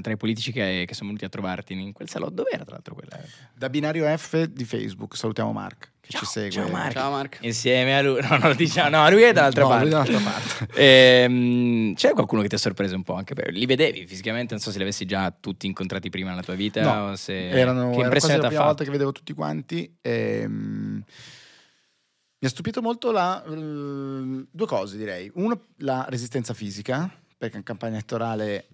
tra 0.00 0.12
i 0.12 0.16
politici 0.16 0.50
che, 0.52 0.84
che 0.86 0.94
sono 0.94 1.08
venuti 1.08 1.26
a 1.26 1.28
trovarti 1.28 1.74
in 1.74 1.92
quel 1.92 2.08
salotto? 2.08 2.32
Dove 2.36 2.50
era 2.52 2.64
tra 2.64 2.72
l'altro 2.74 2.94
quella? 2.94 3.18
da 3.52 3.68
binario 3.68 4.06
F 4.16 4.44
di 4.44 4.64
Facebook 4.64 5.14
salutiamo 5.16 5.52
Mark 5.52 5.92
che 6.04 6.10
Ciao, 6.10 6.20
ci 6.20 6.26
segue 6.26 6.50
ciao, 6.50 6.68
Mark. 6.68 6.92
Ciao 6.92 7.10
Marco. 7.10 7.36
Insieme 7.40 7.96
a 7.96 8.02
lui, 8.02 8.20
no, 8.22 8.28
non 8.28 8.40
lo 8.48 8.54
diciamo, 8.54 8.96
no, 8.96 9.10
lui 9.10 9.22
è 9.22 9.32
dall'altra 9.32 9.62
No, 9.62 9.68
parte. 9.68 9.82
lui 9.84 9.90
dall'altra 9.90 10.18
parte. 10.18 10.68
Ehm, 10.80 11.94
c'è 11.94 12.12
qualcuno 12.12 12.42
che 12.42 12.48
ti 12.48 12.54
ha 12.56 12.58
sorpreso 12.58 12.94
un 12.94 13.02
po' 13.02 13.14
anche 13.14 13.34
per... 13.34 13.50
Li 13.52 13.64
vedevi 13.66 14.06
fisicamente, 14.06 14.52
non 14.54 14.62
so 14.62 14.70
se 14.70 14.76
li 14.76 14.82
avessi 14.82 15.06
già 15.06 15.34
tutti 15.38 15.66
incontrati 15.66 16.10
prima 16.10 16.30
nella 16.30 16.42
tua 16.42 16.54
vita 16.54 16.82
No, 16.82 17.10
o 17.12 17.16
se... 17.16 17.48
Erano, 17.48 17.90
che 17.90 18.00
era 18.00 18.08
quasi 18.10 18.26
la 18.36 18.46
prima 18.46 18.48
volta 18.48 18.66
fatto? 18.66 18.84
che 18.84 18.90
vedevo 18.90 19.12
tutti 19.12 19.32
quanti. 19.32 19.96
ehm, 20.02 21.02
mi 22.38 22.50
ha 22.50 22.52
stupito 22.52 22.82
molto 22.82 23.10
la, 23.10 23.42
eh, 23.42 23.48
due 24.50 24.66
cose, 24.66 24.98
direi. 24.98 25.30
Uno, 25.36 25.68
la 25.78 26.04
resistenza 26.10 26.52
fisica, 26.52 27.10
perché 27.38 27.56
in 27.56 27.62
campagna 27.62 27.94
elettorale 27.94 28.66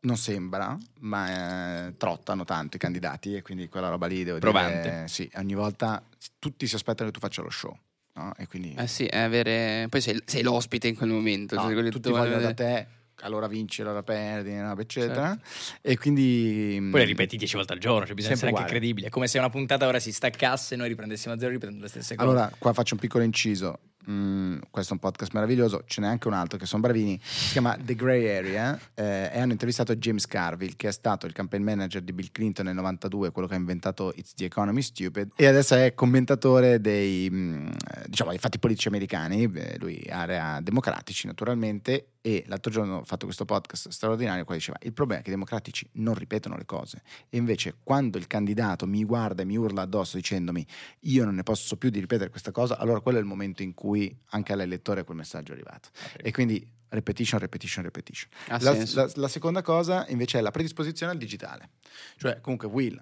non 0.00 0.16
sembra, 0.16 0.76
ma 1.00 1.86
eh, 1.88 1.96
trottano 1.96 2.44
tanto 2.44 2.76
i 2.76 2.78
candidati 2.78 3.34
e 3.34 3.42
quindi 3.42 3.68
quella 3.68 3.88
roba 3.88 4.06
lì 4.06 4.24
devo 4.24 4.38
Provante. 4.38 4.80
dire... 4.80 5.08
Sì, 5.08 5.30
ogni 5.36 5.54
volta 5.54 6.02
tutti 6.38 6.66
si 6.66 6.74
aspettano 6.74 7.08
che 7.10 7.14
tu 7.14 7.20
faccia 7.20 7.42
lo 7.42 7.50
show. 7.50 7.76
no? 8.14 8.32
E 8.36 8.46
quindi 8.46 8.74
Eh 8.78 8.86
sì, 8.86 9.06
è 9.06 9.18
avere... 9.18 9.86
Poi 9.88 10.00
sei, 10.00 10.20
sei 10.24 10.42
l'ospite 10.42 10.86
in 10.88 10.94
quel 10.96 11.10
momento. 11.10 11.54
no, 11.56 11.62
cioè, 11.62 11.90
tutti 11.90 12.10
vogliono 12.10 12.40
da 12.40 12.54
te, 12.54 12.86
allora 13.22 13.48
vinci, 13.48 13.80
allora 13.82 14.02
perdi, 14.04 14.54
no, 14.54 14.78
eccetera. 14.78 15.36
E 15.82 15.98
quindi... 15.98 16.78
Poi 16.90 17.00
le 17.00 17.06
ripeti 17.06 17.36
dieci 17.36 17.56
volte 17.56 17.72
al 17.72 17.80
giorno, 17.80 18.06
cioè 18.06 18.14
bisogna 18.14 18.36
Sempre 18.36 18.50
essere 18.50 18.62
anche 18.62 18.62
uguale. 18.62 18.78
credibili. 18.78 19.06
È 19.06 19.10
come 19.10 19.26
se 19.26 19.38
una 19.38 19.50
puntata 19.50 19.86
ora 19.88 19.98
si 19.98 20.12
staccasse 20.12 20.74
e 20.74 20.76
noi 20.76 20.88
riprendessimo 20.88 21.34
a 21.34 21.38
zero 21.38 21.50
riprendendo 21.50 21.84
le 21.84 21.90
stesse 21.90 22.14
cose. 22.14 22.28
Allora, 22.28 22.52
qua 22.56 22.72
faccio 22.72 22.94
un 22.94 23.00
piccolo 23.00 23.24
inciso. 23.24 23.80
Mm, 24.10 24.58
questo 24.70 24.92
è 24.92 24.94
un 24.94 25.00
podcast 25.00 25.32
meraviglioso, 25.34 25.82
ce 25.86 26.00
n'è 26.00 26.06
anche 26.06 26.28
un 26.28 26.34
altro 26.34 26.56
che 26.58 26.64
sono 26.64 26.80
bravini. 26.80 27.20
Si 27.22 27.52
chiama 27.52 27.76
The 27.78 27.94
Grey 27.94 28.28
Area 28.28 28.78
eh, 28.94 29.30
e 29.32 29.38
hanno 29.38 29.52
intervistato 29.52 29.94
James 29.96 30.26
Carville, 30.26 30.74
che 30.76 30.88
è 30.88 30.92
stato 30.92 31.26
il 31.26 31.32
campaign 31.32 31.62
manager 31.62 32.00
di 32.00 32.12
Bill 32.12 32.30
Clinton 32.32 32.66
nel 32.66 32.74
92, 32.74 33.30
quello 33.30 33.46
che 33.46 33.54
ha 33.54 33.58
inventato 33.58 34.12
It's 34.16 34.32
the 34.34 34.46
Economy 34.46 34.80
Stupid, 34.80 35.32
e 35.36 35.46
adesso 35.46 35.74
è 35.74 35.92
commentatore 35.92 36.80
dei, 36.80 37.28
mm, 37.30 37.66
eh, 37.66 37.72
diciamo, 38.06 38.32
fatti 38.38 38.58
politici 38.58 38.88
americani. 38.88 39.50
eh, 39.54 39.76
lui 39.78 40.02
area 40.08 40.60
democratici, 40.60 41.26
naturalmente. 41.26 42.12
E 42.20 42.42
l'altro 42.48 42.72
giorno 42.72 42.96
ho 42.96 43.04
fatto 43.04 43.26
questo 43.26 43.44
podcast 43.44 43.90
straordinario 43.90 44.44
qua 44.44 44.54
diceva 44.54 44.76
il 44.82 44.92
problema 44.92 45.20
è 45.20 45.22
che 45.22 45.30
i 45.30 45.32
democratici 45.32 45.88
non 45.94 46.14
ripetono 46.14 46.56
le 46.56 46.64
cose 46.64 47.02
e 47.28 47.36
invece 47.36 47.76
quando 47.82 48.18
il 48.18 48.26
candidato 48.26 48.86
mi 48.86 49.04
guarda 49.04 49.42
e 49.42 49.44
mi 49.44 49.56
urla 49.56 49.82
addosso 49.82 50.16
dicendomi 50.16 50.66
io 51.02 51.24
non 51.24 51.36
ne 51.36 51.44
posso 51.44 51.76
più 51.76 51.90
di 51.90 52.00
ripetere 52.00 52.28
questa 52.28 52.50
cosa, 52.50 52.76
allora 52.76 53.00
quello 53.00 53.18
è 53.18 53.20
il 53.20 53.26
momento 53.26 53.62
in 53.62 53.72
cui 53.72 54.14
anche 54.30 54.52
all'elettore 54.52 55.04
quel 55.04 55.16
messaggio 55.16 55.52
è 55.52 55.54
arrivato. 55.54 55.90
E 56.16 56.32
quindi 56.32 56.68
repetition, 56.88 57.38
repetition, 57.38 57.84
repetition. 57.84 58.30
La, 58.48 58.58
la- 58.94 59.10
la 59.14 59.28
seconda 59.28 59.62
cosa 59.62 60.04
invece 60.08 60.38
è 60.38 60.40
la 60.40 60.50
predisposizione 60.50 61.12
al 61.12 61.18
digitale. 61.18 61.70
Cioè 62.16 62.40
comunque 62.40 62.66
Will 62.66 63.00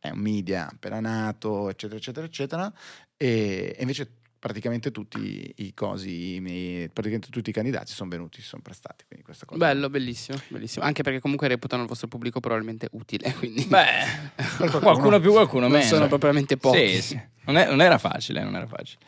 è 0.00 0.10
un 0.10 0.18
media 0.18 0.68
appena 0.68 0.98
nato, 0.98 1.70
eccetera, 1.70 1.98
eccetera, 1.98 2.26
eccetera, 2.26 2.72
e 3.16 3.76
invece 3.78 4.21
praticamente 4.42 4.90
tutti 4.90 5.52
i 5.58 5.72
cosi, 5.72 6.34
i 6.34 6.40
miei- 6.40 6.88
praticamente 6.88 7.28
tutti 7.30 7.50
i 7.50 7.52
candidati 7.52 7.92
sono 7.92 8.10
venuti, 8.10 8.40
si 8.40 8.48
sono 8.48 8.60
prestati. 8.60 9.04
Quindi 9.06 9.24
questa 9.24 9.46
cosa 9.46 9.56
Bello, 9.64 9.88
bellissimo, 9.88 10.36
bellissimo. 10.48 10.84
Anche 10.84 11.04
perché 11.04 11.20
comunque 11.20 11.46
reputano 11.46 11.82
il 11.82 11.88
vostro 11.88 12.08
pubblico 12.08 12.40
probabilmente 12.40 12.88
utile. 12.90 13.32
Quindi 13.38 13.64
Beh, 13.66 14.66
qualcuno 14.80 15.20
più, 15.20 15.30
qualcuno 15.30 15.68
non 15.68 15.78
meno. 15.78 15.84
sono 15.84 16.08
propriamente 16.08 16.56
pochi. 16.56 16.96
Sì, 16.96 17.02
sì. 17.02 17.20
Non, 17.44 17.56
è- 17.56 17.68
non 17.68 17.80
era 17.80 17.98
facile, 17.98 18.42
non 18.42 18.56
era 18.56 18.66
facile. 18.66 18.98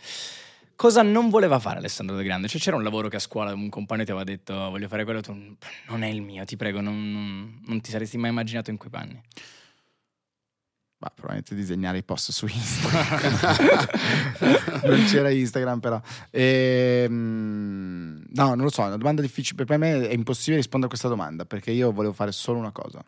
Cosa 0.76 1.02
non 1.02 1.30
voleva 1.30 1.58
fare 1.58 1.78
Alessandro 1.78 2.14
De 2.14 2.22
Grande? 2.22 2.46
Cioè 2.46 2.60
c'era 2.60 2.76
un 2.76 2.84
lavoro 2.84 3.08
che 3.08 3.16
a 3.16 3.20
scuola 3.20 3.52
un 3.52 3.68
compagno 3.68 4.04
ti 4.04 4.10
aveva 4.12 4.24
detto 4.24 4.54
voglio 4.54 4.86
fare 4.86 5.02
quello, 5.02 5.20
tu 5.20 5.32
non 5.88 6.02
è 6.04 6.08
il 6.08 6.22
mio, 6.22 6.44
ti 6.44 6.56
prego, 6.56 6.80
non, 6.80 7.10
non- 7.12 7.60
non 7.66 7.80
ti 7.80 7.90
saresti 7.90 8.18
mai 8.18 8.30
immaginato 8.30 8.70
in 8.70 8.76
quei 8.76 8.90
panni. 8.90 9.20
Ma 11.04 11.10
probabilmente 11.14 11.54
disegnare 11.54 11.98
i 11.98 12.02
post 12.02 12.30
su 12.30 12.46
Instagram. 12.46 13.38
non 14.88 15.04
c'era 15.04 15.28
Instagram 15.28 15.78
però. 15.78 16.00
Ehm, 16.30 18.24
no, 18.26 18.54
non 18.54 18.62
lo 18.62 18.70
so, 18.70 18.84
è 18.84 18.86
una 18.86 18.96
domanda 18.96 19.20
difficile. 19.20 19.66
Per 19.66 19.76
me 19.76 20.08
è 20.08 20.14
impossibile 20.14 20.56
rispondere 20.56 20.86
a 20.86 20.88
questa 20.88 21.08
domanda 21.08 21.44
perché 21.44 21.72
io 21.72 21.92
volevo 21.92 22.14
fare 22.14 22.32
solo 22.32 22.58
una 22.58 22.72
cosa 22.72 23.04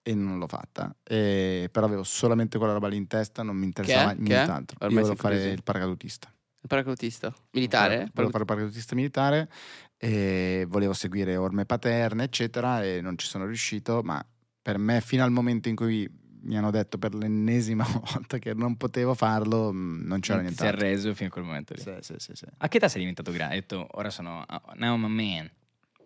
e 0.00 0.14
non 0.14 0.38
l'ho 0.38 0.46
fatta. 0.46 0.94
E- 1.02 1.68
però 1.72 1.86
avevo 1.86 2.04
solamente 2.04 2.56
quella 2.56 2.72
roba 2.72 2.86
lì 2.86 2.96
in 2.96 3.08
testa, 3.08 3.42
non 3.42 3.56
mi 3.56 3.64
interessava 3.64 4.12
nient'altro. 4.12 4.76
Ormai 4.78 4.98
io 4.98 5.02
volevo 5.02 5.20
fare 5.20 5.34
curioso. 5.34 5.54
il 5.56 5.62
paracadutista. 5.64 6.32
Il 6.62 6.68
paracadutista? 6.68 7.34
Militare? 7.50 7.94
Volevo 7.96 8.10
volevo 8.14 8.30
fare 8.30 8.42
il 8.42 8.48
paracadutista 8.48 8.94
militare 8.94 9.50
e 9.96 10.66
volevo 10.68 10.92
seguire 10.92 11.36
orme 11.36 11.64
paterne, 11.64 12.22
eccetera, 12.22 12.84
e 12.84 13.00
non 13.00 13.18
ci 13.18 13.26
sono 13.26 13.44
riuscito, 13.44 14.02
ma 14.04 14.24
per 14.62 14.78
me 14.78 15.00
fino 15.00 15.24
al 15.24 15.32
momento 15.32 15.68
in 15.68 15.74
cui 15.74 16.08
mi 16.42 16.56
hanno 16.56 16.70
detto 16.70 16.98
per 16.98 17.14
l'ennesima 17.14 17.84
volta 18.12 18.38
che 18.38 18.54
non 18.54 18.76
potevo 18.76 19.14
farlo, 19.14 19.72
mh, 19.72 20.02
non 20.06 20.20
c'era 20.20 20.40
niente. 20.40 20.58
sei 20.58 20.68
arreso 20.68 21.14
fino 21.14 21.28
a 21.28 21.32
quel 21.32 21.44
momento 21.44 21.74
lì. 21.74 21.80
Sì, 21.80 21.92
sì, 22.00 22.14
sì, 22.18 22.32
sì. 22.34 22.44
A 22.58 22.68
che 22.68 22.76
età 22.78 22.88
sei 22.88 23.00
diventato 23.00 23.30
grande? 23.32 23.54
Hai 23.54 23.60
detto, 23.60 23.86
ora 23.92 24.10
sono... 24.10 24.44
oh, 24.48 24.62
now 24.74 24.94
I'm 24.96 25.04
a 25.04 25.08
man. 25.08 25.50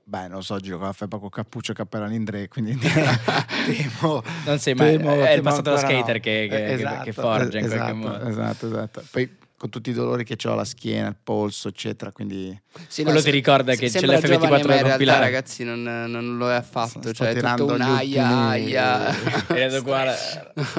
Beh, 0.07 0.23
non 0.29 0.37
lo 0.37 0.41
so, 0.43 0.59
giro 0.61 0.77
con 0.77 0.87
la 0.87 0.93
felpa 0.93 1.19
con 1.19 1.31
cappuccio 1.31 1.73
e 1.73 1.75
cappello 1.75 2.05
all'Indre, 2.05 2.47
quindi 2.49 2.77
temo... 3.67 4.23
Non 4.45 4.59
sei 4.59 4.75
mai... 4.75 4.97
temo- 4.99 5.15
è 5.25 5.31
il 5.33 5.43
passato 5.43 5.71
da 5.71 5.77
ancora 5.77 5.93
no. 5.93 5.99
skater 6.03 6.21
che, 6.21 6.47
che- 6.49 6.57
Eh, 6.57 6.67
che- 6.67 6.73
esatto, 6.75 7.03
che 7.05 7.13
forgia 7.13 7.59
in 7.59 7.65
esatto, 7.65 7.79
qualche 7.99 8.19
modo. 8.19 8.29
Esatto, 8.29 8.67
esatto. 8.67 9.05
Poi 9.11 9.37
con 9.65 9.73
tutti 9.73 9.89
i 9.89 9.93
dolori 9.95 10.25
che 10.25 10.37
ho 10.47 10.53
alla 10.53 10.67
schiena, 10.67 11.09
il 11.09 11.17
polso, 11.23 11.69
eccetera, 11.69 12.13
quindi... 12.13 12.55
Sì, 12.87 13.03
Quello 13.03 13.19
se- 13.21 13.25
ti 13.25 13.31
ricorda 13.31 13.73
se- 13.73 13.79
che 13.79 13.87
c'è 13.87 13.99
sembra 13.99 14.19
l'F24 14.19 14.21
giovane, 14.21 14.51
ma 14.51 14.67
da 14.67 14.77
in 14.77 14.89
compilare. 14.91 15.21
ragazzi, 15.21 15.65
non, 15.65 15.83
non 15.83 16.37
lo 16.37 16.51
è 16.51 16.55
affatto. 16.55 17.01
Sto 17.01 17.13
cioè, 17.15 17.29
è 17.31 17.33
tirando 17.35 17.63
tutto 17.65 17.75
un 17.77 17.81
aia, 17.81 18.29
aia. 18.29 19.47
E 19.49 19.63
adesso 19.63 19.83
qua 19.83 20.15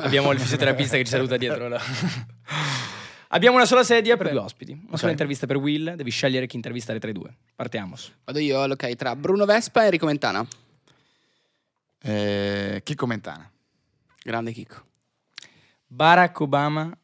abbiamo 0.03 0.31
il 0.33 0.39
fisioterapista 0.39 0.97
che 0.97 1.03
ci 1.03 1.09
saluta 1.09 1.35
dietro. 1.35 1.67
là. 1.67 1.81
Abbiamo 3.29 3.55
una 3.55 3.65
sola 3.65 3.83
sedia 3.83 4.17
per 4.17 4.29
due 4.29 4.39
ospiti. 4.39 4.71
Una 4.73 4.97
sola 4.97 5.05
Ok. 5.05 5.09
intervista 5.11 5.47
per 5.47 5.57
Will. 5.57 5.95
Devi 5.95 6.11
scegliere 6.11 6.45
chi 6.45 6.55
intervistare 6.55 6.99
tra 6.99 7.09
i 7.09 7.13
due. 7.13 7.35
Partiamo. 7.55 7.95
Vado 8.23 8.37
io, 8.37 8.59
ok, 8.61 8.95
tra 8.95 9.15
Bruno 9.15 9.45
Vespa 9.45 9.81
e 9.81 9.85
Enrico 9.85 10.05
Mentana. 10.05 10.45
Eh, 12.03 12.81
chi 12.83 12.93
commentana? 12.93 13.49
Grande 14.23 14.51
Chicco. 14.51 14.75
Barack 15.87 16.39
Obama 16.39 16.95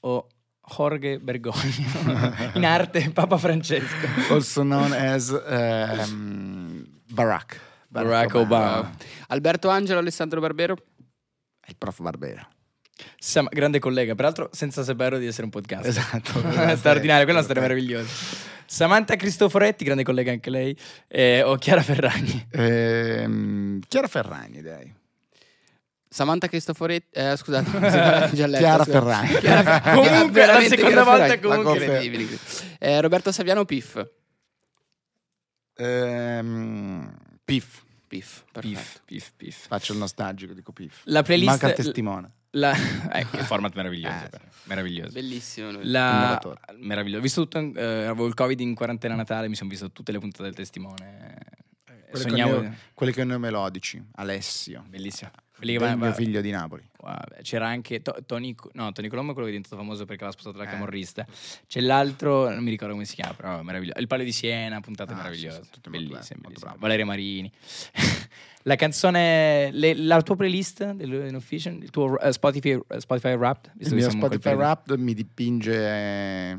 o 0.00 0.26
Jorge 0.68 1.18
Bergoglio? 1.18 1.86
In 2.54 2.64
arte 2.64 3.10
Papa 3.10 3.38
Francesco. 3.38 4.06
Also 4.30 4.62
known 4.62 4.92
as 4.92 5.30
ehm, 5.30 6.84
Barack. 7.10 7.60
Barack 7.88 8.34
Obama. 8.34 8.90
Alberto 9.28 9.68
Angelo, 9.68 9.98
Alessandro 9.98 10.40
Barbero. 10.40 10.76
Il 11.66 11.76
prof 11.76 12.00
Barbera. 12.00 12.46
Sam- 13.18 13.48
grande 13.50 13.78
collega, 13.78 14.14
peraltro 14.14 14.48
senza 14.52 14.82
sapere 14.82 15.18
di 15.18 15.26
essere 15.26 15.44
un 15.44 15.50
podcast. 15.50 15.86
Esatto. 15.86 16.32
Straordinario, 16.76 17.24
quella 17.24 17.24
è 17.24 17.30
una 17.30 17.42
storia 17.42 17.62
meravigliosa. 17.62 18.08
Samantha 18.66 19.16
Cristoforetti, 19.16 19.84
grande 19.84 20.02
collega 20.02 20.30
anche 20.30 20.50
lei, 20.50 20.76
eh, 21.06 21.42
o 21.42 21.56
Chiara 21.56 21.82
Ferragni. 21.82 22.46
Ehm, 22.50 23.80
Chiara 23.88 24.08
Ferragni, 24.08 24.60
direi. 24.60 24.94
Samantha 26.08 26.46
Cristoforetti. 26.48 27.18
Eh, 27.18 27.36
scusate, 27.36 27.70
già 28.34 28.46
letto, 28.46 28.58
Chiara 28.64 28.84
scusa. 28.84 28.98
Ferragni. 29.00 29.34
Chiara 29.38 29.80
Comunque, 29.94 30.46
la 30.46 30.60
seconda 30.60 30.86
Chiara 30.86 31.04
volta 31.04 31.26
Ferragni. 31.26 31.40
comunque-. 31.62 31.84
Incredibile. 32.04 32.38
Eh, 32.78 33.00
Roberto 33.00 33.32
Saviano, 33.32 33.64
Piff. 33.64 34.04
Ehm, 35.76 37.14
Pif. 37.44 37.84
Piff, 38.08 38.40
Pif, 38.40 38.44
perfetto. 38.50 39.00
pif, 39.04 39.32
pif. 39.36 39.66
Faccio 39.66 39.92
il 39.92 39.98
nostalgico, 39.98 40.54
dico 40.54 40.72
Pif. 40.72 41.02
La 41.04 41.22
playlist... 41.22 41.50
Manca 41.50 41.68
il 41.68 41.74
testimone. 41.74 42.30
La... 42.52 42.72
Eh, 43.12 43.26
che 43.30 43.42
format 43.42 43.74
meraviglioso. 43.74 44.24
Eh, 44.24 44.28
però. 44.30 44.44
Meraviglioso. 44.64 45.12
Bellissimo. 45.12 45.72
lui. 45.72 45.84
La... 45.84 46.40
Meraviglioso. 46.78 47.18
Ho 47.18 47.22
visto 47.22 47.42
tutto, 47.46 47.58
eh, 47.58 47.82
avevo 48.06 48.26
il 48.26 48.32
covid 48.32 48.58
in 48.60 48.74
quarantena 48.74 49.14
Natale, 49.14 49.48
mi 49.48 49.56
sono 49.56 49.68
visto 49.68 49.92
tutte 49.92 50.10
le 50.12 50.18
puntate 50.20 50.44
del 50.44 50.54
testimone. 50.54 51.36
Quelli 52.10 52.30
Sognavo... 52.30 52.54
con, 52.54 52.64
i- 52.64 52.76
quelli 52.94 53.12
con 53.12 53.30
i 53.30 53.38
melodici. 53.38 54.02
Alessio. 54.14 54.82
Bellissimo. 54.88 55.30
Quelli 55.58 55.72
che 55.72 55.78
va- 55.78 55.94
mio 55.96 56.06
va- 56.06 56.12
figlio 56.14 56.40
di 56.40 56.50
Napoli. 56.50 56.86
C'era 57.42 57.66
anche 57.66 58.00
To- 58.02 58.16
Tony, 58.26 58.54
no, 58.72 58.92
Tony 58.92 59.08
Colombo, 59.08 59.32
quello 59.32 59.48
che 59.48 59.54
è 59.54 59.56
diventato 59.56 59.80
famoso 59.80 60.04
perché 60.04 60.24
aveva 60.24 60.38
sposato 60.38 60.62
la 60.62 60.68
Eh. 60.68 60.72
camorrista. 60.72 61.26
C'è 61.66 61.80
l'altro, 61.80 62.48
non 62.50 62.62
mi 62.62 62.70
ricordo 62.70 62.92
come 62.94 63.04
si 63.06 63.14
chiama, 63.14 63.34
però 63.34 63.62
meraviglioso. 63.62 63.98
Il 63.98 64.06
Palio 64.06 64.24
di 64.24 64.32
Siena, 64.32 64.80
puntata 64.80 65.12
Ah, 65.14 65.16
meravigliosa. 65.16 65.62
sì, 65.62 65.70
sì, 65.82 65.90
bellissima, 65.90 66.40
bellissima. 66.42 66.74
Valeria 66.78 67.04
Marini. 67.06 67.50
la 68.62 68.76
canzone, 68.76 69.70
le- 69.72 69.94
la 69.94 70.20
tua 70.22 70.36
playlist 70.36 70.92
dell'Inofficial, 70.92 71.74
il 71.82 71.90
tuo 71.90 72.18
eh, 72.20 72.32
Spotify, 72.32 72.78
Spotify 72.98 73.34
Wrapped? 73.34 73.72
visto 73.76 73.94
Il 73.94 74.00
mio 74.00 74.10
in 74.10 74.18
Spotify. 74.18 74.54
Wrapped 74.54 74.98
mi 74.98 75.14
dipinge 75.14 75.72
eh, 75.74 76.58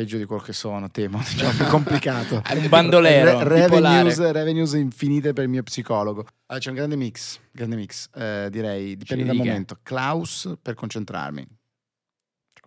peggio 0.00 0.16
di 0.16 0.24
quello 0.24 0.40
che 0.40 0.54
sono, 0.54 0.90
temo, 0.90 1.18
diciamo, 1.28 1.52
più 1.52 1.66
complicato. 1.66 2.42
Un 2.54 2.68
bandolero. 2.68 3.42
Re- 3.42 3.68
revenues, 3.68 4.30
revenues 4.30 4.72
infinite 4.72 5.32
per 5.32 5.44
il 5.44 5.50
mio 5.50 5.62
psicologo. 5.62 6.24
Allora, 6.46 6.64
c'è 6.64 6.70
un 6.70 6.76
grande 6.76 6.96
mix, 6.96 7.38
grande 7.52 7.76
mix. 7.76 8.08
Eh, 8.14 8.48
direi, 8.50 8.96
dipende 8.96 9.24
Ci 9.24 9.28
dal 9.28 9.36
momento. 9.36 9.78
Klaus 9.82 10.54
per 10.60 10.74
concentrarmi. 10.74 11.46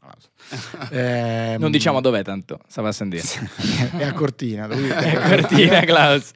Ehm, 0.91 1.60
Non 1.60 1.72
diciamo 1.72 2.01
dov'è 2.01 2.24
tanto, 2.24 2.60
stava 2.68 2.89
a 2.89 2.91
sentire. 2.91 3.24
è 3.97 4.04
a 4.04 4.14
Cortina. 4.14 4.68
lui- 4.68 4.88
È 4.89 5.14
Cortina, 5.16 5.80
Klaus. 5.82 6.32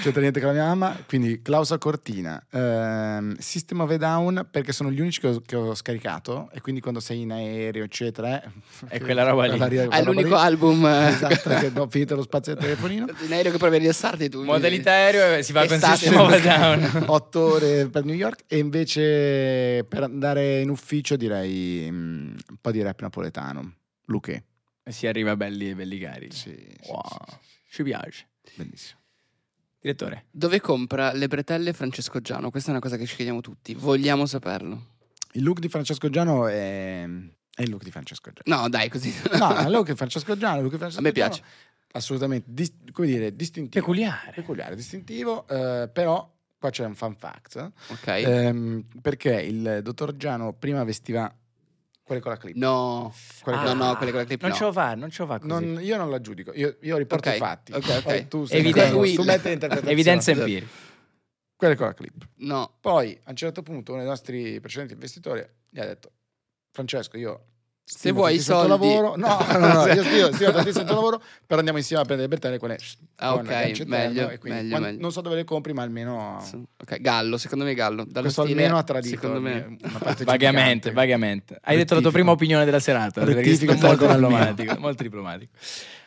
C'entra 0.00 0.20
niente 0.20 0.40
con 0.40 0.48
la 0.48 0.54
mia 0.54 0.64
mamma, 0.74 0.98
quindi 1.06 1.42
Klaus 1.42 1.70
a 1.70 1.78
Cortina, 1.78 2.42
ehm, 2.50 3.36
System 3.38 3.80
of 3.80 3.90
a 3.90 3.96
Down 3.98 4.48
perché 4.50 4.72
sono 4.72 4.90
gli 4.90 4.98
unici 5.00 5.20
che 5.20 5.28
ho, 5.28 5.40
che 5.46 5.54
ho 5.54 5.74
scaricato 5.76 6.48
e 6.52 6.60
quindi 6.60 6.80
quando 6.80 6.98
sei 6.98 7.20
in 7.20 7.30
aereo 7.30 7.84
eccetera 7.84 8.42
eh, 8.42 8.48
È 8.88 9.00
quella 9.00 9.22
roba 9.22 9.44
lì. 9.46 9.56
quella 9.56 9.68
È 9.82 9.84
roba 9.84 10.00
l'unico 10.00 10.28
lì. 10.30 10.34
album 10.34 10.84
eh, 10.86 11.06
esatto 11.08 11.50
che 11.50 11.70
ho 11.76 11.86
finito 11.88 12.16
lo 12.16 12.22
spazio 12.22 12.54
del 12.54 12.62
telefonino 12.64 13.06
in 13.24 13.32
aereo 13.32 13.52
che 13.52 13.58
provi 13.58 13.76
a 13.76 13.78
rilassarti 13.78 14.28
tu. 14.28 14.42
Modalità 14.42 14.90
aereo 14.90 15.36
e 15.36 15.42
si 15.44 15.52
va 15.52 15.66
con. 15.66 15.78
System 15.78 16.18
of 16.18 16.32
a 16.32 16.38
Down. 16.38 17.04
otto 17.06 17.40
ore 17.54 17.86
per 17.86 18.04
New 18.04 18.16
York 18.16 18.42
e 18.48 18.58
invece 18.58 19.84
per 19.88 20.02
andare 20.02 20.60
in 20.62 20.70
ufficio 20.70 21.14
direi 21.16 21.88
mm, 21.88 22.26
un 22.48 22.56
po' 22.60 22.72
di 22.72 22.82
rap 22.82 23.01
napoletano 23.02 23.74
Luque 24.06 24.44
si 24.84 25.06
arriva 25.06 25.36
belli 25.36 25.74
belli 25.74 25.98
carichi. 25.98 26.34
sì, 26.36 26.50
sì, 26.80 26.90
Wow. 26.90 27.02
sì, 27.28 27.36
Ci 27.70 27.82
piace. 27.84 28.28
sì, 28.42 28.52
bellissimo 28.56 29.00
Direttore. 29.80 30.26
Dove 30.30 30.60
compra 30.60 31.12
le 31.12 31.26
bretelle 31.26 31.72
Francesco 31.72 32.20
Giano? 32.20 32.50
Questa 32.50 32.68
è 32.68 32.72
una 32.72 32.80
cosa 32.80 32.96
che 32.96 33.04
ci 33.04 33.16
chiediamo 33.16 33.40
tutti. 33.40 33.74
Vogliamo 33.74 34.26
saperlo. 34.26 34.90
il 35.32 35.42
look 35.42 35.58
di 35.58 35.68
Francesco 35.68 36.08
Giano 36.08 36.46
è, 36.46 37.02
è 37.02 37.62
il 37.62 37.68
look 37.70 37.82
di 37.82 37.90
Francesco 37.90 38.30
Giano 38.32 38.62
No, 38.62 38.68
dai, 38.68 38.88
così. 38.88 39.12
no 39.38 39.60
il 39.60 39.70
look 39.70 39.86
di 39.88 39.96
Francesco 39.96 40.36
Giano 40.36 40.56
il 40.58 40.62
look 40.62 40.72
di 40.72 40.78
Francesco 40.78 41.00
A 41.00 41.02
me 41.02 41.10
Giano, 41.12 41.30
piace. 41.34 41.44
assolutamente 41.92 42.46
dis- 42.52 42.74
come 42.92 43.06
dire 43.08 43.34
distintivo 43.34 43.84
Peculiare. 43.84 44.32
peculiare, 44.32 44.76
distintivo, 44.76 45.48
eh, 45.48 45.88
però 45.92 46.32
qua 46.58 46.70
c'è 46.70 46.84
un 46.84 46.94
fun 46.94 47.16
fact, 47.16 47.72
Ok. 47.88 48.06
ehm, 48.06 48.84
perché 49.00 49.32
il 49.40 49.80
dottor 49.82 50.16
Giano 50.16 50.52
prima 50.52 50.84
vestiva 50.84 51.32
quelle 52.02 52.20
con 52.20 52.30
la 52.32 52.36
clip. 52.36 52.56
no. 52.56 53.14
Quelle 53.42 53.58
no, 53.58 53.64
con 53.64 53.76
no, 53.76 53.84
clip. 53.84 53.96
quelle 53.96 54.10
con 54.10 54.20
la 54.20 54.26
clip 54.26 54.40
Non 54.42 54.50
no. 54.50 54.56
ce 54.56 54.64
lo 54.64 54.72
fa, 54.72 54.94
non 54.94 55.10
ce 55.10 55.22
lo 55.22 55.28
fa 55.28 55.38
così. 55.38 55.48
Non- 55.48 55.82
io 55.82 55.96
non 55.96 56.10
la 56.10 56.20
giudico, 56.20 56.52
io, 56.54 56.76
io 56.80 56.96
riporto 56.96 57.28
Ok, 57.28 57.34
i 57.34 57.38
fatti. 57.38 57.72
ok, 57.72 57.88
ok. 57.88 58.02
Poi 58.02 58.28
tu 58.28 58.44
sei 58.44 58.62
tu 58.72 58.78
Will. 58.98 59.24
metti 59.24 59.48
l'interpretazione. 59.48 59.90
Evidenza 59.90 60.30
empirica. 60.32 60.66
Quelle 61.56 61.76
con 61.76 61.86
la 61.86 61.94
clip. 61.94 62.28
No. 62.38 62.76
Poi 62.80 63.18
a 63.24 63.30
un 63.30 63.36
certo 63.36 63.62
punto 63.62 63.92
uno 63.92 64.00
dei 64.00 64.10
nostri 64.10 64.58
precedenti 64.60 64.94
investitori 64.94 65.46
gli 65.68 65.78
ha 65.78 65.84
detto 65.86 66.12
Francesco 66.72 67.16
io 67.16 67.46
Se 67.84 67.98
stimo 67.98 68.18
vuoi 68.20 68.36
i 68.36 68.38
soldi- 68.40 68.68
lavoro 68.68 69.16
no 69.16 69.38
no 69.58 69.58
no 69.58 69.86
io 69.92 70.02
stimo, 70.04 70.32
stimo 70.32 70.50
tantissimo 70.52 70.80
il 70.82 70.86
tuo 70.86 70.94
lavoro 70.94 71.22
però 71.46 71.58
andiamo 71.58 71.78
insieme 71.78 72.02
a 72.02 72.04
prendere 72.04 72.28
le 72.30 72.34
bertelle 72.36 72.58
quelle 72.58 72.78
Ah, 73.16 73.34
ok, 73.34 73.48
meglio, 73.48 73.84
meglio, 73.86 74.38
quando- 74.38 74.86
meglio. 74.86 75.00
non 75.00 75.12
so 75.12 75.20
dove 75.20 75.34
le 75.36 75.44
compri 75.44 75.72
ma 75.72 75.82
almeno 75.82 76.42
Ok, 76.82 77.00
Gallo, 77.00 77.36
secondo 77.38 77.64
me 77.64 77.74
Gallo. 77.74 78.04
Dallo 78.04 78.22
questo 78.22 78.42
stile, 78.44 78.60
almeno 78.62 78.78
ha 78.78 78.82
tradito 78.84 79.14
Secondo 79.20 79.40
me. 79.40 79.76
una 79.82 79.98
parte 79.98 80.24
Vagamente, 80.24 80.88
gigante. 80.88 80.92
vagamente. 80.92 81.58
Hai 81.62 81.76
detto 81.76 81.94
la 81.94 82.00
tua 82.00 82.10
Rettifico. 82.10 82.10
prima 82.12 82.30
opinione 82.30 82.64
della 82.64 82.80
serata. 82.80 83.20
perché 83.24 83.34
Rettifico 83.42 83.72
molto 83.72 83.86
ancora 83.88 84.12
il 84.14 84.18
mio. 84.20 84.28
diplomatico, 84.28 84.80
molto 84.80 85.02
diplomatico. 85.02 85.52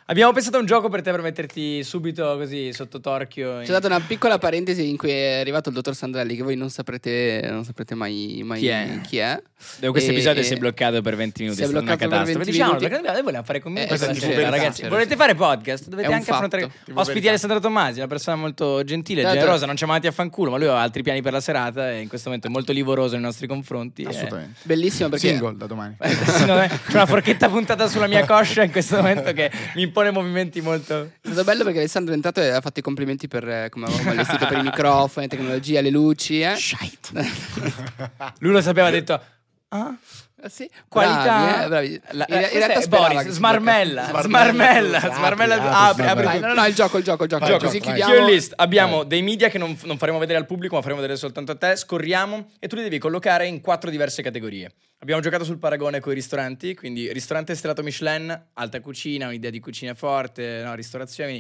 Abbiamo 0.08 0.32
pensato 0.34 0.58
a 0.58 0.60
un 0.60 0.68
gioco 0.68 0.88
per 0.88 1.01
te 1.01 1.10
per 1.10 1.22
metterti 1.22 1.84
subito 1.84 2.38
così 2.38 2.72
sotto 2.74 2.99
torchio. 2.99 3.58
C'è 3.62 3.66
stata 3.66 3.88
una 3.88 3.99
piccola 3.99 4.38
parentesi 4.38 4.88
in 4.88 4.97
cui 4.97 5.10
è 5.10 5.39
arrivato 5.39 5.70
il 5.70 5.76
dottor 5.76 5.95
Sandrelli, 5.95 6.36
che 6.36 6.43
voi 6.43 6.56
non 6.56 6.70
saprete, 6.70 7.47
non 7.49 7.64
saprete 7.66 7.95
mai, 7.95 8.41
mai 8.45 8.60
Chi 8.60 8.68
è? 8.68 8.99
chi 9.01 9.18
è. 9.18 9.41
Dove 9.80 9.91
questo 9.93 10.12
E- 10.12 10.14
episodio 10.14 10.43
si 10.43 10.53
è 10.53 10.58
bloccato 10.58 11.01
per 11.01 11.16
20 11.16 11.41
minuti. 11.41 11.58
si 11.58 11.64
è 11.64 11.66
è 11.66 11.70
stata 11.72 11.84
una 11.84 11.95
bloccato 11.95 12.10
per 12.10 12.20
catastrofe. 12.20 12.38
20 12.45 12.51
Diciamolo, 12.51 12.78
minuti. 12.78 12.93
perché 13.01 13.12
noi 13.14 13.24
vogliamo 13.24 13.43
fare 13.45 13.60
con 13.62 13.78
Eh, 13.78 13.88
questa 13.88 14.14
sera, 14.14 14.49
ragazzi. 14.51 14.84
sì, 14.84 14.89
Volete 14.89 15.10
sì. 15.10 15.16
fare 15.16 15.34
podcast? 15.34 15.88
Dovete 15.88 16.08
È 16.08 16.14
anche 16.14 16.30
affrontare. 16.32 16.72
Ospiti. 16.93 17.28
Alessandro 17.28 17.60
Tommasi, 17.60 17.97
una 17.97 18.08
persona 18.08 18.36
molto 18.36 18.84
gentile, 18.84 19.22
Certo. 19.22 19.38
generosa, 19.39 19.66
non 19.66 19.76
ci 19.76 19.86
ha 19.86 19.88
mandati 19.88 20.08
a 20.08 20.12
fanculo, 20.12 20.51
ma 20.51 20.58
lui 20.58 20.68
ha 20.68 20.80
altri 20.80 21.01
piani 21.01 21.24
per 21.24 21.32
la 21.34 21.41
serata 21.41 21.89
e 21.89 22.01
in 22.01 22.10
questo 22.10 22.28
momento 22.28 22.47
è 22.47 22.51
molto 22.51 22.72
livoroso 22.74 23.16
nei 23.16 23.24
nostri 23.24 23.47
confronti. 23.47 24.03
e- 24.03 24.08
assolutamente 24.10 24.60
Bellissimo 24.62 25.10
perché 25.10 25.30
single 25.30 25.56
da 25.58 25.66
domani 25.66 25.95
Eh, 25.99 26.16
C'è 26.16 26.70
una 26.93 27.06
forchetta 27.08 27.49
puntata 27.49 27.88
sulla 27.88 28.06
mia 28.06 28.24
coscia 28.28 28.62
in 28.62 28.70
questo 28.72 28.97
momento 28.97 29.34
che 29.34 29.49
mi 29.74 29.88
impone 29.96 30.12
movimenti 30.12 30.62
molto. 30.62 31.12
è 31.22 31.28
stato 31.28 31.43
bello 31.43 31.64
perché 31.64 31.80
Alessandro 31.80 32.12
è 32.12 32.16
entrato 32.16 32.41
e 32.41 32.50
ha 32.50 32.62
fatto 32.62 32.80
i 32.80 32.84
complimenti 32.84 33.28
per 33.28 33.48
eh, 33.48 33.70
come 33.70 33.86
avevamo 33.86 34.12
allestito 34.12 34.46
per 34.46 34.58
i 34.58 34.62
microfoni, 34.64 35.28
tecnologia, 35.28 35.80
le 35.82 35.89
luci. 35.89 36.41
Eh. 36.41 36.56
Lui 38.39 38.52
lo 38.52 38.62
sapeva, 38.62 38.88
ha 38.88 38.91
detto. 38.91 39.22
Ah, 39.70 39.96
Ah, 40.43 40.50
sì? 40.50 40.70
Qualità. 40.88 41.24
Bravi, 41.24 41.64
eh, 41.64 41.68
bravi. 41.68 42.02
La- 42.12 42.26
in, 42.28 42.36
in 42.52 42.58
realtà 42.60 42.82
sperava 42.82 43.14
Boris, 43.16 43.32
smarmella, 43.32 44.22
smarmella, 44.22 44.98
Apri, 44.98 45.14
smarmella, 45.16 45.56
apri, 45.56 46.04
apri, 46.04 46.06
apri, 46.08 46.26
apri. 46.28 46.39
No, 46.41 46.48
no, 46.48 46.54
no, 46.54 46.66
il 46.68 46.76
gioco, 46.76 46.98
il 47.00 47.04
gioco, 47.04 47.24
il 47.24 47.30
gioco. 47.30 47.46
Vai, 47.48 47.58
Così 47.60 47.80
gioco, 47.80 47.89
vai. 47.89 48.00
chiudiamo. 48.00 48.12
Tier 48.26 48.36
list, 48.36 48.54
abbiamo 48.56 48.98
Vai. 48.98 49.08
dei 49.08 49.22
media 49.24 49.50
che 49.50 49.58
non, 49.58 49.76
non 49.86 49.98
faremo 49.98 50.20
vedere 50.20 50.38
al 50.38 50.46
pubblico, 50.46 50.76
ma 50.76 50.82
faremo 50.82 51.00
vedere 51.00 51.18
soltanto 51.18 51.54
a 51.54 51.56
te. 51.56 51.76
Scorriamo 51.76 52.50
e 52.60 52.68
tu 52.68 52.76
li 52.76 52.84
devi 52.84 53.00
collocare 53.00 53.48
in 53.48 53.60
quattro 53.62 53.89
diverse 53.89 54.22
categorie. 54.22 54.72
Abbiamo 55.06 55.22
giocato 55.22 55.43
sul 55.43 55.60
paragone 55.60 55.99
con 55.99 56.14
i 56.14 56.16
ristoranti, 56.16 56.74
quindi 56.74 57.14
ristorante 57.14 57.53
stellato 57.53 57.84
Michelin, 57.84 58.47
alta 58.53 58.80
cucina, 58.82 59.28
un'idea 59.28 59.51
di 59.51 59.60
cucina 59.60 59.93
forte, 59.93 60.64
no, 60.64 60.74
ristorazioni, 60.74 61.39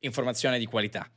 informazione 0.00 0.58
di 0.58 0.66
qualità. 0.66 1.10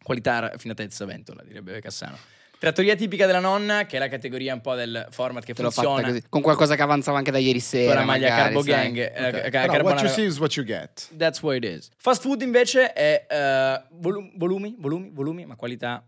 Qualità, 0.00 0.38
raffinatezza, 0.38 1.04
ventola, 1.06 1.42
direbbe 1.42 1.80
Cassano. 1.80 2.16
Trattoria 2.56 2.94
tipica 2.94 3.26
della 3.26 3.40
nonna, 3.40 3.84
che 3.84 3.96
è 3.96 3.98
la 3.98 4.06
categoria 4.06 4.54
un 4.54 4.60
po' 4.60 4.76
del 4.76 5.08
format 5.10 5.44
che 5.44 5.54
Te 5.54 5.62
l'ho 5.62 5.72
fatta 5.72 5.88
funziona. 5.88 6.12
così. 6.12 6.24
Con 6.28 6.40
qualcosa 6.40 6.76
che 6.76 6.82
avanzava 6.82 7.18
anche 7.18 7.32
da 7.32 7.38
ieri 7.38 7.58
sera. 7.58 7.86
Con 7.90 7.94
la 7.96 8.04
maglia 8.04 8.28
magari, 8.28 8.42
Carbo 8.54 8.62
sai. 8.62 8.92
Gang. 8.92 8.96
eh, 8.98 9.26
Ok. 9.26 9.50
ca- 9.50 9.66
Però 9.66 9.82
what 9.82 10.00
you 10.02 10.10
see 10.12 10.26
is 10.26 10.38
what 10.38 10.54
you 10.54 10.64
get. 10.64 11.08
That's 11.16 11.42
what 11.42 11.56
it 11.56 11.64
is. 11.64 11.90
Fast 11.96 12.22
food 12.22 12.42
invece 12.42 12.92
è 12.92 13.26
eh, 13.28 13.82
volu- 13.94 14.30
volumi, 14.36 14.76
volumi, 14.78 15.10
volumi, 15.12 15.46
ma 15.46 15.56
qualità 15.56 16.06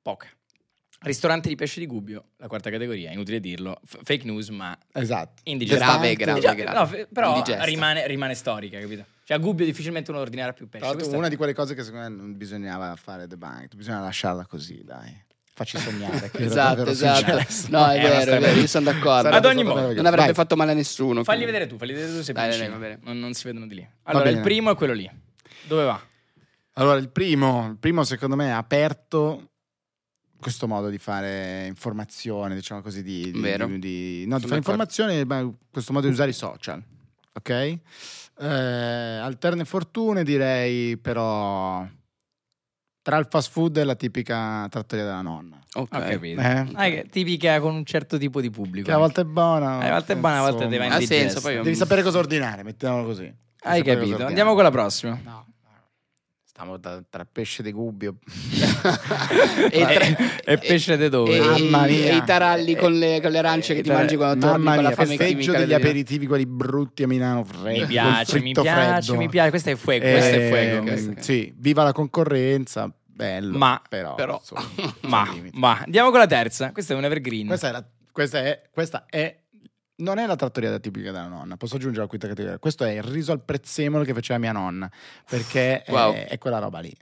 poca. 0.00 0.26
Ristorante 1.00 1.48
di 1.48 1.54
pesce 1.54 1.78
di 1.78 1.86
Gubbio, 1.86 2.24
la 2.38 2.48
quarta 2.48 2.70
categoria, 2.70 3.12
inutile 3.12 3.38
dirlo, 3.38 3.80
f- 3.86 4.00
fake 4.02 4.24
news, 4.24 4.48
ma 4.48 4.76
Esatto. 4.92 5.42
indigesta. 5.44 5.84
Grave, 5.84 6.14
grave, 6.14 6.40
grave. 6.40 6.64
no, 6.76 6.86
f- 6.86 7.06
però 7.12 7.40
rimane, 7.60 8.04
rimane 8.08 8.34
storica, 8.34 8.80
capito? 8.80 9.04
Cioè 9.22 9.36
a 9.36 9.40
Gubbio 9.40 9.64
difficilmente 9.64 10.10
uno 10.10 10.18
ordinerà 10.20 10.52
più 10.52 10.68
pesce. 10.68 10.84
Tra 10.86 10.94
l'altro, 10.96 11.16
una 11.16 11.28
di 11.28 11.36
quelle 11.36 11.54
cose 11.54 11.74
che 11.76 11.84
secondo 11.84 12.08
me 12.08 12.14
non 12.16 12.36
bisognava 12.36 12.96
fare 12.96 13.28
debunk, 13.28 13.76
bisogna 13.76 14.00
lasciarla 14.00 14.46
così, 14.46 14.82
dai. 14.84 15.24
Facci 15.54 15.78
sognare. 15.78 16.30
Che 16.30 16.44
Esatto, 16.44 16.86
esatto. 16.86 17.32
No, 17.70 17.86
è 17.90 17.98
Eh, 17.98 18.00
vero, 18.08 18.30
è 18.32 18.38
vero, 18.40 18.60
io 18.60 18.66
sono 18.66 18.84
d'accordo. 18.86 19.22
Sarebbe 19.28 19.36
Ad 19.36 19.44
ogni 19.44 19.64
modo. 19.64 19.80
Non 19.92 20.06
avrebbe 20.06 20.26
Vai. 20.26 20.34
fatto 20.34 20.56
male 20.56 20.70
a 20.72 20.74
nessuno. 20.74 21.24
Falli 21.24 21.42
quindi. 21.42 21.46
vedere 21.46 21.66
tu, 21.70 21.76
falli 21.78 21.92
vedere 21.94 22.12
tu 22.24 22.32
Dai, 22.32 22.58
dai, 22.58 22.68
va 22.68 22.76
bene. 22.76 22.98
Non, 23.02 23.18
non 23.18 23.34
si 23.34 23.44
vedono 23.44 23.66
di 23.66 23.74
lì. 23.76 23.88
Allora, 24.04 24.28
il 24.30 24.40
primo 24.40 24.70
è 24.72 24.74
quello 24.76 24.92
lì. 24.92 25.08
Dove 25.66 25.84
va? 25.84 26.00
Allora, 26.74 26.98
il 26.98 27.08
primo, 27.08 27.68
il 27.70 27.76
primo 27.76 28.04
secondo 28.04 28.36
me 28.36 28.52
ha 28.52 28.56
aperto 28.56 29.50
questo 30.40 30.66
modo 30.68 30.88
di 30.88 30.98
fare 30.98 31.66
informazione, 31.66 32.54
diciamo 32.54 32.80
così, 32.80 33.02
di, 33.02 33.30
di- 33.30 33.40
Vero. 33.40 33.66
di- 33.66 33.78
di- 33.78 34.24
no, 34.26 34.38
di 34.38 34.46
fare 34.46 34.56
informazione, 34.58 35.24
ma 35.24 35.50
questo 35.70 35.92
modo 35.92 36.06
di 36.06 36.12
usare 36.12 36.30
i 36.30 36.34
social, 36.34 36.82
ok? 37.34 37.78
Eh, 38.40 38.46
alterne 38.46 39.64
fortune 39.64 40.22
direi 40.22 40.96
però 40.96 41.84
tra 43.02 43.16
il 43.16 43.26
fast 43.28 43.50
food 43.50 43.78
e 43.78 43.84
la 43.84 43.94
tipica 43.96 44.66
trattoria 44.68 45.04
della 45.06 45.22
nonna. 45.22 45.58
Ok. 45.74 45.94
Ho 45.94 45.98
capito. 45.98 46.40
Eh? 46.40 46.66
Ah, 46.74 47.02
tipica 47.10 47.58
con 47.58 47.74
un 47.74 47.84
certo 47.84 48.18
tipo 48.18 48.40
di 48.40 48.50
pubblico. 48.50 48.86
Che 48.86 48.92
a 48.92 48.98
volte 48.98 49.22
è 49.22 49.24
buona. 49.24 49.82
Eh, 49.82 49.88
a 49.88 49.92
volte 49.92 50.12
è 50.12 50.16
buona, 50.16 50.38
a 50.38 50.50
volte 50.50 50.66
deve 50.68 50.86
Ha 50.86 51.00
senso, 51.00 51.40
poi 51.40 51.54
Devi 51.56 51.74
sapere 51.74 52.02
cosa 52.02 52.18
ordinare, 52.18 52.62
mettiamolo 52.62 53.04
così. 53.04 53.22
Devi 53.22 53.36
Hai 53.62 53.82
capito. 53.82 54.24
Andiamo 54.26 54.54
con 54.54 54.62
la 54.62 54.70
prossima. 54.70 55.18
No. 55.24 55.46
Stiamo 56.58 56.76
da- 56.76 57.00
tra 57.08 57.24
pesce 57.24 57.62
di 57.62 57.70
gubbio. 57.70 58.16
e, 59.70 59.86
tre- 59.86 60.16
E 60.44 60.58
pesce 60.58 60.96
de 60.96 61.08
dove? 61.08 61.36
e- 61.36 61.40
Mamma 61.40 61.86
e- 61.86 61.90
mia. 61.92 62.10
e 62.10 62.16
i 62.16 62.22
taralli 62.24 62.74
con 62.74 62.98
le, 62.98 63.20
con 63.20 63.30
le 63.30 63.38
arance 63.38 63.76
che 63.76 63.82
ti 63.82 63.90
mangi 63.90 64.16
quando 64.16 64.44
torni 64.44 64.64
Mamma 64.64 64.74
con 64.74 64.82
la 64.82 64.88
mia, 64.88 64.96
fame 64.96 65.16
peggio 65.16 65.36
chimica. 65.52 65.58
degli 65.58 65.72
aperitivi 65.72 66.26
quelli 66.26 66.46
brutti 66.46 67.04
a 67.04 67.06
Milano 67.06 67.44
freddo. 67.44 67.82
Mi 67.82 67.86
piace, 67.86 68.40
mi 68.40 68.52
piace, 68.52 69.02
freddo. 69.02 69.14
mi 69.20 69.28
piace. 69.28 69.50
Questo 69.50 69.70
è 69.70 69.76
fuego, 69.76 70.04
Eh, 70.04 70.10
questo 70.10 70.34
è 70.34 70.48
fuego. 70.48 70.80
ok, 70.90 71.08
ok. 71.12 71.22
Sì, 71.22 71.54
viva 71.56 71.84
la 71.84 71.92
concorrenza, 71.92 72.92
bello. 73.06 73.56
Ma- 73.56 73.80
però, 73.88 74.16
però- 74.16 74.40
insomma, 74.40 74.62
Ma, 75.06 75.28
ma, 75.52 75.80
andiamo 75.84 76.10
con 76.10 76.18
la 76.18 76.26
terza. 76.26 76.72
Questa 76.72 76.92
è 76.92 76.96
un 76.96 77.04
evergreen. 77.04 77.46
Questa 77.46 77.68
è, 77.68 77.70
la- 77.70 77.84
questa 78.10 78.40
è, 78.40 78.62
questa 78.72 79.04
è 79.08 79.32
non 79.98 80.18
è 80.18 80.26
la 80.26 80.36
trattoria 80.36 80.78
tipica 80.78 81.10
della 81.12 81.26
nonna, 81.28 81.56
posso 81.56 81.76
aggiungere 81.76 82.02
la 82.02 82.08
quinta 82.08 82.26
categoria. 82.28 82.58
Questo 82.58 82.84
è 82.84 82.90
il 82.90 83.02
riso 83.02 83.32
al 83.32 83.42
prezzemolo 83.44 84.04
che 84.04 84.14
faceva 84.14 84.38
mia 84.38 84.52
nonna, 84.52 84.90
perché 85.28 85.82
è- 85.84 85.90
Wow. 85.90 86.14
è, 86.14 86.38
quella 86.38 86.58
roba 86.58 86.78
lì, 86.80 86.94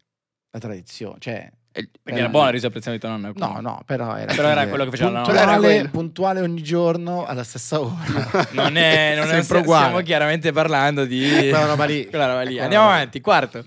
la 0.51 0.59
tradizione. 0.59 1.17
Cioè, 1.19 1.51
Eh, 1.77 1.91
Perché 2.03 2.21
era 2.21 2.31
buona 2.31 2.47
il 2.47 2.53
riso 2.55 2.67
al 2.67 2.73
prezzemolo 2.73 3.03
di 3.03 3.07
tua 3.07 3.17
nonna. 3.19 3.61
no, 3.61 3.61
no, 3.61 3.83
però 3.85 4.17
era, 4.17 4.33
Però 4.35 4.49
era 4.49 4.67
quello 4.67 4.85
che 4.85 4.91
faceva 4.93 5.11
la 5.11 5.21
nonna. 5.21 5.33
Era 5.33 5.45
puntuale, 5.53 5.75
quello. 5.75 5.91
puntuale 5.91 6.41
ogni 6.41 6.63
giorno 6.63 7.27
alla 7.27 7.45
stessa 7.45 7.81
ora. 7.83 7.95
Non 8.53 8.77
è, 8.79 9.15
non 9.15 9.25
è 9.25 9.29
Sempre 9.29 9.43
stiamo 9.45 9.61
uguale. 9.61 10.03
chiaramente 10.03 10.53
parlando 10.53 11.05
di 11.05 11.21
Quella 11.29 11.67
roba 11.67 11.85
lì. 11.85 12.07
quella 12.09 12.27
roba 12.29 12.41
lì. 12.41 12.49
Quella 12.53 12.63
Andiamo 12.63 12.85
roba 12.87 12.97
avanti, 12.97 13.21
quarto. 13.21 13.65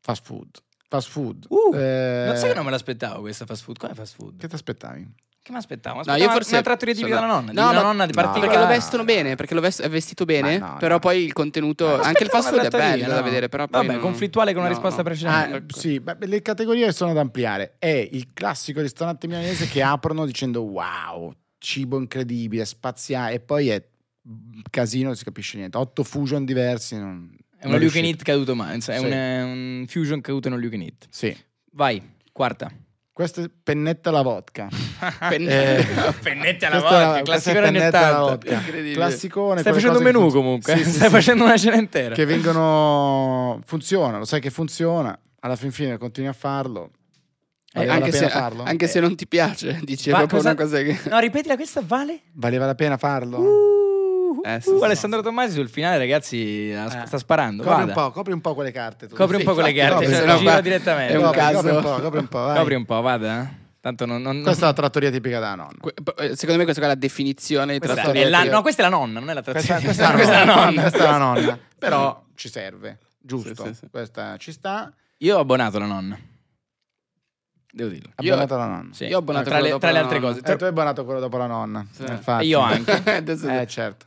Fast 0.00 0.24
food. 0.24 0.48
Fast 0.88 1.08
food. 1.08 1.46
Uh, 1.48 1.74
Eh, 1.74 2.24
Non 2.26 2.36
sai 2.36 2.50
che 2.50 2.54
non 2.54 2.64
me 2.64 2.70
l'aspettavo 2.70 3.20
questa 3.22 3.44
fast 3.46 3.64
food. 3.64 3.78
Qual 3.78 3.90
è 3.90 3.94
fast 3.94 4.14
food? 4.14 4.38
Che 4.38 4.46
ti 4.48 4.54
aspettavi? 4.54 5.12
Che 5.44 5.52
mi 5.52 5.58
aspettavo? 5.58 6.00
No, 6.06 6.14
io 6.14 6.30
forse 6.30 6.54
una 6.54 6.62
trattoria 6.62 6.94
tipica 6.94 7.16
sono- 7.16 7.26
della 7.26 7.38
nonna. 7.38 7.52
No, 7.52 7.68
di 7.68 7.74
una 7.74 7.82
ma- 7.82 7.86
nonna 7.92 8.06
di 8.06 8.12
no, 8.14 8.22
particolare. 8.22 8.46
Perché 8.56 8.64
lo 8.64 8.66
vestono 8.78 9.04
bene, 9.04 9.34
perché 9.34 9.52
lo 9.54 9.60
vest- 9.60 9.82
è 9.82 9.90
vestito 9.90 10.24
bene, 10.24 10.58
Ma 10.58 10.66
no, 10.70 10.76
però 10.78 10.94
no. 10.94 10.98
poi 11.00 11.22
il 11.22 11.34
contenuto, 11.34 11.86
Ma 11.86 12.00
anche 12.00 12.22
il 12.22 12.30
fast 12.30 12.48
food 12.48 12.60
è 12.60 12.68
una 12.68 12.78
bello 12.78 13.06
da 13.08 13.20
vedere, 13.20 13.48
però 13.50 13.66
poi 13.68 13.80
Vabbè, 13.82 13.92
non- 13.92 14.00
conflittuale 14.00 14.54
con 14.54 14.62
la 14.62 14.68
no, 14.68 14.74
risposta 14.74 15.02
no. 15.02 15.04
precedente. 15.08 15.52
Ah, 15.52 15.56
ecco. 15.56 15.78
sì, 15.78 16.00
beh, 16.00 16.16
le 16.20 16.40
categorie 16.40 16.90
sono 16.92 17.12
da 17.12 17.20
ampliare. 17.20 17.74
È 17.78 18.08
il 18.10 18.28
classico 18.32 18.80
ristorante 18.80 19.26
milanese 19.26 19.68
che 19.68 19.82
aprono 19.82 20.24
dicendo 20.24 20.62
wow, 20.62 21.30
cibo 21.58 21.98
incredibile, 21.98 22.64
spaziale, 22.64 23.34
e 23.34 23.40
poi 23.40 23.68
è 23.68 23.86
casino, 24.70 25.08
non 25.08 25.16
si 25.16 25.24
capisce 25.24 25.58
niente. 25.58 25.76
Otto 25.76 26.04
fusion 26.04 26.46
diversi. 26.46 26.96
Non, 26.98 27.36
È 27.58 27.66
uno 27.66 27.74
non 27.74 27.82
you 27.82 27.90
can 27.90 28.04
eat 28.04 28.22
caduto 28.22 28.54
male. 28.54 28.76
È 28.76 28.80
Sì. 28.80 28.90
un, 28.92 29.10
è 29.10 29.42
un 29.42 29.84
fusion 29.88 30.22
caduto 30.22 30.48
in 30.48 30.54
un 30.54 30.60
you 30.62 30.70
can 30.70 30.80
eat. 30.80 31.06
Sì. 31.10 31.36
Vai, 31.72 32.02
quarta. 32.32 32.72
Questa 33.14 33.42
è 33.42 33.48
pennetta 33.62 34.08
alla 34.08 34.22
vodka. 34.22 34.68
Eh, 35.30 35.86
Pennette 36.22 36.66
alla 36.66 36.80
vodka, 36.80 37.32
anni 37.32 37.60
pennetta 37.60 37.98
alla 38.06 38.24
80. 38.24 38.30
vodka. 38.30 38.54
Incredibile. 38.54 38.94
Classicone. 38.94 39.60
Stai 39.60 39.72
facendo 39.72 39.98
un 39.98 40.04
menù 40.04 40.18
funz- 40.20 40.34
comunque. 40.34 40.76
Sì, 40.76 40.84
sì, 40.84 40.90
Stai 40.90 41.08
sì. 41.08 41.14
facendo 41.14 41.44
una 41.44 41.56
cena 41.56 41.76
intera. 41.76 42.14
Che 42.14 42.24
vengono. 42.24 43.60
Funziona, 43.66 44.18
lo 44.18 44.24
sai 44.24 44.40
che 44.40 44.50
funziona. 44.50 45.16
Alla 45.40 45.54
fin 45.56 45.70
fine 45.70 45.96
continui 45.98 46.28
a 46.28 46.32
farlo. 46.32 46.90
Eh, 47.72 47.86
anche, 47.88 48.12
se, 48.12 48.26
anche 48.26 48.86
se 48.88 49.00
non 49.00 49.14
ti 49.14 49.26
piace, 49.28 49.80
dici 49.82 50.10
Va- 50.10 50.18
proprio 50.18 50.38
cosa- 50.38 50.50
una 50.52 50.60
cosa 50.62 50.82
che... 50.82 50.98
No, 51.10 51.18
ripetila, 51.18 51.54
questa 51.56 51.82
vale? 51.84 52.20
Valeva 52.32 52.66
la 52.66 52.74
pena 52.74 52.96
farlo? 52.96 53.38
Uh, 53.38 53.83
Eh, 54.46 54.60
sì, 54.60 54.68
uh, 54.68 54.78
sì. 54.78 54.84
Alessandro 54.84 55.22
Tommasi 55.22 55.54
sul 55.54 55.68
finale, 55.70 55.96
ragazzi, 55.96 56.70
Eh. 56.70 56.86
sta 57.06 57.16
sparando. 57.18 57.62
Copri 57.62 57.82
un 57.84 57.92
po', 57.92 58.10
copri 58.10 58.32
un 58.34 58.40
po' 58.42 58.54
quelle 58.54 58.72
carte. 58.72 59.06
Tu. 59.08 59.14
Copri 59.16 59.36
un 59.36 59.40
Sì, 59.40 59.46
po' 59.46 59.54
quelle 59.54 59.72
carte, 59.72 60.04
copri, 60.04 60.20
giro 60.20 60.38
qua- 60.42 60.60
direttamente. 60.60 61.12
è 61.14 61.16
un 61.16 61.22
Copri, 61.24 61.38
caso. 61.38 61.54
Copri 61.56 61.70
un 61.70 61.82
po', 61.82 62.00
copri 62.02 62.18
un 62.18 62.28
po'. 62.28 62.52
Copri 62.54 62.74
un 62.74 62.84
po', 62.84 63.00
vada. 63.00 63.42
eh. 63.42 63.48
Tanto 63.80 64.04
non... 64.06 64.20
non- 64.22 64.42
Questa 64.42 64.64
è 64.64 64.68
la 64.68 64.72
trattoria 64.74 65.10
tipica 65.10 65.38
della 65.40 65.54
nonna. 65.54 65.76
Que- 65.80 65.94
eh, 66.18 66.36
Secondo 66.36 66.58
me 66.58 66.64
questa 66.64 66.82
è 66.82 66.86
la 66.86 66.94
definizione 66.94 67.72
di 67.72 67.78
questa 67.78 67.96
trattoria. 67.96 68.26
è 68.26 68.28
la, 68.30 68.44
no, 68.44 68.60
questa 68.62 68.82
è 68.82 68.84
la 68.84 68.90
nonna, 68.96 69.18
non 69.20 69.30
è 69.30 69.34
la 69.34 69.42
Questa, 69.42 69.78
trattoria. 69.78 69.84
questa 69.84 70.04
è 70.04 70.08
la 70.08 70.14
Questa 70.14 70.34
è 70.34 70.44
la 70.44 70.44
nonna. 70.44 70.64
nonna. 70.64 70.80
Questa 70.82 70.98
è 70.98 71.10
la 71.10 71.16
nonna. 71.18 71.58
Però 71.78 72.24
ci 72.34 72.48
serve, 72.50 72.98
giusto? 73.20 73.54
Sì, 73.64 73.68
sì, 73.68 73.74
sì. 73.74 73.88
Questa 73.90 74.36
ci 74.38 74.52
sta. 74.52 74.92
Io 75.18 75.36
ho 75.36 75.40
abbonato 75.40 75.78
la 75.78 75.86
nonna. 75.86 76.18
Devo 77.74 77.90
dirlo. 77.90 78.10
Io- 78.20 78.32
Abbonata 78.34 78.56
la 78.56 78.66
nonna. 78.66 78.94
Sì. 78.94 79.04
Io 79.06 79.16
ho 79.16 79.18
abbonato 79.18 79.48
tra 79.50 79.58
le, 79.58 79.76
tra 79.78 79.90
le 79.90 79.98
altre 79.98 80.20
nonna. 80.20 80.34
cose. 80.38 80.52
E 80.52 80.56
tu 80.56 80.62
hai 80.62 80.70
abbonato 80.70 81.04
quello 81.04 81.18
dopo 81.18 81.36
la 81.38 81.46
nonna. 81.46 81.84
Sì. 81.90 82.04
Infatti. 82.08 82.44
E 82.44 82.46
io 82.46 82.60
anche. 82.60 83.02
Eh, 83.54 83.66
certo. 83.66 84.06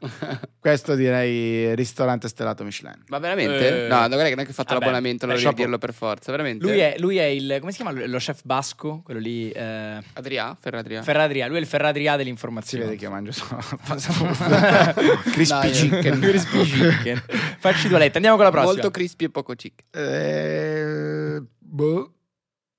Questo 0.59 0.95
direi 0.95 1.76
ristorante 1.76 2.28
stellato 2.30 2.63
Michelin. 2.63 3.03
Ma 3.07 3.20
veramente? 3.20 3.86
Eh. 3.86 3.88
No, 3.89 3.97
guarda 3.97 4.24
che 4.24 4.30
non 4.30 4.39
è 4.39 4.43
che 4.45 4.51
ho 4.51 4.53
fatto 4.53 4.74
Vabbè, 4.74 4.86
l'abbonamento, 4.86 5.26
non 5.26 5.36
eh, 5.36 5.39
devi 5.41 5.53
dirlo 5.53 5.78
per 5.78 5.93
forza, 5.93 6.32
veramente. 6.32 6.63
Lui 6.65 6.80
è, 6.80 6.95
lui 6.97 7.18
è 7.18 7.26
il... 7.26 7.57
come 7.59 7.72
si 7.72 7.82
chiama? 7.82 8.05
Lo 8.05 8.18
chef 8.18 8.41
basco? 8.43 9.01
Quello 9.03 9.20
lì... 9.20 9.49
Eh, 9.51 9.99
Adria? 10.13 10.55
Ferradria? 10.59 11.01
Ferradria. 11.03 11.47
Lui 11.47 11.57
è 11.57 11.59
il 11.59 11.68
Ferradria 11.68 12.11
Si 12.11 12.18
dell'informazione. 12.18 12.84
vede 12.86 12.95
che 12.95 13.03
io 13.03 13.09
mangio 13.11 13.32
solo 13.34 13.59
Crispy 15.32 15.32
crispy 15.32 15.72
chicken. 15.72 16.20
Crispy 16.20 16.63
chicken. 16.63 17.24
Facci 17.59 17.88
due 17.89 17.99
lette. 17.99 18.15
Andiamo 18.15 18.38
con 18.38 18.45
la 18.45 18.51
prossima. 18.51 18.72
Molto 18.74 18.91
crispy 18.91 19.26
e 19.26 19.30
poco 19.30 19.53
chic. 19.55 19.84
Eh, 19.91 21.41
boh, 21.59 22.11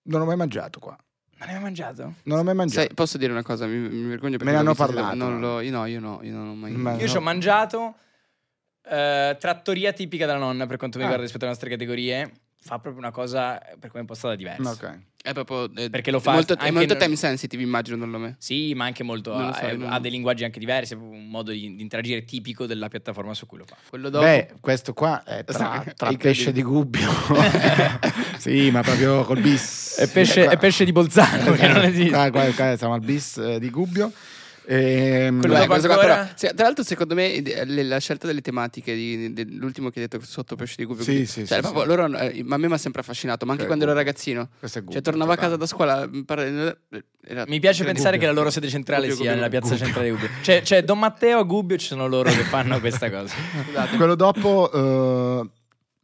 non 0.08 0.20
ho 0.22 0.24
mai 0.26 0.36
mangiato 0.36 0.78
qua. 0.78 0.96
Non 1.40 1.46
ne 1.46 1.54
hai 1.54 1.60
mai 1.60 1.62
mangiato? 1.62 2.14
Non 2.24 2.38
ho 2.38 2.42
mai 2.42 2.54
mangiato. 2.54 2.80
Sai, 2.86 2.94
posso 2.94 3.16
dire 3.16 3.30
una 3.32 3.42
cosa? 3.44 3.66
Mi, 3.66 3.76
mi 3.78 4.08
vergogno 4.08 4.32
perché 4.38 4.44
Me 4.44 4.50
ne 4.52 4.56
hanno 4.58 4.74
parlato. 4.74 5.14
Non 5.14 5.38
lo, 5.40 5.60
io 5.60 5.70
no, 5.70 5.86
io 5.86 6.00
no, 6.00 6.18
io 6.22 6.34
non 6.34 6.48
ho 6.48 6.54
mai. 6.54 6.72
Ma- 6.72 6.96
Io 6.96 7.06
ci 7.06 7.14
ho 7.16 7.20
no. 7.20 7.24
mangiato 7.26 7.94
eh, 8.90 9.36
trattoria 9.38 9.92
tipica 9.92 10.26
della 10.26 10.38
nonna 10.38 10.66
per 10.66 10.76
quanto 10.78 10.98
mi 10.98 11.04
Ah. 11.04 11.06
riguarda 11.06 11.22
rispetto 11.22 11.44
alle 11.44 11.52
nostre 11.52 11.70
categorie. 11.70 12.32
Fa 12.60 12.80
proprio 12.80 13.00
una 13.00 13.12
cosa 13.12 13.56
per 13.78 13.88
come 13.88 13.98
è 13.98 14.00
impostata 14.00 14.34
diversa. 14.34 14.70
Ok. 14.70 14.98
È 15.22 15.32
proprio. 15.32 15.70
eh, 15.76 15.90
Perché 15.90 16.10
lo 16.10 16.18
è 16.18 16.20
fa 16.20 16.32
molto, 16.32 16.54
anche 16.54 16.66
è 16.66 16.70
molto 16.72 16.96
time 16.96 17.14
sensitive, 17.14 17.62
immagino, 17.62 17.96
nel 17.96 18.08
nome. 18.08 18.34
Sì, 18.38 18.74
ma 18.74 18.86
anche 18.86 19.04
molto. 19.04 19.32
Non 19.32 19.42
lo 19.42 19.48
ha, 19.50 19.52
so, 19.54 19.66
io 19.66 19.76
non- 19.76 19.92
ha 19.92 20.00
dei 20.00 20.10
linguaggi 20.10 20.42
anche 20.42 20.58
diversi, 20.58 20.94
è 20.94 20.96
proprio 20.96 21.18
un 21.18 21.28
modo 21.28 21.52
di, 21.52 21.76
di 21.76 21.82
interagire 21.82 22.24
tipico 22.24 22.66
della 22.66 22.88
piattaforma 22.88 23.32
su 23.34 23.46
cui 23.46 23.58
lo 23.58 23.64
fa. 23.64 23.76
Quello 23.88 24.08
dopo. 24.10 24.24
Beh, 24.24 24.54
questo 24.60 24.92
qua 24.92 25.22
è 25.22 25.44
tra, 25.44 25.82
È 25.84 25.94
tra 25.94 26.12
pesce 26.14 26.50
di 26.50 26.62
gubbio. 26.62 27.08
sì, 28.38 28.70
ma 28.72 28.82
proprio 28.82 29.22
col 29.24 29.40
bis. 29.40 29.87
È 29.98 30.08
pesce, 30.08 30.46
è 30.46 30.56
pesce 30.56 30.84
di 30.84 30.92
Bolzano, 30.92 31.52
che 31.52 31.66
non 31.68 31.82
esiste. 31.84 32.10
Qua, 32.10 32.30
qua- 32.30 32.52
qua 32.54 32.76
siamo 32.76 32.94
al 32.94 33.00
bis 33.00 33.36
eh, 33.38 33.58
di 33.58 33.70
Gubbio. 33.70 34.12
Ehm, 34.70 35.40
Quello 35.40 35.54
Beh, 35.54 35.60
dopo 35.66 35.80
qua 35.80 35.94
ancora? 35.94 35.96
però- 36.16 36.28
se- 36.34 36.52
tra 36.54 36.64
l'altro, 36.66 36.84
secondo 36.84 37.14
me, 37.14 37.32
eh, 37.32 37.64
le- 37.64 37.82
la 37.84 37.98
scelta 37.98 38.26
delle 38.26 38.42
tematiche, 38.42 38.94
di- 38.94 39.32
dell'ultimo 39.32 39.88
che 39.88 40.00
hai 40.02 40.06
detto 40.08 40.22
sotto 40.26 40.56
pesce 40.56 40.74
di 40.76 40.84
Gubbio, 40.84 41.02
Sì, 41.04 41.10
così, 41.12 41.26
sì, 41.26 41.46
cioè, 41.46 41.56
sì, 41.56 41.62
proprio 41.62 41.82
sì. 41.82 41.88
loro, 41.88 42.18
eh, 42.18 42.42
ma 42.44 42.56
a 42.56 42.58
me 42.58 42.68
mi 42.68 42.74
ha 42.74 42.76
sempre 42.76 43.00
affascinato, 43.00 43.46
ma 43.46 43.52
anche 43.52 43.64
Cioè, 43.64 43.74
quando 43.74 43.90
ero 43.90 43.94
Gubbio. 43.94 44.12
ragazzino. 44.12 44.48
questo 44.58 44.78
è 44.78 44.80
Gubbio, 44.82 44.94
Cioè, 45.00 45.02
tornavo 45.10 45.32
a 45.32 45.34
totale. 45.36 45.52
casa 45.54 45.60
da 45.62 45.66
scuola. 45.66 46.06
m, 46.06 46.22
parla- 46.24 46.76
era- 47.26 47.44
Mi 47.48 47.60
piace 47.60 47.78
Gubbio. 47.78 47.92
pensare 47.94 48.18
che 48.18 48.26
la 48.26 48.32
loro 48.32 48.50
sede 48.50 48.68
centrale 48.68 49.08
Gubbio, 49.08 49.14
sia 49.16 49.24
Gubbio, 49.32 49.36
nella 49.36 49.48
piazza 49.48 49.70
Gubbio. 49.72 49.84
centrale 49.86 50.10
di 50.10 50.14
Gubbio. 50.14 50.28
C'è, 50.42 50.60
c'è 50.60 50.84
Don 50.84 50.98
Matteo 50.98 51.38
a 51.38 51.42
Gubbio 51.44 51.76
e 51.76 51.78
ci 51.78 51.86
sono 51.86 52.06
loro 52.06 52.28
che 52.28 52.42
fanno 52.42 52.78
questa 52.78 53.10
cosa. 53.10 53.34
Scusate. 53.64 53.96
Quello 53.96 54.14
dopo, 54.16 54.70
eh, 55.42 55.48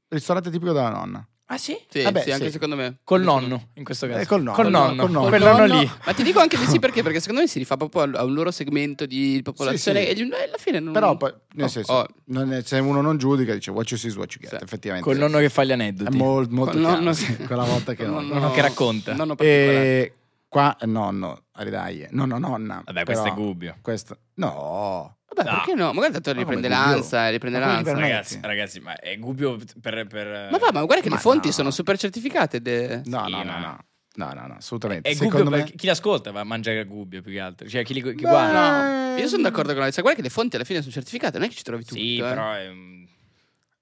ristorante 0.09 0.51
tipico 0.51 0.73
della 0.73 0.89
nonna. 0.89 1.29
Ah 1.47 1.59
sì? 1.59 1.77
Sì, 1.91 2.03
Vabbè, 2.03 2.23
sì, 2.23 2.31
anche 2.31 2.47
sì. 2.47 2.53
secondo 2.53 2.75
me. 2.75 2.97
Col 3.05 3.21
nonno, 3.23 3.69
in 3.75 3.85
questo 3.85 4.07
caso. 4.07 4.21
Eh, 4.21 4.27
col 4.27 4.43
nonno. 4.43 4.57
Col 4.57 4.71
nonno. 4.71 5.03
Col 5.03 5.11
nonno. 5.11 5.29
Col 5.29 5.41
nonno 5.41 5.67
nonno- 5.67 5.81
lì. 5.81 5.91
Ma 6.07 6.13
ti 6.15 6.23
dico 6.23 6.41
anche 6.41 6.57
di 6.57 6.65
sì 6.67 6.79
perché? 6.79 7.03
Perché 7.03 7.21
secondo 7.21 7.43
me 7.43 7.47
si 7.49 7.59
rifà 7.59 7.77
proprio 7.77 8.03
a 8.19 8.25
un 8.25 8.33
loro 8.33 8.51
segmento 8.51 9.05
di 9.05 9.41
popolazione 9.45 10.01
Sì, 10.07 10.17
sì. 10.17 10.23
e 10.23 10.45
alla 10.45 10.57
fine 10.57 10.81
non... 10.81 10.93
Però 10.95 11.17
poi, 11.19 11.35
nel 11.53 11.67
Oh, 11.67 11.69
senso, 11.69 11.93
oh. 11.93 12.07
non 12.27 12.51
è- 12.55 12.63
se 12.63 12.79
uno 12.79 13.03
non 13.03 13.19
giudica, 13.19 13.53
dice 13.53 13.71
what 13.73 13.89
you 13.91 13.99
see 14.01 14.09
is 14.09 14.17
what 14.17 14.33
you 14.33 14.41
get. 14.41 14.57
Sì. 14.57 14.65
Effettivamente. 14.65 15.07
Col 15.09 15.19
nonno 15.19 15.39
che 15.39 15.51
fa 15.51 15.65
gli 15.65 15.69
È 15.71 15.73
aneddoti. 15.75 16.17
mol- 16.17 16.49
molto 16.49 16.73
Col 16.73 16.81
chiaro, 16.81 16.97
nonno- 16.97 17.13
sì, 17.13 17.37
quella 17.37 17.65
volta 17.65 17.93
che 17.95 18.05
Col 18.07 18.13
no. 18.15 18.21
Nonno 18.23 18.51
che 18.51 18.61
racconta. 18.63 19.13
Nonno 19.15 19.35
particolare. 19.35 19.77
E 19.85 20.13
qua 20.55 20.77
nonno, 20.83 21.47
ridai, 21.55 22.07
nonno 22.11 22.39
nonna. 22.39 22.81
Vabbè, 22.85 23.03
questo 23.03 23.25
però 23.25 23.35
è 23.35 23.37
Gubbio. 23.37 23.77
Questo, 23.83 24.19
no. 24.35 25.17
Vabbè, 25.35 25.51
No. 25.51 25.57
perché 25.57 25.75
no? 25.75 25.93
Magari 25.93 26.13
tanto 26.13 26.33
Ma 26.33 26.39
riprende 26.39 26.69
Gubbio? 26.69 26.81
l'ansa, 26.85 27.29
riprende 27.31 27.59
Ma 27.59 27.67
l'ansa. 27.67 27.93
Ragazzi, 27.95 28.39
ragazzi, 28.41 28.79
ma 28.81 28.95
è 28.95 29.19
Gubbio 29.19 29.59
per... 29.81 30.07
per 30.07 30.49
Ma 30.53 30.59
va, 30.59 30.71
ma 30.73 30.85
guarda 30.85 31.03
che 31.03 31.09
Ma 31.09 31.17
le 31.17 31.21
fonti 31.21 31.49
no. 31.49 31.53
sono 31.53 31.71
super 31.73 31.99
certificate. 31.99 32.63
de- 32.63 33.03
No, 33.07 33.25
Sì, 33.25 33.31
no, 33.33 33.39
no, 33.39 33.45
ma- 33.45 33.59
no. 33.59 33.79
No, 34.17 34.33
no, 34.33 34.47
no, 34.47 34.55
assolutamente. 34.55 35.09
È 35.09 35.15
Secondo 35.15 35.43
Gubbio, 35.43 35.59
me... 35.59 35.65
per- 35.65 35.75
chi 35.75 35.87
l'ascolta 35.87 36.31
va 36.31 36.39
a 36.39 36.45
mangiare 36.45 36.85
Gubbio 36.85 37.21
più 37.21 37.33
che 37.33 37.41
altro. 37.41 37.69
Cioè, 37.69 37.83
chi, 37.83 37.95
li, 37.95 38.01
chi 38.01 38.13
Beh, 38.13 38.29
guarda. 38.29 39.11
No, 39.15 39.17
io 39.19 39.27
sono 39.27 39.43
d'accordo 39.43 39.73
con 39.73 39.83
Alessia. 39.83 40.03
Guarda 40.03 40.21
che 40.21 40.25
le 40.29 40.33
fonti 40.33 40.55
alla 40.55 40.65
fine 40.65 40.79
sono 40.83 40.93
certificate, 40.93 41.37
non 41.39 41.49
è 41.49 41.51
che 41.51 41.57
ci 41.57 41.65
trovi 41.65 41.83
tutto. 41.85 41.97
Sì, 42.01 42.19
eh. 42.19 42.23
però 42.23 42.53
è 42.53 42.71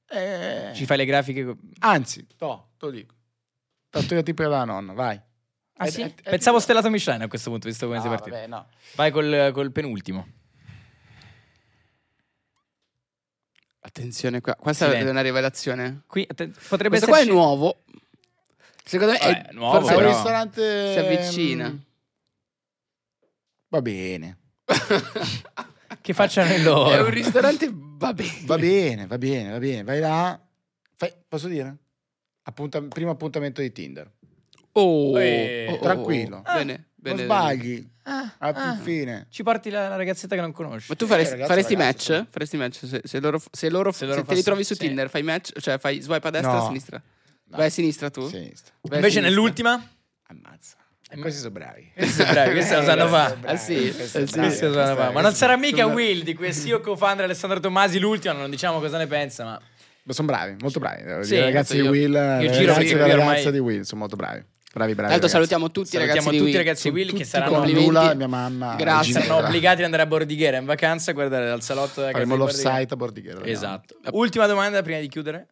Eh, 0.08 0.72
ci 0.74 0.86
fai 0.86 0.96
le 0.96 1.04
grafiche. 1.04 1.54
Anzi, 1.80 2.26
to, 2.38 2.70
te 2.78 2.86
lo 2.86 2.92
dico. 2.92 3.14
Trattoria 3.90 4.22
tipica 4.22 4.48
della 4.48 4.64
nonna, 4.64 4.94
vai. 4.94 5.20
Ah, 5.82 5.86
È- 5.86 5.90
sì? 5.90 6.02
è- 6.02 6.06
è 6.06 6.30
Pensavo 6.30 6.56
tipo- 6.56 6.60
stellato 6.60 6.90
Michelin 6.90 7.22
a 7.22 7.28
questo 7.28 7.50
punto, 7.50 7.68
visto 7.68 7.84
come 7.86 7.96
No, 7.98 8.02
sei 8.02 8.10
partito. 8.12 8.34
vabbè, 8.36 8.46
no. 8.46 8.68
Vai 8.94 9.10
col, 9.10 9.50
col 9.52 9.72
penultimo. 9.72 10.26
Attenzione 13.84 14.40
qua. 14.40 14.54
Questa 14.54 14.84
Silenzio. 14.84 15.08
è 15.08 15.10
una 15.10 15.20
rivelazione. 15.22 16.02
Qui 16.06 16.24
atten- 16.28 16.52
potrebbe 16.68 16.88
Questo 17.00 17.06
qua 17.06 17.16
è 17.16 17.20
esserci- 17.22 17.36
nuovo. 17.36 17.82
Secondo 18.84 19.12
me 19.12 19.18
Vabbè, 19.18 19.46
è 19.48 19.52
nuovo, 19.52 19.72
forse 19.78 19.92
È 19.92 19.96
un 19.96 20.00
però- 20.02 20.12
ristorante... 20.12 20.92
si 20.92 20.98
avvicina. 20.98 21.68
mm, 21.68 21.76
Va 23.68 23.82
bene. 23.82 24.38
Che 26.02 26.14
facciano 26.14 26.56
loro. 26.62 26.90
è 26.90 27.00
un 27.00 27.10
ristorante 27.10 27.68
va 27.72 28.12
bene. 28.12 28.40
Va 28.44 28.56
bene, 28.58 29.06
va 29.06 29.18
bene, 29.18 29.50
va 29.52 29.58
bene. 29.58 29.82
Vai 29.84 30.00
là. 30.00 30.40
Fai- 30.96 31.14
posso 31.28 31.48
dire? 31.48 31.76
Appunta- 32.42 32.80
primo 32.82 33.10
appuntamento 33.10 33.60
di 33.60 33.70
Tinder. 33.72 34.10
Oh, 34.72 35.18
Eh, 35.18 35.66
oh, 35.68 35.74
oh, 35.74 35.78
tranquillo. 35.78 36.36
oh. 36.46 36.52
Bene, 36.54 36.86
bene. 36.94 37.16
non 37.16 37.24
sbagli. 37.24 37.90
Ah, 38.04 38.32
ah. 38.38 38.76
fine. 38.82 39.26
Ci 39.30 39.42
porti 39.42 39.70
la, 39.70 39.88
la 39.88 39.96
ragazzetta 39.96 40.34
che 40.34 40.40
non 40.40 40.52
conosci. 40.52 40.86
Ma 40.88 40.94
tu 40.96 41.06
faresti, 41.06 41.34
Eh, 41.34 41.36
ragazzi, 41.36 41.52
faresti 41.52 41.74
ragazzi, 41.74 42.12
match? 42.12 42.26
Faresti 42.30 42.56
match 42.56 42.78
se, 42.86 43.00
se 43.04 43.20
loro, 43.20 43.38
se, 43.50 43.68
loro, 43.70 43.92
Se 43.92 44.06
loro 44.06 44.20
se 44.20 44.26
te 44.26 44.34
li 44.34 44.42
trovi 44.42 44.64
su 44.64 44.74
sì. 44.74 44.80
Tinder, 44.80 45.08
fai 45.10 45.22
match? 45.22 45.58
Cioè 45.60 45.78
fai 45.78 46.00
swipe 46.00 46.26
a 46.26 46.30
destra 46.30 46.50
o 46.52 46.54
No. 46.56 46.62
a 46.62 46.66
sinistra? 46.66 47.02
No. 47.44 47.56
Vai 47.56 47.66
a 47.66 47.70
sinistra 47.70 48.10
tu? 48.10 48.26
Sinistra. 48.28 48.72
Vai 48.80 48.96
Invece 48.98 49.14
sinistra. 49.14 49.28
nell'ultima? 49.28 49.88
Ammazza. 50.28 50.76
E 51.10 51.18
questi 51.18 51.40
sono 51.40 51.52
bravi. 51.52 51.92
Questi 51.94 52.12
sono 52.14 52.32
bravi, 52.32 52.50
questi 52.52 52.74
lo 52.74 52.82
sanno 52.82 53.06
fare. 53.08 53.36
Ah, 53.44 53.56
sì? 53.56 53.92
Questi 53.94 54.16
Eh, 54.16 54.20
lo 54.40 54.48
sanno 54.48 54.72
fare. 54.96 55.12
Ma 55.12 55.20
non 55.20 55.34
sarà 55.34 55.56
mica 55.58 55.84
Will 55.86 56.22
di 56.22 56.32
cui 56.34 56.48
io 56.64 56.80
co-founder 56.80 57.26
Alessandro 57.26 57.60
Tomasi 57.60 57.98
l'ultimo, 57.98 58.32
non 58.34 58.48
diciamo 58.48 58.80
cosa 58.80 58.96
ne 58.96 59.06
pensa, 59.06 59.44
ma 59.44 59.60
Ma 60.04 60.12
sono 60.14 60.26
bravi, 60.28 60.56
molto 60.60 60.80
bravi. 60.80 61.24
Sì, 61.24 61.34
I 61.34 61.40
ragazzi 61.40 61.74
di 61.80 61.86
Will, 61.86 62.14
io 62.40 62.50
giro 62.50 62.72
ormai- 62.72 62.94
ragazze 63.14 63.52
di 63.52 63.58
Will 63.58 63.82
sono 63.82 64.00
molto 64.00 64.16
bravi. 64.16 64.42
Bravi, 64.72 64.94
bravi. 64.94 64.94
Tra 64.94 65.06
l'altro 65.08 65.28
salutiamo 65.28 65.70
tutti 65.70 65.88
i 65.88 65.98
salutiamo 65.98 66.20
ragazzi 66.20 66.28
tutti 66.30 66.36
i 66.36 66.44
Will. 66.54 66.56
ragazzi 66.56 66.88
di 66.88 66.94
Will 66.94 67.06
che 67.08 67.12
Tutti 67.12 67.24
saranno 67.24 67.50
con 67.50 67.58
complimenti. 67.60 67.88
Lula, 67.88 68.14
mia 68.14 68.26
mamma. 68.28 68.74
Grazie. 68.76 69.12
Saranno 69.12 69.36
obbligati 69.46 69.78
ad 69.78 69.84
andare 69.84 70.02
a 70.02 70.06
Bordighera 70.06 70.56
in 70.56 70.64
vacanza 70.64 71.10
a 71.10 71.14
guardare 71.14 71.46
dal 71.46 71.62
salotto 71.62 72.00
della 72.00 72.12
Faremo 72.12 72.36
l'offsite 72.36 72.86
a 72.88 72.96
Bordighera. 72.96 73.44
Esatto. 73.44 73.96
Ultima 74.12 74.46
domanda 74.46 74.80
prima 74.82 74.98
di 75.00 75.08
chiudere. 75.08 75.48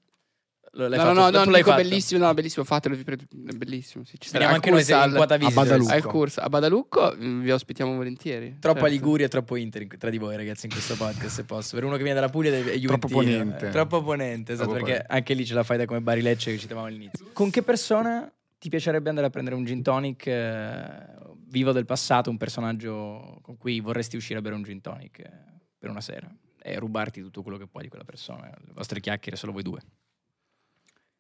Lo- 0.75 0.87
l'hai 0.87 0.99
No, 0.99 1.05
no, 1.07 1.15
fatto- 1.23 1.31
no, 1.39 1.45
no, 1.45 1.51
l'hai 1.51 1.61
dico 1.63 1.71
fatto. 1.73 1.83
bellissimo, 1.83 2.25
no, 2.25 2.33
bellissimo, 2.33 2.65
fatelo, 2.65 2.95
vi 2.95 3.03
prego, 3.03 3.23
è 3.29 3.53
bellissimo. 3.57 4.05
Sì, 4.05 4.15
ci 4.21 4.29
sarà 4.29 4.49
anche 4.51 4.71
noi 4.71 4.85
al- 4.93 5.13
quota 5.15 5.37
visita. 5.37 5.61
Badalucco. 5.63 5.93
al 5.93 6.03
corso 6.07 6.41
a 6.41 6.49
Badalucco, 6.49 7.15
mm, 7.17 7.43
vi 7.43 7.51
ospitiamo 7.51 7.97
volentieri. 7.97 8.57
Troppa 8.61 8.79
Certo. 8.83 8.95
Liguria 8.95 9.27
e 9.27 9.29
troppo 9.29 9.57
Inter 9.57 9.83
in- 9.83 9.89
tra 9.99 10.11
di 10.11 10.19
voi, 10.19 10.37
ragazzi, 10.37 10.67
in 10.67 10.73
questo 10.73 10.95
podcast, 10.95 11.27
se 11.35 11.43
posso. 11.45 11.75
Per 11.75 11.83
uno 11.85 11.97
che 11.97 12.03
viene 12.05 12.15
dalla 12.21 12.31
Puglia 12.31 12.53
è 12.53 12.59
Juventino. 12.61 12.87
Troppo 12.87 13.09
ponente. 13.09 13.67
Eh, 13.67 13.71
Troppo 13.71 14.03
ponente, 14.03 14.53
esatto, 14.53 14.69
Troppo 14.69 14.85
perché 14.85 14.99
ponente. 15.03 15.13
anche 15.13 15.35
lì 15.35 15.45
ce 15.45 15.55
la 15.55 15.63
fai 15.65 15.77
da 15.77 15.85
come 15.87 16.01
Bari 16.01 16.23
Lecce 16.23 16.53
che 16.53 16.59
citavamo 16.59 16.87
all'inizio. 16.87 17.27
Con 17.33 17.51
che 17.51 17.63
persona 17.63 18.33
ti 18.61 18.69
piacerebbe 18.69 19.09
andare 19.09 19.27
a 19.27 19.31
prendere 19.31 19.57
un 19.57 19.65
gin 19.65 19.83
tonic 19.83 20.27
eh, 20.27 21.19
vivo 21.47 21.73
del 21.73 21.87
passato, 21.87 22.29
un 22.29 22.37
personaggio 22.37 23.39
con 23.41 23.57
cui 23.57 23.81
vorresti 23.81 24.17
uscire 24.17 24.39
a 24.39 24.43
bere 24.43 24.55
un 24.55 24.63
gin 24.63 24.83
tonic 24.83 25.19
eh, 25.21 25.31
per 25.79 25.89
una 25.89 26.03
sera 26.03 26.31
e 26.63 26.79
rubarti 26.79 27.23
tutto 27.23 27.43
quello 27.43 27.57
che 27.57 27.67
puoi 27.67 27.85
di 27.85 27.89
quella 27.89 28.05
persona, 28.05 28.47
le 28.47 28.73
vostre 28.75 29.01
chiacchiere 29.01 29.39
solo 29.39 29.53
voi 29.53 29.63
due. 29.63 29.81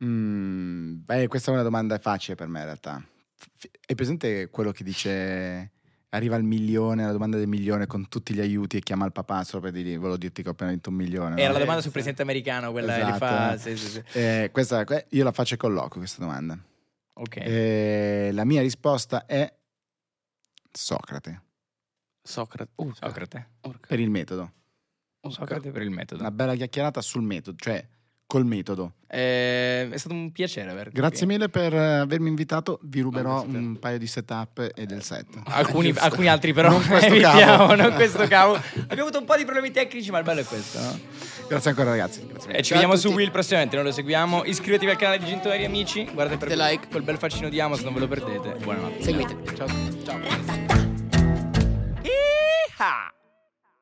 Mm, 0.05 0.97
beh, 1.05 1.29
questa 1.29 1.51
è 1.51 1.55
una 1.55 1.63
domanda 1.63 1.99
facile 1.99 2.35
per 2.37 2.47
me 2.49 2.59
in 2.61 2.65
realtà. 2.67 3.03
F- 3.35 3.69
È 3.87 3.95
presente 3.95 4.49
quello 4.51 4.71
che 4.71 4.85
dice 4.85 5.73
arriva 6.11 6.37
al 6.37 6.43
milione, 6.43 7.05
la 7.05 7.13
domanda 7.13 7.37
del 7.39 7.47
milione 7.47 7.87
con 7.87 8.09
tutti 8.09 8.35
gli 8.35 8.41
aiuti 8.41 8.77
e 8.77 8.81
chiama 8.81 9.07
il 9.07 9.13
papà 9.13 9.45
solo 9.45 9.63
per 9.63 9.73
dirgli 9.73 9.97
volevo 9.97 10.17
dirti 10.17 10.43
che 10.43 10.49
ho 10.49 10.53
appena 10.53 10.71
vinto 10.71 10.91
un 10.91 10.97
milione. 10.97 11.37
no?" 11.37 11.41
Era 11.41 11.53
la 11.53 11.57
Eh, 11.59 11.61
domanda 11.61 11.81
sul 11.81 11.93
presidente 11.93 12.21
americano, 12.23 12.71
quella 12.71 12.97
Esatto. 12.99 13.17
fa... 13.17 13.57
Sì, 13.57 13.77
sì, 13.77 13.89
sì. 13.89 14.03
Eh, 14.19 14.51
questa, 14.53 14.85
que- 14.85 15.07
io 15.11 15.25
la 15.25 15.33
faccio 15.33 15.57
con 15.57 15.73
loco 15.73 15.99
questa 15.99 16.21
domanda. 16.23 16.59
Ok. 17.15 17.37
Eh, 17.37 18.31
la 18.33 18.45
mia 18.45 18.61
risposta 18.61 19.27
è 19.27 19.53
Socrate, 20.73 21.43
Socrate. 22.23 22.71
Uh, 22.77 22.93
Socrate. 22.95 23.49
per 23.87 24.01
il 24.01 24.11
metodo. 24.11 24.53
Socrate 25.29 25.71
per 25.71 25.83
il 25.83 25.91
metodo. 25.91 26.21
Una 26.21 26.31
bella 26.31 26.55
chiacchierata 26.55 27.01
sul 27.01 27.23
metodo, 27.23 27.57
cioè 27.59 27.87
col 28.31 28.45
metodo. 28.47 28.93
Eh, 29.09 29.91
è 29.91 29.97
stato 29.97 30.15
un 30.15 30.31
piacere 30.31 30.71
averti 30.71 30.93
Grazie 30.95 31.27
qui. 31.27 31.35
mille 31.35 31.49
per 31.49 31.75
eh, 31.75 31.97
avermi 31.99 32.29
invitato, 32.29 32.79
vi 32.85 33.01
ruberò 33.01 33.43
te. 33.43 33.57
un 33.57 33.77
paio 33.81 33.99
di 33.99 34.07
setup 34.07 34.71
e 34.73 34.87
del 34.87 35.03
set. 35.03 35.27
Alcuni, 35.47 35.93
alcuni 35.99 36.29
altri 36.29 36.53
però 36.53 36.71
Non 36.71 36.81
questo 36.87 37.07
evitiamo, 37.09 37.67
cavo. 37.67 37.75
non 37.75 37.93
questo 37.95 38.29
cavo. 38.29 38.55
Abbiamo 38.87 39.03
avuto 39.03 39.19
un 39.19 39.25
po' 39.25 39.37
di 39.37 39.43
problemi 39.43 39.73
tecnici, 39.73 40.13
ma 40.13 40.19
il 40.19 40.25
bello 40.25 40.43
è 40.43 40.45
questo. 40.45 40.79
no? 40.79 40.97
Grazie 41.49 41.71
ancora 41.71 41.91
ragazzi. 41.91 42.25
Grazie. 42.25 42.53
E 42.53 42.63
ci 42.63 42.69
Ciao 42.73 42.79
a 42.79 42.81
vediamo 42.83 42.95
su. 42.97 43.09
Will 43.13 43.33
prossimamente, 43.33 43.75
noi 43.75 43.87
lo 43.87 43.91
seguiamo. 43.93 44.45
Iscrivetevi 44.45 44.93
al 44.93 44.97
canale 44.97 45.19
di 45.19 45.25
Gintori 45.25 45.65
Amici, 45.65 46.09
guardate 46.13 46.39
per 46.39 46.57
like. 46.57 46.87
quel 46.89 47.03
bel 47.03 47.19
faccino 47.19 47.49
di 47.49 47.59
Amos, 47.59 47.81
non 47.81 47.93
ve 47.93 47.99
lo 47.99 48.07
perdete. 48.07 48.59
Buonanotte. 48.63 49.03
Seguite. 49.03 49.37
Ciao. 49.57 49.67
Ciao. 50.05 50.19
Yeehaw! 52.05 53.20